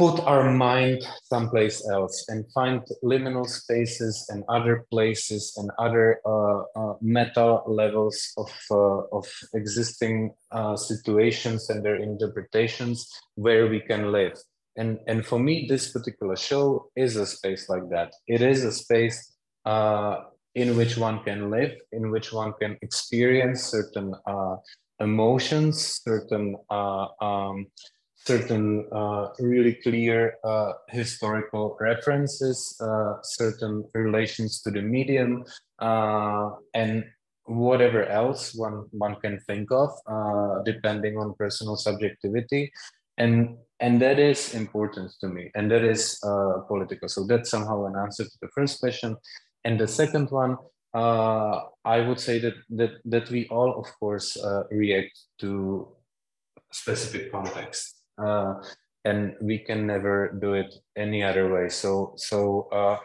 put 0.01 0.19
our 0.21 0.51
mind 0.51 1.07
someplace 1.25 1.87
else 1.87 2.25
and 2.31 2.51
find 2.55 2.81
liminal 3.05 3.47
spaces 3.47 4.15
and 4.31 4.43
other 4.49 4.87
places 4.91 5.53
and 5.59 5.71
other 5.79 6.19
uh, 6.25 6.61
uh, 6.75 6.95
meta 7.03 7.59
levels 7.67 8.33
of, 8.39 8.51
uh, 8.71 9.19
of 9.19 9.27
existing 9.53 10.33
uh, 10.53 10.75
situations 10.75 11.69
and 11.69 11.85
their 11.85 11.97
interpretations 11.97 13.07
where 13.35 13.69
we 13.69 13.79
can 13.79 14.11
live. 14.11 14.33
And, 14.79 14.99
and 15.07 15.27
for 15.27 15.39
me, 15.39 15.67
this 15.69 15.93
particular 15.93 16.37
show 16.37 16.91
is 16.97 17.17
a 17.17 17.27
space 17.27 17.69
like 17.69 17.87
that. 17.91 18.15
It 18.27 18.41
is 18.41 18.65
a 18.65 18.73
space 18.73 19.37
uh, 19.67 20.17
in 20.55 20.79
which 20.79 20.97
one 20.97 21.23
can 21.25 21.51
live, 21.51 21.73
in 21.93 22.11
which 22.11 22.33
one 22.33 22.55
can 22.59 22.79
experience 22.81 23.65
certain 23.65 24.15
uh, 24.27 24.57
emotions, 24.99 26.01
certain 26.03 26.57
um, 26.71 27.67
certain 28.27 28.87
uh, 28.93 29.29
really 29.39 29.75
clear 29.75 30.35
uh, 30.45 30.73
historical 30.89 31.77
references, 31.81 32.77
uh, 32.81 33.15
certain 33.23 33.85
relations 33.95 34.61
to 34.63 34.71
the 34.71 34.83
medium, 34.83 35.45
uh, 35.79 36.51
and 36.75 37.05
whatever 37.45 38.05
else 38.07 38.55
one 38.55 38.85
one 38.93 39.17
can 39.17 39.39
think 39.41 39.71
of, 39.73 39.91
uh, 40.07 40.63
depending 40.65 41.17
on 41.17 41.35
personal 41.39 41.77
subjectivity, 41.77 42.71
and 43.17 43.57
and 43.81 44.01
that 44.03 44.19
is 44.19 44.55
important 44.55 45.11
to 45.21 45.29
me, 45.29 45.51
and 45.55 45.71
that 45.71 45.83
is 45.83 46.21
uh, 46.23 46.61
political. 46.69 47.09
So 47.09 47.27
that's 47.27 47.51
somehow 47.51 47.87
an 47.87 47.97
answer 47.97 48.25
to 48.25 48.39
the 48.43 48.49
first 48.55 48.81
question, 48.81 49.17
and 49.65 49.79
the 49.79 49.89
second 49.89 50.31
one. 50.31 50.57
I 50.93 52.01
would 52.01 52.19
say 52.19 52.41
that 52.41 52.57
that 52.71 52.91
that 53.05 53.31
we 53.31 53.47
all, 53.49 53.79
of 53.79 53.87
course, 54.01 54.37
react 54.73 55.17
to 55.39 55.87
specific 56.73 57.31
context 57.31 58.00
uh, 58.25 58.55
and 59.05 59.35
we 59.41 59.59
can 59.59 59.87
never 59.87 60.37
do 60.41 60.55
it 60.55 60.75
any 60.97 61.23
other 61.23 61.53
way. 61.53 61.69
So 61.69 62.15
so 62.17 62.69
uh, 62.73 62.99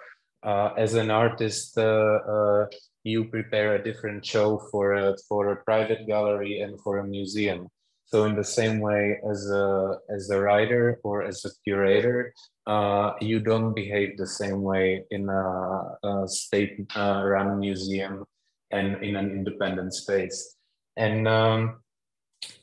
uh, 0.46 0.74
as 0.78 0.94
an 0.94 1.10
artist, 1.10 1.78
uh, 1.78 2.20
uh, 2.36 2.66
you 3.04 3.26
prepare 3.26 3.76
a 3.76 3.84
different 3.84 4.26
show 4.26 4.60
for 4.72 4.94
a 4.94 5.16
for 5.28 5.52
a 5.52 5.64
private 5.64 6.06
gallery 6.08 6.62
and 6.62 6.80
for 6.82 7.00
a 7.00 7.08
museum. 7.08 7.68
So 8.06 8.26
in 8.26 8.36
the 8.36 8.44
same 8.44 8.80
way 8.80 9.20
as 9.30 9.50
a 9.50 9.98
as 10.10 10.30
a 10.30 10.40
writer 10.40 11.00
or 11.04 11.24
as 11.24 11.44
a 11.46 11.50
curator, 11.64 12.34
uh, 12.68 13.14
you 13.22 13.40
don't 13.40 13.74
behave 13.74 14.18
the 14.18 14.28
same 14.28 14.62
way 14.62 15.04
in 15.10 15.30
a, 15.30 15.98
a 16.04 16.28
state-run 16.28 17.50
uh, 17.50 17.56
museum 17.56 18.26
and 18.72 19.04
in 19.04 19.16
an 19.16 19.32
independent 19.32 19.94
space. 19.94 20.56
And 20.98 21.28
um, 21.28 21.82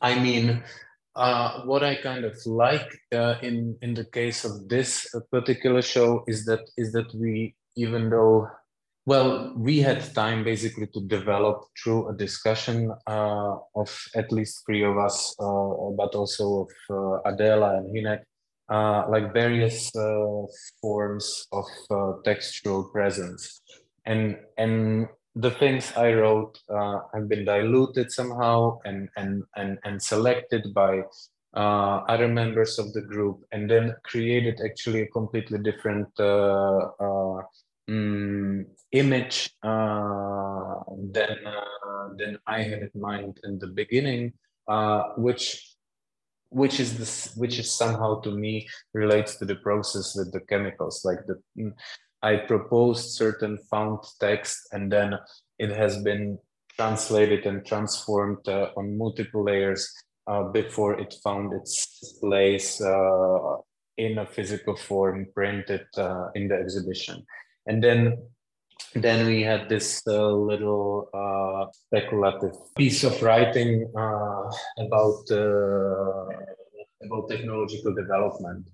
I 0.00 0.18
mean, 0.18 0.62
uh, 1.14 1.62
what 1.62 1.82
I 1.82 1.96
kind 1.96 2.24
of 2.24 2.34
like 2.46 2.88
uh, 3.14 3.34
in 3.42 3.76
in 3.82 3.94
the 3.94 4.04
case 4.04 4.44
of 4.44 4.68
this 4.68 5.06
particular 5.30 5.82
show 5.82 6.24
is 6.26 6.44
that 6.46 6.64
is 6.76 6.92
that 6.92 7.12
we 7.14 7.54
even 7.76 8.08
though 8.08 8.48
well 9.04 9.52
we 9.56 9.80
had 9.80 10.14
time 10.14 10.44
basically 10.44 10.86
to 10.86 11.00
develop 11.06 11.64
through 11.78 12.08
a 12.08 12.16
discussion 12.16 12.92
uh, 13.06 13.56
of 13.74 13.90
at 14.14 14.32
least 14.32 14.62
three 14.64 14.84
of 14.84 14.96
us 14.96 15.34
uh, 15.38 15.90
but 15.96 16.14
also 16.14 16.66
of 16.66 16.72
uh, 16.90 17.30
Adela 17.30 17.76
and 17.76 17.94
Hynek 17.94 18.22
like 19.10 19.34
various 19.34 19.90
forms 20.80 21.46
of 21.52 21.66
textual 22.24 22.84
presence. 22.84 23.60
And 24.06 24.38
and 24.56 25.08
the 25.34 25.50
things 25.50 25.92
I 25.96 26.12
wrote 26.12 26.58
uh, 26.68 27.00
have 27.14 27.28
been 27.28 27.44
diluted 27.44 28.12
somehow 28.12 28.78
and 28.84 29.08
and 29.16 29.44
and 29.56 29.78
and 29.84 30.02
selected 30.02 30.74
by 30.74 31.02
uh, 31.54 32.04
other 32.08 32.28
members 32.28 32.78
of 32.78 32.92
the 32.92 33.02
group, 33.02 33.44
and 33.52 33.70
then 33.70 33.94
created 34.04 34.60
actually 34.64 35.02
a 35.02 35.08
completely 35.08 35.58
different 35.58 36.08
uh, 36.18 36.88
um, 37.00 38.66
image 38.92 39.50
uh, 39.62 40.74
than 41.12 41.36
uh, 41.46 42.08
than 42.18 42.38
I 42.46 42.62
had 42.62 42.82
in 42.82 43.00
mind 43.00 43.40
in 43.44 43.58
the 43.58 43.68
beginning, 43.68 44.32
which 45.16 45.76
which 46.50 46.80
is 46.80 46.98
this 46.98 47.34
which 47.36 47.58
is 47.58 47.72
somehow 47.72 48.20
to 48.20 48.30
me 48.30 48.68
relates 48.92 49.36
to 49.36 49.46
the 49.46 49.56
process 49.56 50.14
with 50.14 50.32
the 50.32 50.40
chemicals 50.40 51.02
like 51.04 51.20
the 51.26 51.72
I 52.22 52.36
proposed 52.36 53.16
certain 53.16 53.58
font 53.70 54.06
text 54.20 54.68
and 54.72 54.90
then 54.90 55.18
it 55.58 55.70
has 55.70 56.02
been 56.02 56.38
translated 56.76 57.46
and 57.46 57.66
transformed 57.66 58.48
uh, 58.48 58.70
on 58.76 58.96
multiple 58.96 59.44
layers 59.44 59.92
uh, 60.26 60.44
before 60.44 60.98
it 60.98 61.14
found 61.22 61.52
its 61.52 62.16
place 62.20 62.80
uh, 62.80 63.56
in 63.96 64.18
a 64.18 64.26
physical 64.26 64.76
form 64.76 65.26
printed 65.34 65.84
uh, 65.96 66.28
in 66.34 66.48
the 66.48 66.54
exhibition. 66.54 67.24
And 67.66 67.82
then 67.82 68.18
then 68.94 69.26
we 69.26 69.42
had 69.42 69.68
this 69.68 70.02
uh, 70.06 70.30
little 70.32 71.08
uh, 71.14 71.70
speculative 71.72 72.54
piece 72.76 73.04
of 73.04 73.22
writing 73.22 73.90
about 74.78 75.30
about 77.04 77.28
technological 77.28 77.94
development 77.94 78.66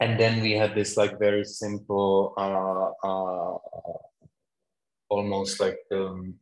and 0.00 0.18
then 0.18 0.40
we 0.40 0.52
had 0.52 0.74
this 0.74 0.96
like 0.96 1.18
very 1.18 1.44
simple 1.44 2.34
uh, 2.36 3.06
uh, 3.06 3.58
almost 5.08 5.60
like 5.60 5.78
um, 5.92 6.34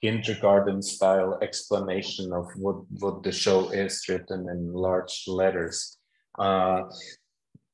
kindergarten 0.00 0.82
style 0.82 1.38
explanation 1.42 2.32
of 2.32 2.46
what 2.56 2.76
what 3.00 3.22
the 3.22 3.32
show 3.32 3.70
is 3.70 4.04
written 4.08 4.48
in 4.48 4.72
large 4.72 5.24
letters. 5.26 5.98
Uh, 6.38 6.82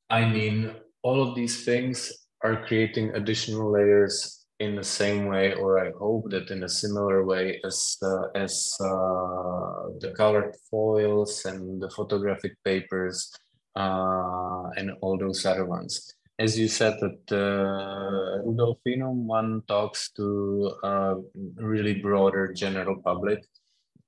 i 0.09 0.23
mean 0.25 0.71
all 1.01 1.21
of 1.21 1.35
these 1.35 1.65
things 1.65 2.11
are 2.43 2.65
creating 2.65 3.13
additional 3.15 3.71
layers 3.71 4.45
in 4.59 4.75
the 4.75 4.83
same 4.83 5.25
way 5.25 5.53
or 5.53 5.85
i 5.85 5.91
hope 5.99 6.29
that 6.29 6.49
in 6.49 6.63
a 6.63 6.69
similar 6.69 7.25
way 7.25 7.59
as 7.65 7.97
uh, 8.03 8.27
as 8.35 8.53
uh, 8.79 9.91
the 10.03 10.13
colored 10.15 10.55
foils 10.69 11.45
and 11.45 11.81
the 11.81 11.89
photographic 11.89 12.53
papers 12.63 13.31
uh, 13.75 14.69
and 14.77 14.91
all 15.01 15.17
those 15.17 15.45
other 15.45 15.65
ones. 15.65 16.13
As 16.39 16.57
you 16.57 16.67
said, 16.67 16.97
that 16.99 17.31
uh, 17.31 18.43
Rudolfinum 18.43 19.25
one 19.25 19.61
talks 19.67 20.11
to 20.13 20.73
a 20.83 21.15
really 21.55 22.01
broader 22.01 22.53
general 22.53 23.01
public, 23.03 23.45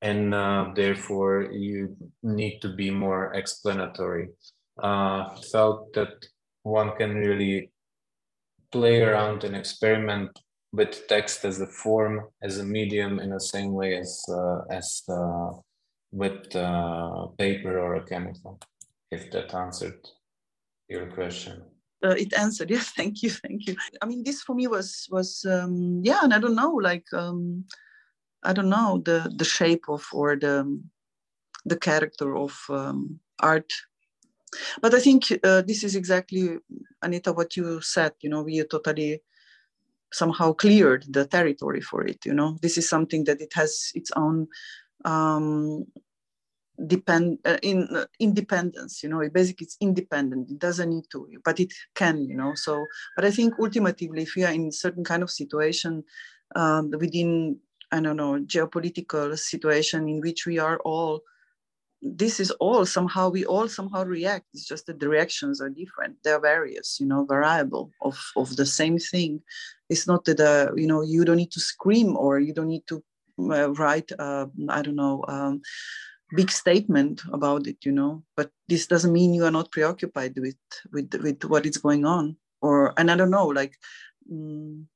and 0.02 0.34
uh, 0.34 0.72
therefore 0.76 1.52
you 1.52 1.96
need 2.24 2.60
to 2.62 2.74
be 2.74 2.90
more 2.90 3.34
explanatory. 3.34 4.30
Uh, 4.82 5.36
felt 5.52 5.94
that 5.94 6.14
one 6.64 6.96
can 6.98 7.16
really 7.16 7.72
play 8.72 9.02
around 9.02 9.44
and 9.44 9.56
experiment 9.56 10.32
with 10.74 11.08
text 11.08 11.46
as 11.46 11.62
a 11.62 11.68
form, 11.68 12.28
as 12.42 12.58
a 12.58 12.66
medium, 12.66 13.20
in 13.20 13.30
the 13.30 13.40
same 13.40 13.72
way 13.72 13.96
as 13.98 14.22
uh, 14.30 14.62
as 14.70 15.04
uh, 15.08 15.52
with 16.12 16.56
uh, 16.56 17.28
paper 17.38 17.80
or 17.80 17.96
a 17.96 18.04
chemical 18.04 18.60
if 19.16 19.32
that 19.32 19.54
answered 19.54 20.02
your 20.88 21.08
question. 21.08 21.64
Uh, 22.04 22.16
it 22.24 22.34
answered 22.34 22.70
yes 22.76 22.90
thank 22.90 23.24
you 23.24 23.30
thank 23.30 23.68
you. 23.68 23.76
I 24.02 24.06
mean 24.06 24.24
this 24.24 24.42
for 24.42 24.56
me 24.56 24.68
was 24.68 25.08
was 25.10 25.46
um, 25.46 26.02
yeah 26.04 26.20
and 26.24 26.34
i 26.34 26.40
don't 26.40 26.60
know 26.64 26.74
like 26.90 27.08
um, 27.14 27.66
i 28.44 28.52
don't 28.54 28.70
know 28.78 29.02
the 29.10 29.20
the 29.40 29.46
shape 29.58 29.86
of 29.90 30.04
or 30.14 30.36
the 30.36 30.56
the 31.66 31.78
character 31.78 32.36
of 32.38 32.54
um, 32.70 33.20
art. 33.40 33.72
But 34.82 34.94
i 34.94 35.00
think 35.00 35.22
uh, 35.44 35.62
this 35.70 35.84
is 35.84 35.96
exactly 35.96 36.60
anita 37.02 37.32
what 37.34 37.58
you 37.58 37.82
said 37.82 38.14
you 38.24 38.30
know 38.30 38.44
we 38.44 38.64
totally 38.64 39.22
somehow 40.14 40.54
cleared 40.54 41.04
the 41.10 41.26
territory 41.26 41.82
for 41.82 42.06
it 42.06 42.26
you 42.26 42.34
know. 42.34 42.58
This 42.62 42.78
is 42.78 42.88
something 42.88 43.26
that 43.26 43.42
it 43.42 43.54
has 43.54 43.92
its 43.96 44.12
own 44.16 44.48
um, 45.04 45.86
depend 46.88 47.40
uh, 47.46 47.58
in 47.62 47.88
uh, 47.96 48.06
independence 48.20 49.02
you 49.02 49.10
know 49.10 49.22
it 49.22 49.34
basically 49.34 49.66
it's 49.66 49.78
independent 49.80 50.50
it 50.50 50.60
doesn't 50.60 50.90
need 50.90 51.06
to 51.12 51.28
but 51.44 51.60
it 51.60 51.72
can 51.94 52.28
you 52.28 52.36
know 52.36 52.54
so 52.56 52.86
but 53.16 53.26
i 53.26 53.32
think 53.32 53.54
ultimately 53.60 54.10
if 54.22 54.36
we 54.36 54.44
are 54.44 54.52
in 54.52 54.72
certain 54.72 55.04
kind 55.04 55.24
of 55.24 55.32
situation 55.32 56.04
um, 56.56 56.92
within 56.92 57.58
i 57.92 58.00
don't 58.00 58.18
know 58.18 58.40
geopolitical 58.40 59.38
situation 59.38 60.08
in 60.10 60.20
which 60.22 60.46
we 60.46 60.60
are 60.60 60.80
all 60.80 61.22
this 62.02 62.40
is 62.40 62.52
all 62.52 62.86
somehow 62.86 63.30
we 63.30 63.46
all 63.46 63.68
somehow 63.68 64.04
react 64.04 64.46
it's 64.54 64.66
just 64.66 64.86
that 64.86 65.00
the 65.00 65.10
reactions 65.10 65.62
are 65.62 65.70
different 65.70 66.16
they're 66.24 66.42
various 66.42 67.00
you 67.00 67.06
know 67.06 67.26
variable 67.26 67.90
of 68.02 68.20
of 68.36 68.56
the 68.58 68.66
same 68.66 69.00
thing. 69.00 69.42
It's 69.90 70.08
not 70.08 70.26
that 70.26 70.40
uh, 70.40 70.72
you 70.76 70.88
know 70.88 71.02
you 71.02 71.26
don't 71.26 71.38
need 71.38 71.52
to 71.52 71.60
scream 71.60 72.16
or 72.18 72.40
you 72.40 72.54
don't 72.54 72.68
need 72.68 72.86
to 72.88 73.04
uh, 73.40 73.72
write 73.74 74.12
uh, 74.18 74.46
i 74.70 74.82
don't 74.82 74.96
know 74.96 75.24
um, 75.28 75.62
big 76.34 76.50
statement 76.50 77.22
about 77.32 77.68
it 77.68 77.78
you 77.84 77.92
know 77.92 78.24
but 78.36 78.50
this 78.68 78.88
doesn't 78.88 79.14
mean 79.14 79.34
you 79.34 79.46
are 79.46 79.52
not 79.52 79.72
preoccupied 79.72 80.36
with 80.38 80.58
with 80.92 81.14
with 81.22 81.44
what 81.46 81.66
is 81.66 81.78
going 81.78 82.06
on 82.06 82.36
or 82.62 82.94
and 83.00 83.12
i 83.12 83.16
don't 83.16 83.30
know 83.30 83.48
like 83.48 83.76
um, 84.32 84.88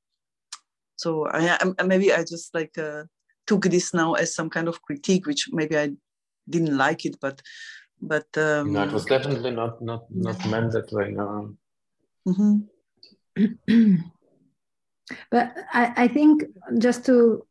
so 0.96 1.28
I, 1.28 1.58
I, 1.80 1.84
maybe 1.84 2.12
i 2.12 2.24
just 2.24 2.54
like 2.54 2.78
uh, 2.78 3.04
took 3.46 3.64
this 3.64 3.94
now 3.94 4.14
as 4.14 4.34
some 4.34 4.50
kind 4.50 4.68
of 4.68 4.82
critique 4.82 5.28
which 5.28 5.50
maybe 5.52 5.78
i 5.78 5.92
didn't 6.50 6.76
like 6.78 7.06
it 7.06 7.20
but 7.22 7.42
but 8.02 8.26
um, 8.38 8.74
no 8.74 8.84
it 8.84 8.92
was 8.92 9.06
definitely 9.06 9.52
not 9.52 9.82
not 9.82 10.06
not 10.10 10.44
meant 10.48 10.72
that 10.72 10.92
way 10.92 11.12
no 11.12 11.56
mm-hmm. 12.28 12.58
but 15.32 15.56
I, 15.74 15.94
I 15.96 16.08
think 16.08 16.44
just 16.78 17.06
to 17.06 17.46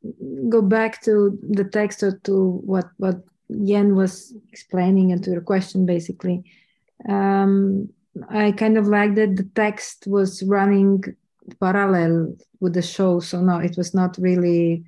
go 0.48 0.62
back 0.62 1.02
to 1.02 1.38
the 1.50 1.64
text 1.64 2.02
or 2.02 2.18
to 2.24 2.60
what 2.64 2.88
what 2.96 3.22
Yen 3.48 3.94
was 3.94 4.34
explaining 4.52 5.12
and 5.12 5.22
to 5.24 5.30
your 5.30 5.40
question, 5.40 5.86
basically, 5.86 6.44
um, 7.08 7.88
I 8.28 8.52
kind 8.52 8.76
of 8.76 8.86
like 8.86 9.14
that 9.14 9.36
the 9.36 9.48
text 9.54 10.06
was 10.06 10.42
running 10.42 11.02
parallel 11.60 12.36
with 12.60 12.74
the 12.74 12.82
show. 12.82 13.20
So 13.20 13.40
no, 13.40 13.58
it 13.58 13.76
was 13.76 13.94
not 13.94 14.16
really 14.18 14.84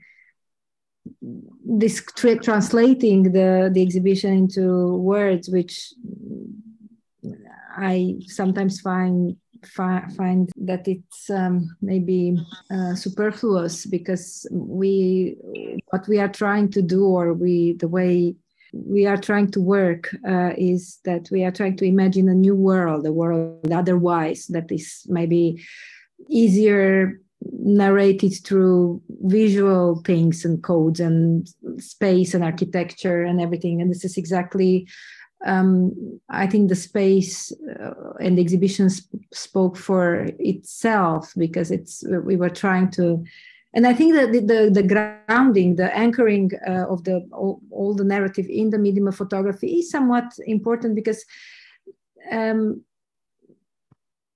this 1.64 2.04
tra- 2.16 2.38
translating 2.38 3.32
the 3.32 3.70
the 3.72 3.82
exhibition 3.82 4.32
into 4.34 4.96
words, 4.96 5.48
which 5.48 5.92
I 7.76 8.16
sometimes 8.26 8.80
find 8.80 9.36
fi- 9.64 10.06
find 10.16 10.50
that 10.56 10.86
it's 10.88 11.30
um, 11.30 11.76
maybe 11.80 12.36
uh, 12.70 12.94
superfluous 12.94 13.86
because 13.86 14.46
we 14.50 15.36
what 15.90 16.06
we 16.08 16.18
are 16.18 16.28
trying 16.28 16.70
to 16.72 16.82
do 16.82 17.04
or 17.04 17.32
we 17.32 17.74
the 17.74 17.88
way 17.88 18.34
we 18.72 19.06
are 19.06 19.16
trying 19.16 19.50
to 19.52 19.60
work 19.60 20.14
uh, 20.28 20.52
is 20.56 20.98
that 21.04 21.28
we 21.30 21.44
are 21.44 21.50
trying 21.50 21.76
to 21.76 21.84
imagine 21.84 22.28
a 22.28 22.34
new 22.34 22.54
world, 22.54 23.06
a 23.06 23.12
world 23.12 23.70
otherwise 23.72 24.46
that 24.46 24.70
is 24.70 25.02
maybe 25.08 25.62
easier 26.28 27.20
narrated 27.42 28.34
through 28.44 29.00
visual 29.22 30.02
things 30.04 30.44
and 30.44 30.62
codes 30.62 31.00
and 31.00 31.48
space 31.78 32.34
and 32.34 32.44
architecture 32.44 33.22
and 33.22 33.40
everything. 33.40 33.80
And 33.80 33.90
this 33.90 34.04
is 34.04 34.16
exactly, 34.16 34.86
um, 35.46 36.20
I 36.28 36.46
think, 36.46 36.68
the 36.68 36.76
space 36.76 37.52
uh, 37.82 38.12
and 38.20 38.36
the 38.36 38.42
exhibition 38.42 38.90
sp- 38.92 39.24
spoke 39.32 39.76
for 39.76 40.28
itself 40.38 41.32
because 41.36 41.70
it's 41.70 42.04
we 42.24 42.36
were 42.36 42.50
trying 42.50 42.90
to 42.92 43.24
and 43.72 43.86
I 43.86 43.94
think 43.94 44.14
that 44.14 44.32
the, 44.32 44.40
the, 44.40 44.70
the 44.70 44.82
grounding, 44.82 45.76
the 45.76 45.96
anchoring 45.96 46.50
uh, 46.66 46.86
of 46.88 47.04
the 47.04 47.26
all, 47.32 47.60
all, 47.70 47.94
the 47.94 48.04
narrative 48.04 48.46
in 48.48 48.70
the 48.70 48.78
medium 48.78 49.06
of 49.06 49.16
photography 49.16 49.78
is 49.78 49.90
somewhat 49.90 50.32
important 50.46 50.96
because 50.96 51.24
um, 52.32 52.82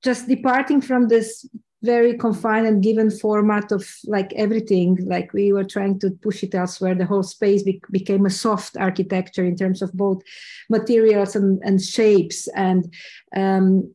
just 0.03 0.29
departing 0.29 0.81
from 0.81 1.09
this 1.09 1.49
very 1.83 2.17
confined 2.17 2.67
and 2.67 2.83
given 2.83 3.11
format 3.11 3.71
of 3.71 3.87
like 4.07 4.33
everything 4.35 4.97
like 5.05 5.33
we 5.35 5.53
were 5.53 5.65
trying 5.65 5.99
to 5.99 6.11
push 6.23 6.43
it 6.43 6.55
elsewhere 6.55 6.95
the 6.95 7.05
whole 7.05 7.23
space 7.23 7.63
be- 7.63 7.83
became 7.91 8.25
a 8.25 8.31
soft 8.31 8.77
architecture 8.79 9.45
in 9.45 9.55
terms 9.55 9.83
of 9.83 9.93
both 9.93 10.23
materials 10.71 11.37
and, 11.37 11.61
and 11.63 11.83
shapes 11.83 12.49
and 12.57 12.95
um, 13.37 13.93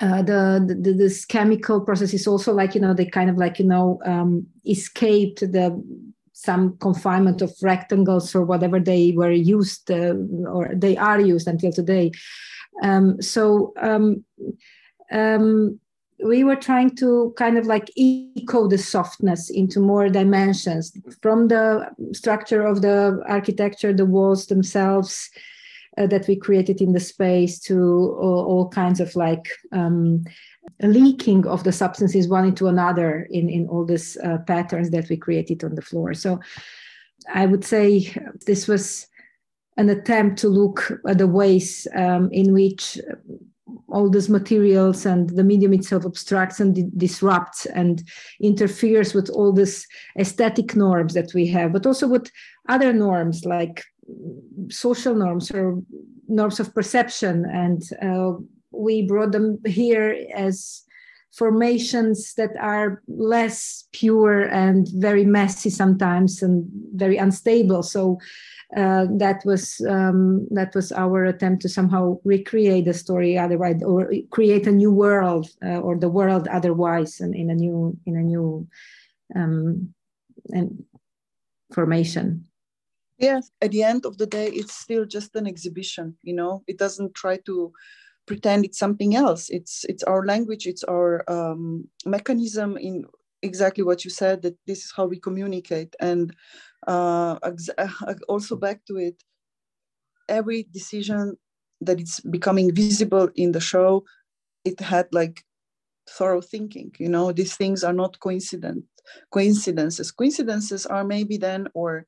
uh, 0.00 0.22
the, 0.22 0.76
the, 0.80 0.92
this 0.92 1.24
chemical 1.24 1.80
process 1.80 2.12
is 2.12 2.26
also 2.26 2.52
like 2.52 2.74
you 2.74 2.80
know 2.80 2.92
they 2.92 3.06
kind 3.06 3.30
of 3.30 3.36
like 3.36 3.58
you 3.58 3.64
know 3.64 3.98
um, 4.04 4.46
escaped 4.66 5.40
the 5.40 5.82
some 6.32 6.76
confinement 6.78 7.40
of 7.40 7.50
rectangles 7.62 8.34
or 8.34 8.44
whatever 8.44 8.78
they 8.78 9.12
were 9.16 9.30
used 9.32 9.90
uh, 9.90 10.14
or 10.46 10.70
they 10.74 10.96
are 10.98 11.18
used 11.18 11.48
until 11.48 11.72
today. 11.72 12.10
Um, 12.82 13.20
so 13.22 13.72
um, 13.80 14.22
um 15.12 15.80
we 16.24 16.44
were 16.44 16.56
trying 16.56 16.96
to 16.96 17.34
kind 17.36 17.58
of 17.58 17.66
like 17.66 17.90
echo 17.98 18.66
the 18.68 18.78
softness 18.78 19.50
into 19.50 19.80
more 19.80 20.08
dimensions 20.08 20.96
from 21.20 21.48
the 21.48 21.88
structure 22.12 22.62
of 22.62 22.80
the 22.80 23.22
architecture 23.28 23.92
the 23.92 24.06
walls 24.06 24.46
themselves 24.46 25.30
uh, 25.98 26.06
that 26.06 26.26
we 26.28 26.36
created 26.36 26.80
in 26.80 26.92
the 26.92 27.00
space 27.00 27.58
to 27.60 28.16
all, 28.20 28.44
all 28.46 28.68
kinds 28.68 29.00
of 29.00 29.14
like 29.16 29.48
um, 29.72 30.24
leaking 30.82 31.46
of 31.46 31.64
the 31.64 31.72
substances 31.72 32.28
one 32.28 32.44
into 32.44 32.66
another 32.68 33.26
in, 33.30 33.48
in 33.48 33.66
all 33.68 33.84
these 33.84 34.16
uh, 34.18 34.38
patterns 34.46 34.90
that 34.90 35.08
we 35.08 35.16
created 35.16 35.64
on 35.64 35.74
the 35.74 35.82
floor. 35.82 36.14
So 36.14 36.40
I 37.32 37.46
would 37.46 37.64
say 37.64 38.14
this 38.46 38.68
was 38.68 39.06
an 39.76 39.90
attempt 39.90 40.38
to 40.38 40.48
look 40.48 40.92
at 41.06 41.18
the 41.18 41.26
ways 41.26 41.86
um, 41.94 42.30
in 42.32 42.52
which 42.52 42.98
all 43.88 44.10
these 44.10 44.28
materials 44.28 45.06
and 45.06 45.30
the 45.30 45.44
medium 45.44 45.72
itself 45.72 46.04
obstructs 46.04 46.60
and 46.60 46.74
di- 46.74 46.90
disrupts 46.96 47.66
and 47.66 48.02
interferes 48.40 49.14
with 49.14 49.28
all 49.30 49.52
these 49.52 49.86
aesthetic 50.18 50.76
norms 50.76 51.14
that 51.14 51.32
we 51.34 51.46
have, 51.46 51.72
but 51.72 51.86
also 51.86 52.06
with 52.06 52.30
other 52.68 52.92
norms 52.92 53.44
like 53.44 53.84
social 54.70 55.14
norms 55.14 55.50
or 55.50 55.82
norms 56.28 56.60
of 56.60 56.74
perception. 56.74 57.44
And 57.44 57.82
uh, 58.02 58.38
we 58.70 59.02
brought 59.02 59.32
them 59.32 59.58
here 59.66 60.16
as 60.34 60.82
formations 61.36 62.34
that 62.34 62.56
are 62.58 63.02
less 63.08 63.84
pure 63.92 64.42
and 64.42 64.88
very 64.94 65.24
messy 65.24 65.70
sometimes 65.70 66.42
and 66.42 66.66
very 66.94 67.18
unstable. 67.18 67.82
So 67.82 68.18
uh, 68.76 69.06
that 69.18 69.44
was 69.44 69.80
um, 69.88 70.48
that 70.50 70.74
was 70.74 70.90
our 70.90 71.24
attempt 71.24 71.62
to 71.62 71.68
somehow 71.68 72.18
recreate 72.24 72.86
the 72.86 72.94
story 72.94 73.38
otherwise 73.38 73.80
or 73.82 74.12
create 74.30 74.66
a 74.66 74.72
new 74.72 74.90
world 74.90 75.48
uh, 75.64 75.78
or 75.78 75.96
the 75.96 76.08
world 76.08 76.48
otherwise 76.48 77.20
and 77.20 77.34
in 77.34 77.48
a 77.48 77.54
new 77.54 77.96
in 78.06 78.16
a 78.16 78.22
new 78.22 78.66
um, 79.36 79.94
and 80.52 80.84
formation 81.72 82.44
yes 83.18 83.50
at 83.62 83.70
the 83.70 83.82
end 83.82 84.04
of 84.06 84.18
the 84.18 84.26
day 84.26 84.48
it's 84.48 84.74
still 84.74 85.04
just 85.04 85.34
an 85.36 85.46
exhibition 85.46 86.16
you 86.22 86.34
know? 86.34 86.62
It 86.66 86.78
doesn't 86.78 87.14
try 87.14 87.38
to 87.46 87.72
pretend 88.26 88.64
it's 88.64 88.78
something 88.78 89.14
else. 89.14 89.48
It's 89.50 89.84
it's 89.88 90.02
our 90.02 90.26
language 90.26 90.66
it's 90.66 90.84
our 90.84 91.22
um, 91.30 91.88
mechanism 92.04 92.76
in 92.76 93.04
exactly 93.42 93.84
what 93.84 94.04
you 94.04 94.10
said 94.10 94.42
that 94.42 94.56
this 94.66 94.84
is 94.84 94.92
how 94.96 95.06
we 95.06 95.20
communicate. 95.20 95.94
And 96.00 96.34
uh, 96.88 97.38
also 98.28 98.56
back 98.56 98.84
to 98.86 98.96
it 98.96 99.22
every 100.28 100.64
decision 100.72 101.36
that 101.80 102.00
it's 102.00 102.18
becoming 102.20 102.74
visible 102.74 103.28
in 103.36 103.52
the 103.52 103.60
show 103.60 104.04
it 104.64 104.80
had 104.80 105.06
like 105.12 105.44
thorough 106.10 106.40
thinking 106.40 106.90
you 106.98 107.08
know? 107.08 107.32
These 107.32 107.56
things 107.56 107.84
are 107.84 107.92
not 107.92 108.18
coincident 108.18 108.84
coincidences. 109.30 110.10
Coincidences 110.10 110.84
are 110.86 111.04
maybe 111.04 111.36
then 111.36 111.68
or 111.74 112.06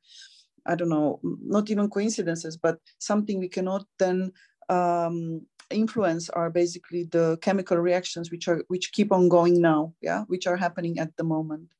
I 0.66 0.74
don't 0.74 0.88
know, 0.88 1.20
not 1.22 1.70
even 1.70 1.88
coincidences, 1.88 2.56
but 2.56 2.78
something 2.98 3.38
we 3.38 3.48
cannot 3.48 3.86
then 3.98 4.32
um, 4.68 5.46
influence 5.70 6.28
are 6.30 6.50
basically 6.50 7.04
the 7.04 7.38
chemical 7.42 7.78
reactions 7.78 8.30
which 8.30 8.48
are 8.48 8.62
which 8.68 8.92
keep 8.92 9.12
on 9.12 9.28
going 9.28 9.60
now, 9.60 9.94
yeah, 10.00 10.24
which 10.28 10.46
are 10.46 10.56
happening 10.56 10.98
at 10.98 11.16
the 11.16 11.24
moment. 11.24 11.72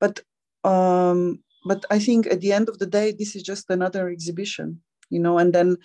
But 0.00 0.20
um, 0.64 1.40
but 1.64 1.84
I 1.90 1.98
think 1.98 2.26
at 2.26 2.40
the 2.40 2.52
end 2.52 2.68
of 2.68 2.78
the 2.78 2.86
day, 2.86 3.12
this 3.12 3.34
is 3.36 3.42
just 3.42 3.70
another 3.70 4.08
exhibition, 4.08 4.80
you 5.10 5.20
know, 5.20 5.38
and 5.38 5.52
then 5.52 5.76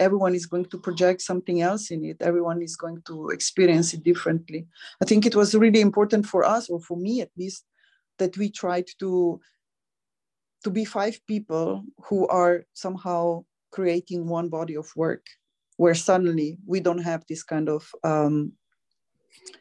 everyone 0.00 0.34
is 0.34 0.46
going 0.46 0.64
to 0.66 0.78
project 0.78 1.22
something 1.22 1.60
else 1.60 1.90
in 1.90 2.04
it. 2.04 2.16
Everyone 2.20 2.60
is 2.62 2.76
going 2.76 3.02
to 3.06 3.30
experience 3.30 3.94
it 3.94 4.02
differently. 4.02 4.66
I 5.00 5.04
think 5.04 5.24
it 5.24 5.36
was 5.36 5.54
really 5.54 5.80
important 5.80 6.26
for 6.26 6.44
us, 6.44 6.68
or 6.68 6.80
for 6.80 6.96
me 6.96 7.20
at 7.20 7.30
least, 7.36 7.64
that 8.18 8.36
we 8.36 8.50
tried 8.50 8.86
to 8.98 9.40
to 10.64 10.70
be 10.70 10.84
five 10.84 11.18
people 11.26 11.84
who 12.06 12.26
are 12.28 12.64
somehow 12.72 13.44
creating 13.70 14.26
one 14.26 14.48
body 14.48 14.76
of 14.76 14.88
work 14.96 15.26
where 15.76 15.94
suddenly 15.94 16.58
we 16.66 16.80
don't 16.80 17.02
have 17.02 17.24
this 17.28 17.42
kind 17.42 17.68
of 17.68 17.90
um, 18.04 18.52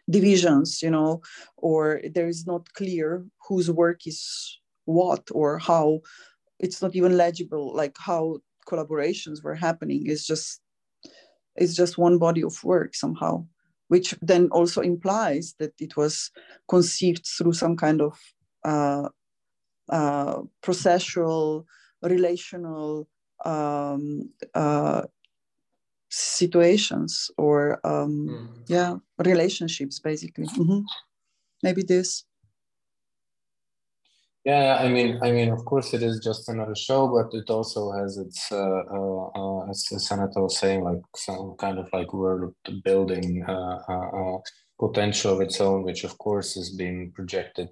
divisions 0.09 0.81
you 0.81 0.89
know 0.89 1.21
or 1.57 2.01
there 2.13 2.27
is 2.27 2.45
not 2.45 2.71
clear 2.73 3.25
whose 3.47 3.69
work 3.69 4.05
is 4.05 4.59
what 4.85 5.27
or 5.31 5.59
how. 5.59 5.99
It's 6.59 6.81
not 6.81 6.95
even 6.95 7.17
legible 7.17 7.75
like 7.75 7.95
how 7.97 8.39
collaborations 8.67 9.43
were 9.43 9.55
happening. 9.55 10.07
Is 10.07 10.25
just 10.25 10.61
it's 11.55 11.75
just 11.75 11.97
one 11.97 12.17
body 12.17 12.43
of 12.43 12.63
work 12.63 12.95
somehow 12.95 13.45
which 13.89 14.15
then 14.21 14.47
also 14.51 14.81
implies 14.81 15.53
that 15.59 15.73
it 15.77 15.95
was 15.95 16.31
conceived 16.67 17.27
through 17.27 17.53
some 17.53 17.75
kind 17.75 18.01
of 18.01 18.17
uh, 18.63 19.07
uh, 19.89 20.41
processual, 20.61 21.65
relational 22.01 23.07
um, 23.45 24.29
uh, 24.53 25.03
situations 26.09 27.31
or 27.37 27.79
um, 27.85 28.27
mm. 28.29 28.47
yeah, 28.67 28.95
relationships 29.17 29.99
basically. 29.99 30.45
Mm-hmm. 30.45 30.81
Maybe 31.63 31.83
this. 31.83 32.25
Yeah, 34.45 34.77
I 34.77 34.89
mean, 34.89 35.19
I 35.23 35.31
mean, 35.31 35.49
of 35.51 35.63
course, 35.63 35.93
it 35.93 36.03
is 36.03 36.19
just 36.19 36.49
another 36.49 36.75
show, 36.75 37.07
but 37.07 37.33
it 37.33 37.49
also 37.49 37.93
has 37.93 38.17
its, 38.17 38.51
uh, 38.51 38.81
uh, 38.91 39.27
uh, 39.33 39.69
as 39.69 39.87
Senator 40.05 40.41
was 40.41 40.57
saying, 40.57 40.83
like 40.83 40.99
some 41.15 41.55
kind 41.57 41.79
of 41.79 41.87
like 41.93 42.13
world 42.13 42.53
building 42.83 43.45
uh, 43.47 43.77
uh, 43.87 44.37
potential 44.77 45.33
of 45.33 45.39
its 45.39 45.61
own, 45.61 45.83
which 45.83 46.03
of 46.03 46.17
course 46.17 46.57
is 46.57 46.75
being 46.75 47.13
projected 47.15 47.69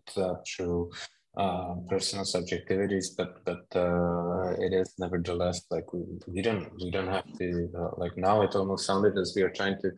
through 0.48 0.90
uh, 1.38 1.76
personal 1.90 2.26
subjectivities, 2.26 3.16
but 3.18 3.44
but 3.46 3.66
uh, 3.76 4.52
it 4.60 4.74
is 4.74 4.94
nevertheless 5.00 5.62
like 5.72 5.92
we, 5.94 6.02
we 6.28 6.42
don't 6.42 6.70
we 6.82 6.92
don't 6.92 7.08
have 7.08 7.32
to 7.38 7.70
uh, 7.78 7.92
like 7.98 8.18
now 8.18 8.42
it 8.42 8.56
almost 8.56 8.86
sounded 8.86 9.18
as 9.18 9.34
we 9.36 9.42
are 9.42 9.50
trying 9.50 9.78
to 9.82 9.92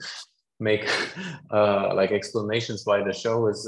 make 0.60 0.88
uh, 1.52 1.94
like 1.96 2.12
explanations 2.12 2.84
why 2.86 3.04
the 3.04 3.14
show 3.14 3.48
is 3.48 3.66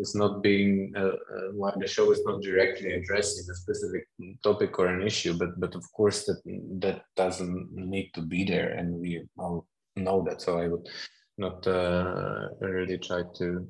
is 0.00 0.14
not 0.14 0.42
being 0.42 0.92
uh, 0.96 1.16
uh, 1.34 1.48
why 1.52 1.72
the 1.76 1.86
show 1.86 2.10
is 2.10 2.20
not 2.24 2.42
directly 2.42 2.92
addressing 2.92 3.46
a 3.50 3.54
specific 3.54 4.04
topic 4.42 4.78
or 4.78 4.86
an 4.88 5.02
issue, 5.06 5.34
but 5.38 5.58
but 5.60 5.74
of 5.74 5.84
course 5.92 6.24
that 6.26 6.40
that 6.80 7.02
doesn't 7.16 7.72
need 7.72 8.10
to 8.14 8.22
be 8.22 8.44
there, 8.44 8.70
and 8.70 8.94
we 8.94 9.22
all 9.38 9.66
know 9.96 10.24
that. 10.24 10.40
So 10.40 10.58
I 10.58 10.68
would 10.68 10.86
not 11.38 11.66
uh, 11.66 12.48
really 12.60 12.98
try 12.98 13.22
to 13.36 13.68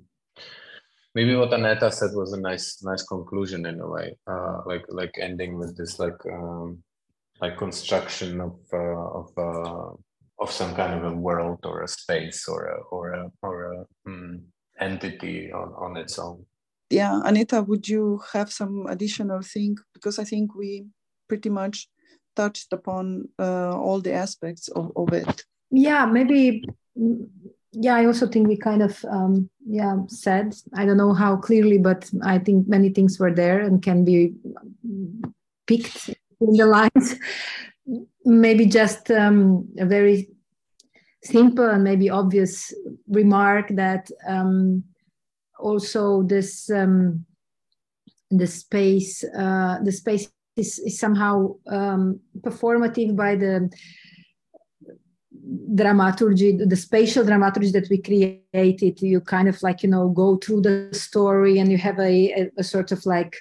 maybe 1.19 1.35
what 1.35 1.53
Aneta 1.53 1.91
said 1.91 2.13
was 2.15 2.33
a 2.33 2.41
nice 2.51 2.67
nice 2.91 3.05
conclusion 3.15 3.67
in 3.71 3.77
a 3.81 3.89
way, 3.97 4.09
uh, 4.33 4.57
like 4.71 4.85
like 5.01 5.15
ending 5.29 5.53
with 5.61 5.73
this 5.79 5.99
like 6.05 6.21
um, 6.37 6.79
like 7.43 7.55
construction 7.65 8.41
of 8.49 8.55
uh, 8.73 9.09
of 9.21 9.29
uh, 9.49 9.89
of 10.43 10.49
some 10.61 10.73
kind 10.81 10.93
of 10.99 11.03
a 11.13 11.17
world 11.27 11.61
or 11.71 11.77
a 11.83 11.89
space 11.89 12.41
or 12.53 12.61
a 12.75 12.79
or 12.95 13.03
a 13.21 13.23
or 13.47 13.55
a 13.73 13.77
um, 14.07 14.43
entity 14.89 15.39
on 15.61 15.69
on 15.85 15.97
its 16.03 16.19
own. 16.19 16.39
Yeah, 16.99 17.15
Aneta, 17.29 17.59
would 17.69 17.87
you 17.95 18.05
have 18.35 18.51
some 18.61 18.87
additional 18.95 19.43
thing 19.43 19.73
because 19.95 20.17
I 20.23 20.25
think 20.25 20.55
we 20.55 20.87
pretty 21.29 21.51
much 21.51 21.89
touched 22.37 22.73
upon 22.73 23.29
uh, 23.39 23.75
all 23.85 24.01
the 24.01 24.15
aspects 24.25 24.69
of, 24.69 24.93
of 24.97 25.13
it. 25.13 25.45
Yeah, 25.71 26.07
maybe 26.07 26.65
yeah 27.73 27.95
i 27.95 28.07
also 28.07 28.27
think 28.27 28.49
we 28.49 28.57
kind 28.57 28.83
of 28.83 29.05
um, 29.11 29.49
yeah 29.67 29.97
said 30.09 30.55
i 30.75 30.85
don't 30.87 30.97
know 30.97 31.13
how 31.13 31.37
clearly 31.37 31.79
but 31.79 32.11
i 32.23 32.39
think 32.39 32.67
many 32.69 32.89
things 32.89 33.19
were 33.19 33.35
there 33.35 33.61
and 33.61 33.83
can 33.83 34.05
be 34.05 34.35
picked 35.69 36.09
in 36.41 36.53
the 36.55 36.67
lines. 36.77 37.15
Maybe 38.25 38.67
just 38.67 39.11
um, 39.11 39.69
a 39.79 39.87
very 39.87 40.29
simple 41.23 41.69
and 41.69 41.85
maybe 41.85 42.11
obvious 42.11 42.75
remark 43.09 43.69
that 43.71 44.11
um, 44.27 44.85
also 45.59 46.23
this 46.23 46.71
um, 46.71 47.25
the 48.31 48.47
space 48.47 49.25
uh, 49.37 49.79
the 49.83 49.91
space 49.93 50.31
is, 50.57 50.79
is 50.79 50.99
somehow 50.99 51.55
um, 51.67 52.21
performative 52.41 53.17
by 53.17 53.35
the 53.35 53.71
dramaturgy 55.75 56.57
the 56.57 56.77
spatial 56.77 57.25
dramaturgy 57.25 57.71
that 57.71 57.89
we 57.89 57.99
created 57.99 59.01
you 59.01 59.21
kind 59.21 59.49
of 59.49 59.63
like 59.63 59.83
you 59.83 59.89
know 59.89 60.09
go 60.09 60.37
through 60.37 60.61
the 60.61 60.89
story 60.93 61.59
and 61.59 61.71
you 61.71 61.79
have 61.79 61.99
a, 61.99 62.51
a, 62.59 62.63
sort 62.63 62.93
of 62.93 63.05
like 63.07 63.37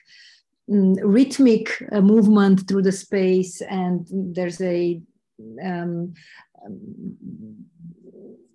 mm, 0.69 0.97
rhythmic 1.03 1.83
uh, 1.91 1.99
movement 1.99 2.67
through 2.67 2.81
the 2.81 2.91
space 2.91 3.61
and 3.61 4.07
there's 4.09 4.61
a 4.61 5.01
um, 5.63 6.13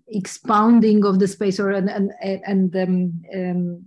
expounding 0.08 1.04
of 1.04 1.18
the 1.18 1.28
space 1.28 1.58
or 1.58 1.70
an, 1.70 1.88
an, 1.88 2.10
and 2.22 2.76
um, 2.76 3.22
um, 3.34 3.84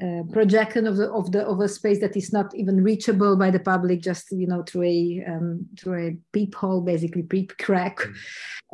uh, 0.00 0.22
projection 0.32 0.86
of 0.86 0.96
the 0.96 1.10
of 1.10 1.32
the 1.32 1.44
of 1.44 1.60
a 1.60 1.68
space 1.68 2.00
that 2.00 2.16
is 2.16 2.32
not 2.32 2.54
even 2.54 2.82
reachable 2.82 3.36
by 3.36 3.50
the 3.50 3.60
public 3.60 4.00
just 4.00 4.32
you 4.32 4.46
know 4.46 4.62
through 4.62 4.84
a 4.84 5.22
um, 5.28 5.66
through 5.78 6.08
a 6.08 6.16
peephole 6.32 6.80
basically 6.80 7.22
peep 7.22 7.54
crack 7.58 7.98
mm. 7.98 8.14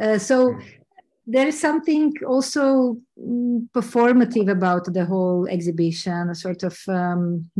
uh, 0.00 0.16
so 0.16 0.52
mm. 0.52 0.64
there 1.26 1.48
is 1.48 1.60
something 1.60 2.12
also 2.24 2.96
mm, 3.20 3.68
performative 3.74 4.48
about 4.48 4.84
the 4.94 5.04
whole 5.04 5.48
exhibition 5.48 6.30
a 6.30 6.36
sort 6.36 6.62
of 6.62 6.78
um, 6.86 7.50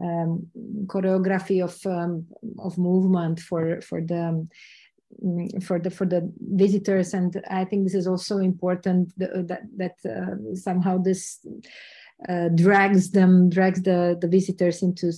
um, 0.00 0.46
choreography 0.86 1.64
of 1.64 1.74
um, 1.84 2.24
of 2.60 2.78
movement 2.78 3.40
for 3.40 3.80
for 3.80 4.00
the 4.00 4.46
for 5.60 5.80
the 5.80 5.90
for 5.90 6.06
the 6.06 6.32
visitors 6.38 7.12
and 7.12 7.42
i 7.50 7.64
think 7.64 7.82
this 7.82 7.94
is 7.94 8.06
also 8.06 8.38
important 8.38 9.12
that 9.18 9.60
that 9.76 9.96
uh, 10.08 10.54
somehow 10.54 10.96
this 10.96 11.44
uh, 12.28 12.48
drags 12.54 13.10
them 13.10 13.48
drags 13.48 13.82
the 13.82 14.16
the 14.20 14.28
visitors 14.28 14.82
into 14.82 15.12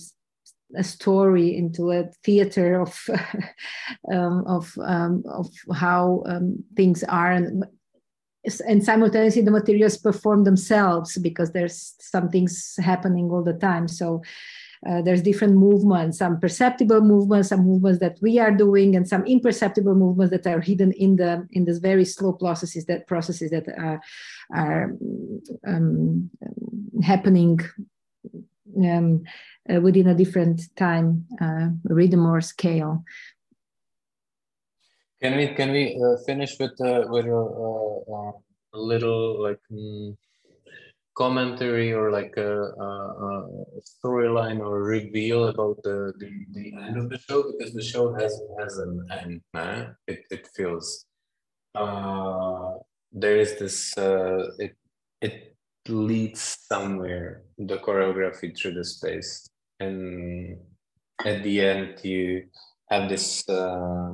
a 0.75 0.83
story 0.83 1.55
into 1.55 1.91
a 1.91 2.05
theater 2.23 2.81
of 2.81 3.07
um, 4.11 4.43
of 4.47 4.73
um, 4.81 5.23
of 5.27 5.47
how 5.73 6.23
um, 6.25 6.63
things 6.75 7.03
are. 7.03 7.31
And 7.31 7.65
and 8.67 8.83
simultaneously 8.83 9.41
the 9.41 9.51
materials 9.51 9.97
perform 9.97 10.43
themselves 10.43 11.17
because 11.17 11.51
there's 11.51 11.95
some 11.99 12.29
things 12.29 12.75
happening 12.79 13.29
all 13.31 13.43
the 13.43 13.53
time. 13.53 13.87
So 13.87 14.21
uh, 14.87 15.01
there's 15.01 15.21
different 15.21 15.55
movements 15.55 16.17
some 16.19 16.39
perceptible 16.39 17.01
movements 17.01 17.49
some 17.49 17.65
movements 17.65 17.99
that 17.99 18.17
we 18.21 18.39
are 18.39 18.51
doing 18.51 18.95
and 18.95 19.07
some 19.07 19.25
imperceptible 19.25 19.95
movements 19.95 20.31
that 20.31 20.45
are 20.47 20.61
hidden 20.61 20.91
in 20.93 21.15
the 21.15 21.47
in 21.51 21.65
this 21.65 21.79
very 21.79 22.05
slow 22.05 22.33
processes 22.33 22.85
that 22.85 23.07
processes 23.07 23.51
that 23.51 23.67
are, 23.77 24.01
are 24.53 24.95
um, 25.67 26.29
happening 27.03 27.59
um, 28.77 29.23
uh, 29.69 29.79
within 29.81 30.07
a 30.07 30.15
different 30.15 30.61
time 30.75 31.25
uh, 31.41 31.67
rhythm 31.83 32.25
or 32.25 32.41
scale. 32.41 33.03
Can 35.21 35.37
we 35.37 35.47
can 35.47 35.71
we 35.71 35.99
uh, 36.03 36.17
finish 36.25 36.59
with 36.59 36.79
uh, 36.81 37.05
with 37.07 37.25
a, 37.25 38.31
a 38.73 38.79
little 38.79 39.41
like 39.41 39.59
mm, 39.71 40.15
commentary 41.15 41.93
or 41.93 42.11
like 42.11 42.33
a, 42.37 42.53
a, 42.87 42.89
a 43.27 43.81
storyline 43.81 44.59
or 44.59 44.83
reveal 44.83 45.47
about 45.47 45.81
the, 45.83 46.13
the, 46.19 46.29
the, 46.51 46.73
end 46.75 46.97
of 46.97 47.09
the 47.09 47.17
show 47.17 47.43
because 47.51 47.73
the 47.73 47.81
show 47.81 48.13
has 48.13 48.41
has 48.59 48.77
an 48.77 49.07
end 49.19 49.41
nah? 49.53 49.85
it, 50.07 50.19
it 50.29 50.47
feels 50.55 51.05
uh, 51.73 52.73
there 53.11 53.37
is 53.37 53.57
this 53.57 53.97
uh, 53.97 54.43
it 54.59 54.75
it 55.21 55.55
leads 55.87 56.57
somewhere 56.67 57.43
the 57.57 57.77
choreography 57.77 58.55
through 58.57 58.73
the 58.73 58.83
space 58.83 59.47
and 59.79 60.57
at 61.23 61.43
the 61.43 61.61
end 61.61 62.03
you 62.03 62.43
have 62.89 63.07
this 63.07 63.47
uh, 63.47 64.13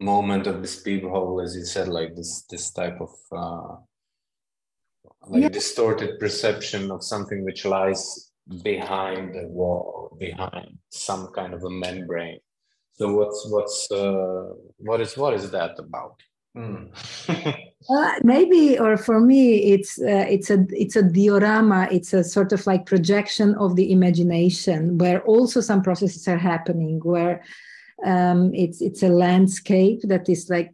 moment 0.00 0.48
of 0.48 0.60
this 0.60 0.80
peephole 0.82 1.40
as 1.40 1.54
you 1.54 1.64
said 1.64 1.86
like 1.86 2.16
this 2.16 2.44
this 2.50 2.72
type 2.72 3.00
of 3.00 3.14
uh, 3.30 3.76
like 5.28 5.42
yeah. 5.42 5.48
distorted 5.48 6.18
perception 6.18 6.90
of 6.90 7.04
something 7.04 7.44
which 7.44 7.64
lies 7.64 8.32
behind 8.62 9.36
a 9.36 9.46
wall, 9.46 10.16
behind 10.18 10.78
some 10.90 11.28
kind 11.28 11.54
of 11.54 11.62
a 11.64 11.70
membrane. 11.70 12.40
So 12.94 13.12
what's 13.14 13.46
what's 13.50 13.90
uh, 13.90 14.52
what 14.78 15.00
is 15.00 15.16
what 15.16 15.34
is 15.34 15.50
that 15.50 15.78
about? 15.78 16.20
Mm. 16.56 16.90
uh, 17.90 18.12
maybe, 18.22 18.78
or 18.78 18.96
for 18.98 19.20
me, 19.20 19.72
it's 19.72 19.98
uh, 19.98 20.26
it's 20.28 20.50
a 20.50 20.66
it's 20.70 20.96
a 20.96 21.02
diorama. 21.02 21.88
It's 21.90 22.12
a 22.12 22.22
sort 22.22 22.52
of 22.52 22.66
like 22.66 22.84
projection 22.84 23.54
of 23.54 23.76
the 23.76 23.90
imagination, 23.90 24.98
where 24.98 25.22
also 25.22 25.60
some 25.60 25.82
processes 25.82 26.28
are 26.28 26.36
happening, 26.36 27.00
where 27.02 27.42
um, 28.04 28.52
it's 28.54 28.80
it's 28.80 29.02
a 29.02 29.08
landscape 29.08 30.00
that 30.04 30.28
is 30.28 30.50
like 30.50 30.72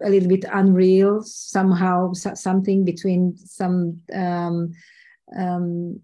a 0.00 0.08
little 0.08 0.28
bit 0.28 0.44
unreal 0.52 1.22
somehow 1.22 2.12
so, 2.12 2.34
something 2.34 2.84
between 2.84 3.36
some 3.36 4.00
um, 4.14 4.72
um, 5.36 6.00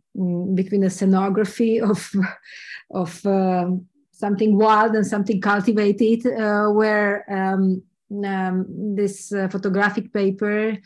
between 0.55 0.85
a 0.85 0.89
scenography 0.89 1.81
of 1.81 2.11
of 2.91 3.25
uh, 3.27 3.71
something 4.13 4.59
wild 4.59 4.95
and 4.95 5.07
something 5.07 5.41
cultivated 5.41 6.27
uh, 6.27 6.69
where 6.69 7.25
um, 7.31 7.83
um, 8.25 8.67
this 8.97 9.33
uh, 9.33 9.49
photographic 9.49 10.13
paper 10.13 10.77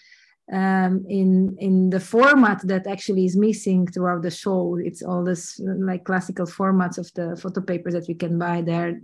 um, 0.50 1.04
in 1.08 1.56
in 1.58 1.90
the 1.90 2.00
format 2.00 2.60
that 2.64 2.86
actually 2.86 3.24
is 3.24 3.36
missing 3.36 3.86
throughout 3.86 4.22
the 4.22 4.30
show. 4.30 4.78
It's 4.82 5.02
all 5.02 5.24
this 5.24 5.60
like 5.60 6.04
classical 6.04 6.46
formats 6.46 6.98
of 6.98 7.12
the 7.14 7.36
photo 7.36 7.60
papers 7.60 7.94
that 7.94 8.08
we 8.08 8.14
can 8.14 8.38
buy. 8.38 8.62
They're 8.62 8.98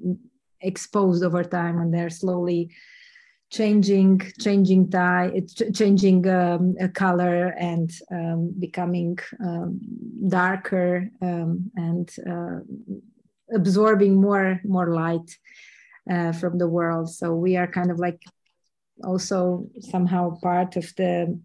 exposed 0.61 1.23
over 1.23 1.45
time 1.45 1.79
and 1.79 1.95
they're 1.95 2.11
slowly 2.11 2.71
changing 3.51 4.21
changing 4.39 4.91
tie 4.91 5.33
changing 5.73 6.29
um, 6.29 6.77
color 6.93 7.55
and 7.59 7.91
um, 8.11 8.53
becoming 8.59 9.19
um, 9.43 9.81
darker 10.29 11.09
um, 11.23 11.71
and 11.77 12.11
uh, 12.29 12.59
absorbing 13.55 14.21
more 14.21 14.61
more 14.65 14.93
light 14.93 15.39
uh, 16.11 16.33
from 16.33 16.59
the 16.59 16.69
world 16.69 17.09
so 17.09 17.35
we 17.35 17.57
are 17.57 17.67
kind 17.67 17.91
of 17.91 17.99
like 17.99 18.23
also 19.05 19.69
somehow 19.81 20.39
part 20.43 20.77
of 20.77 20.95
the 20.97 21.39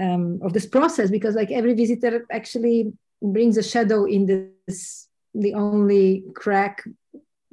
um, 0.00 0.40
of 0.42 0.52
this 0.52 0.66
process 0.66 1.10
because 1.10 1.34
like 1.34 1.50
every 1.50 1.74
visitor 1.74 2.26
actually 2.30 2.92
brings 3.22 3.56
a 3.56 3.62
shadow 3.62 4.04
in 4.04 4.50
this 4.66 5.08
the 5.34 5.54
only 5.54 6.24
crack 6.34 6.82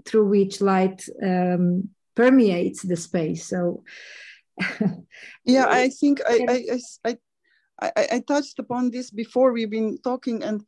through 0.05 0.27
which 0.27 0.61
light 0.61 1.05
um, 1.21 1.89
permeates 2.15 2.81
the 2.81 2.95
space. 2.97 3.47
So 3.47 3.83
yeah 5.45 5.65
i 5.67 5.89
think 5.89 6.21
I, 6.27 6.45
I 6.47 7.09
i 7.09 7.17
i 7.81 8.07
i 8.13 8.19
touched 8.27 8.59
upon 8.59 8.91
this 8.91 9.09
before 9.09 9.51
we've 9.51 9.69
been 9.69 9.97
talking 10.03 10.43
and 10.43 10.63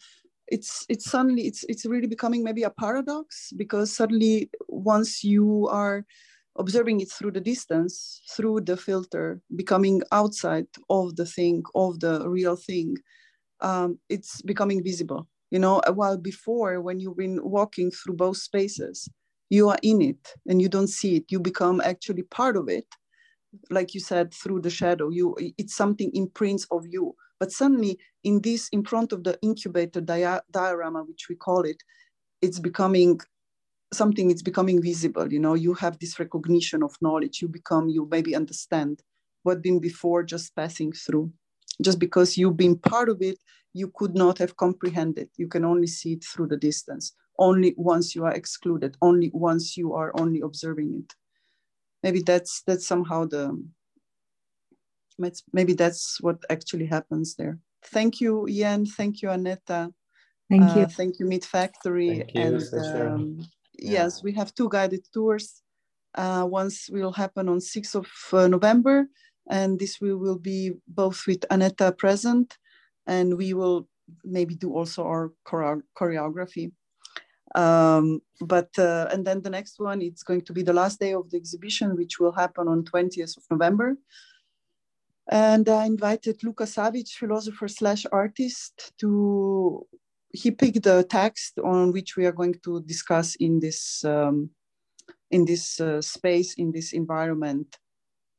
it's 0.48 0.86
it's 0.90 1.10
suddenly 1.10 1.44
it's 1.44 1.64
it's 1.66 1.86
really 1.86 2.08
becoming 2.08 2.44
maybe 2.44 2.64
a 2.64 2.70
paradox 2.70 3.52
because 3.56 3.96
suddenly 3.96 4.50
once 4.68 5.24
you 5.24 5.68
are 5.72 6.06
observing 6.58 7.02
it 7.02 7.12
through 7.12 7.32
the 7.32 7.42
distance, 7.42 8.22
through 8.36 8.62
the 8.62 8.78
filter, 8.78 9.42
becoming 9.56 10.02
outside 10.12 10.68
of 10.90 11.16
the 11.16 11.26
thing, 11.26 11.64
of 11.76 12.00
the 12.00 12.28
real 12.30 12.56
thing, 12.56 12.96
um, 13.62 14.00
it's 14.10 14.42
becoming 14.42 14.84
visible. 14.84 15.28
You 15.52 15.60
know, 15.60 15.82
while 15.94 16.18
before, 16.18 16.82
when 16.82 17.00
you've 17.00 17.18
been 17.18 17.40
walking 17.44 17.92
through 17.92 18.16
both 18.16 18.38
spaces, 18.38 19.08
you 19.50 19.70
are 19.70 19.78
in 19.84 20.02
it 20.02 20.34
and 20.48 20.62
you 20.62 20.70
don't 20.70 20.88
see 20.90 21.18
it. 21.18 21.26
You 21.30 21.40
become 21.40 21.82
actually 21.82 22.24
part 22.24 22.58
of 22.58 22.68
it, 22.68 22.86
like 23.70 23.94
you 23.94 24.00
said, 24.00 24.34
through 24.34 24.62
the 24.62 24.70
shadow. 24.70 25.10
You, 25.10 25.36
it's 25.58 25.76
something 25.76 26.12
imprints 26.14 26.66
of 26.72 26.86
you. 26.90 27.16
But 27.40 27.52
suddenly, 27.52 28.00
in 28.24 28.42
this, 28.42 28.70
in 28.70 28.84
front 28.84 29.12
of 29.12 29.24
the 29.24 29.38
incubator 29.42 30.02
dia- 30.02 30.44
diorama, 30.52 31.04
which 31.04 31.28
we 31.30 31.36
call 31.36 31.62
it, 31.62 31.78
it's 32.42 32.60
becoming 32.60 33.20
something 33.94 34.32
is 34.32 34.44
becoming 34.44 34.82
visible 34.82 35.32
you 35.32 35.40
know 35.40 35.54
you 35.54 35.74
have 35.74 35.98
this 36.00 36.20
recognition 36.20 36.84
of 36.84 36.96
knowledge 37.02 37.42
you 37.42 37.48
become 37.48 37.88
you 37.88 38.08
maybe 38.12 38.36
understand 38.36 39.02
what 39.46 39.62
been 39.62 39.80
before 39.80 40.24
just 40.24 40.56
passing 40.56 40.92
through. 40.92 41.32
Just 41.82 42.00
because 42.00 42.38
you've 42.38 42.58
been 42.58 42.78
part 42.78 43.10
of 43.10 43.22
it 43.22 43.38
you 43.74 43.92
could 43.94 44.16
not 44.16 44.38
have 44.38 44.56
comprehended. 44.56 45.30
You 45.36 45.48
can 45.50 45.66
only 45.66 45.88
see 45.88 46.14
it 46.14 46.24
through 46.24 46.48
the 46.48 46.58
distance. 46.58 47.14
Only 47.38 47.74
once 47.78 48.16
you 48.16 48.24
are 48.26 48.34
excluded 48.34 48.98
only 49.02 49.30
once 49.34 49.78
you 49.78 49.94
are 49.94 50.12
only 50.20 50.42
observing 50.42 50.90
it. 51.02 51.14
Maybe 52.02 52.22
that's 52.22 52.64
that's 52.66 52.88
somehow 52.88 53.26
the 53.26 53.44
maybe 55.54 55.74
that's 55.74 56.20
what 56.22 56.38
actually 56.50 56.88
happens 56.88 57.36
there. 57.36 57.60
Thank 57.84 58.20
you 58.22 58.48
Yen 58.48 58.86
thank 58.86 59.22
you 59.22 59.30
Aneta. 59.30 59.94
Thank 60.50 60.76
you. 60.76 60.84
Uh, 60.84 60.88
thank 60.88 61.20
you 61.20 61.26
MeetFactory. 61.26 62.18
Thank 62.20 62.34
you, 62.36 62.42
and 62.42 62.64
um, 62.96 63.48
yes, 63.80 64.24
we 64.24 64.32
have 64.34 64.54
two 64.54 64.70
guided 64.70 65.06
tours. 65.14 65.62
Uh, 66.14 66.46
once 66.50 66.90
will 66.90 67.12
happen 67.12 67.50
on 67.50 67.60
6th 67.60 67.96
of 67.96 68.08
uh, 68.32 68.48
November, 68.48 69.08
and 69.50 69.78
this 69.78 70.00
will, 70.00 70.18
will 70.18 70.40
be 70.40 70.72
both 70.88 71.28
with 71.28 71.46
Aneta 71.52 71.92
present, 71.92 72.58
and 73.06 73.38
we 73.38 73.54
will 73.54 73.88
maybe 74.24 74.56
do 74.56 74.74
also 74.74 75.04
our 75.04 75.34
chore- 75.50 75.84
choreography. 75.98 76.72
Um, 77.54 78.22
but 78.42 78.70
uh, 78.78 79.08
and 79.12 79.26
then 79.26 79.42
the 79.42 79.50
next 79.50 79.80
one, 79.80 80.02
it's 80.02 80.24
going 80.24 80.42
to 80.42 80.54
be 80.54 80.64
the 80.64 80.74
last 80.74 81.00
day 81.00 81.14
of 81.14 81.30
the 81.30 81.38
exhibition, 81.38 81.96
which 81.96 82.20
will 82.20 82.32
happen 82.32 82.68
on 82.68 82.84
20th 82.84 83.38
of 83.38 83.44
November. 83.52 83.98
And 85.32 85.68
I 85.68 85.86
invited 85.86 86.44
Luka 86.44 86.66
Savic, 86.66 87.10
philosopher 87.10 87.68
slash 87.68 88.06
artist, 88.12 88.94
to 89.00 89.86
he 90.36 90.52
picked 90.52 90.84
the 90.84 91.04
text 91.04 91.60
on 91.64 91.92
which 91.92 92.16
we 92.18 92.26
are 92.26 92.32
going 92.32 92.56
to 92.64 92.82
discuss 92.82 93.36
in 93.36 93.60
this 93.60 94.04
um, 94.04 94.50
in 95.32 95.46
this 95.46 95.80
uh, 95.80 96.02
space 96.02 96.54
in 96.56 96.72
this 96.72 96.94
environment, 96.94 97.78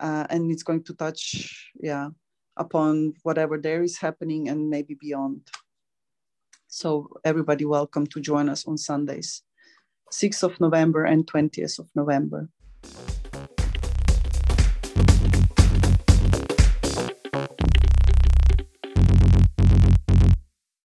uh, 0.01 0.27
and 0.31 0.51
it's 0.53 0.63
going 0.63 0.85
to 0.85 0.95
touch 0.95 1.73
yeah 1.81 2.09
upon 2.57 3.15
whatever 3.23 3.59
there 3.59 3.83
is 3.83 3.99
happening 3.99 4.49
and 4.49 4.71
maybe 4.71 4.95
beyond. 5.01 5.41
So 6.69 7.09
everybody 7.25 7.65
welcome 7.65 8.07
to 8.09 8.21
join 8.21 8.49
us 8.49 8.67
on 8.67 8.77
Sundays, 8.77 9.43
6th 10.13 10.43
of 10.43 10.61
November 10.61 11.05
and 11.05 11.27
20th 11.27 11.79
of 11.79 11.89
November. 11.95 12.49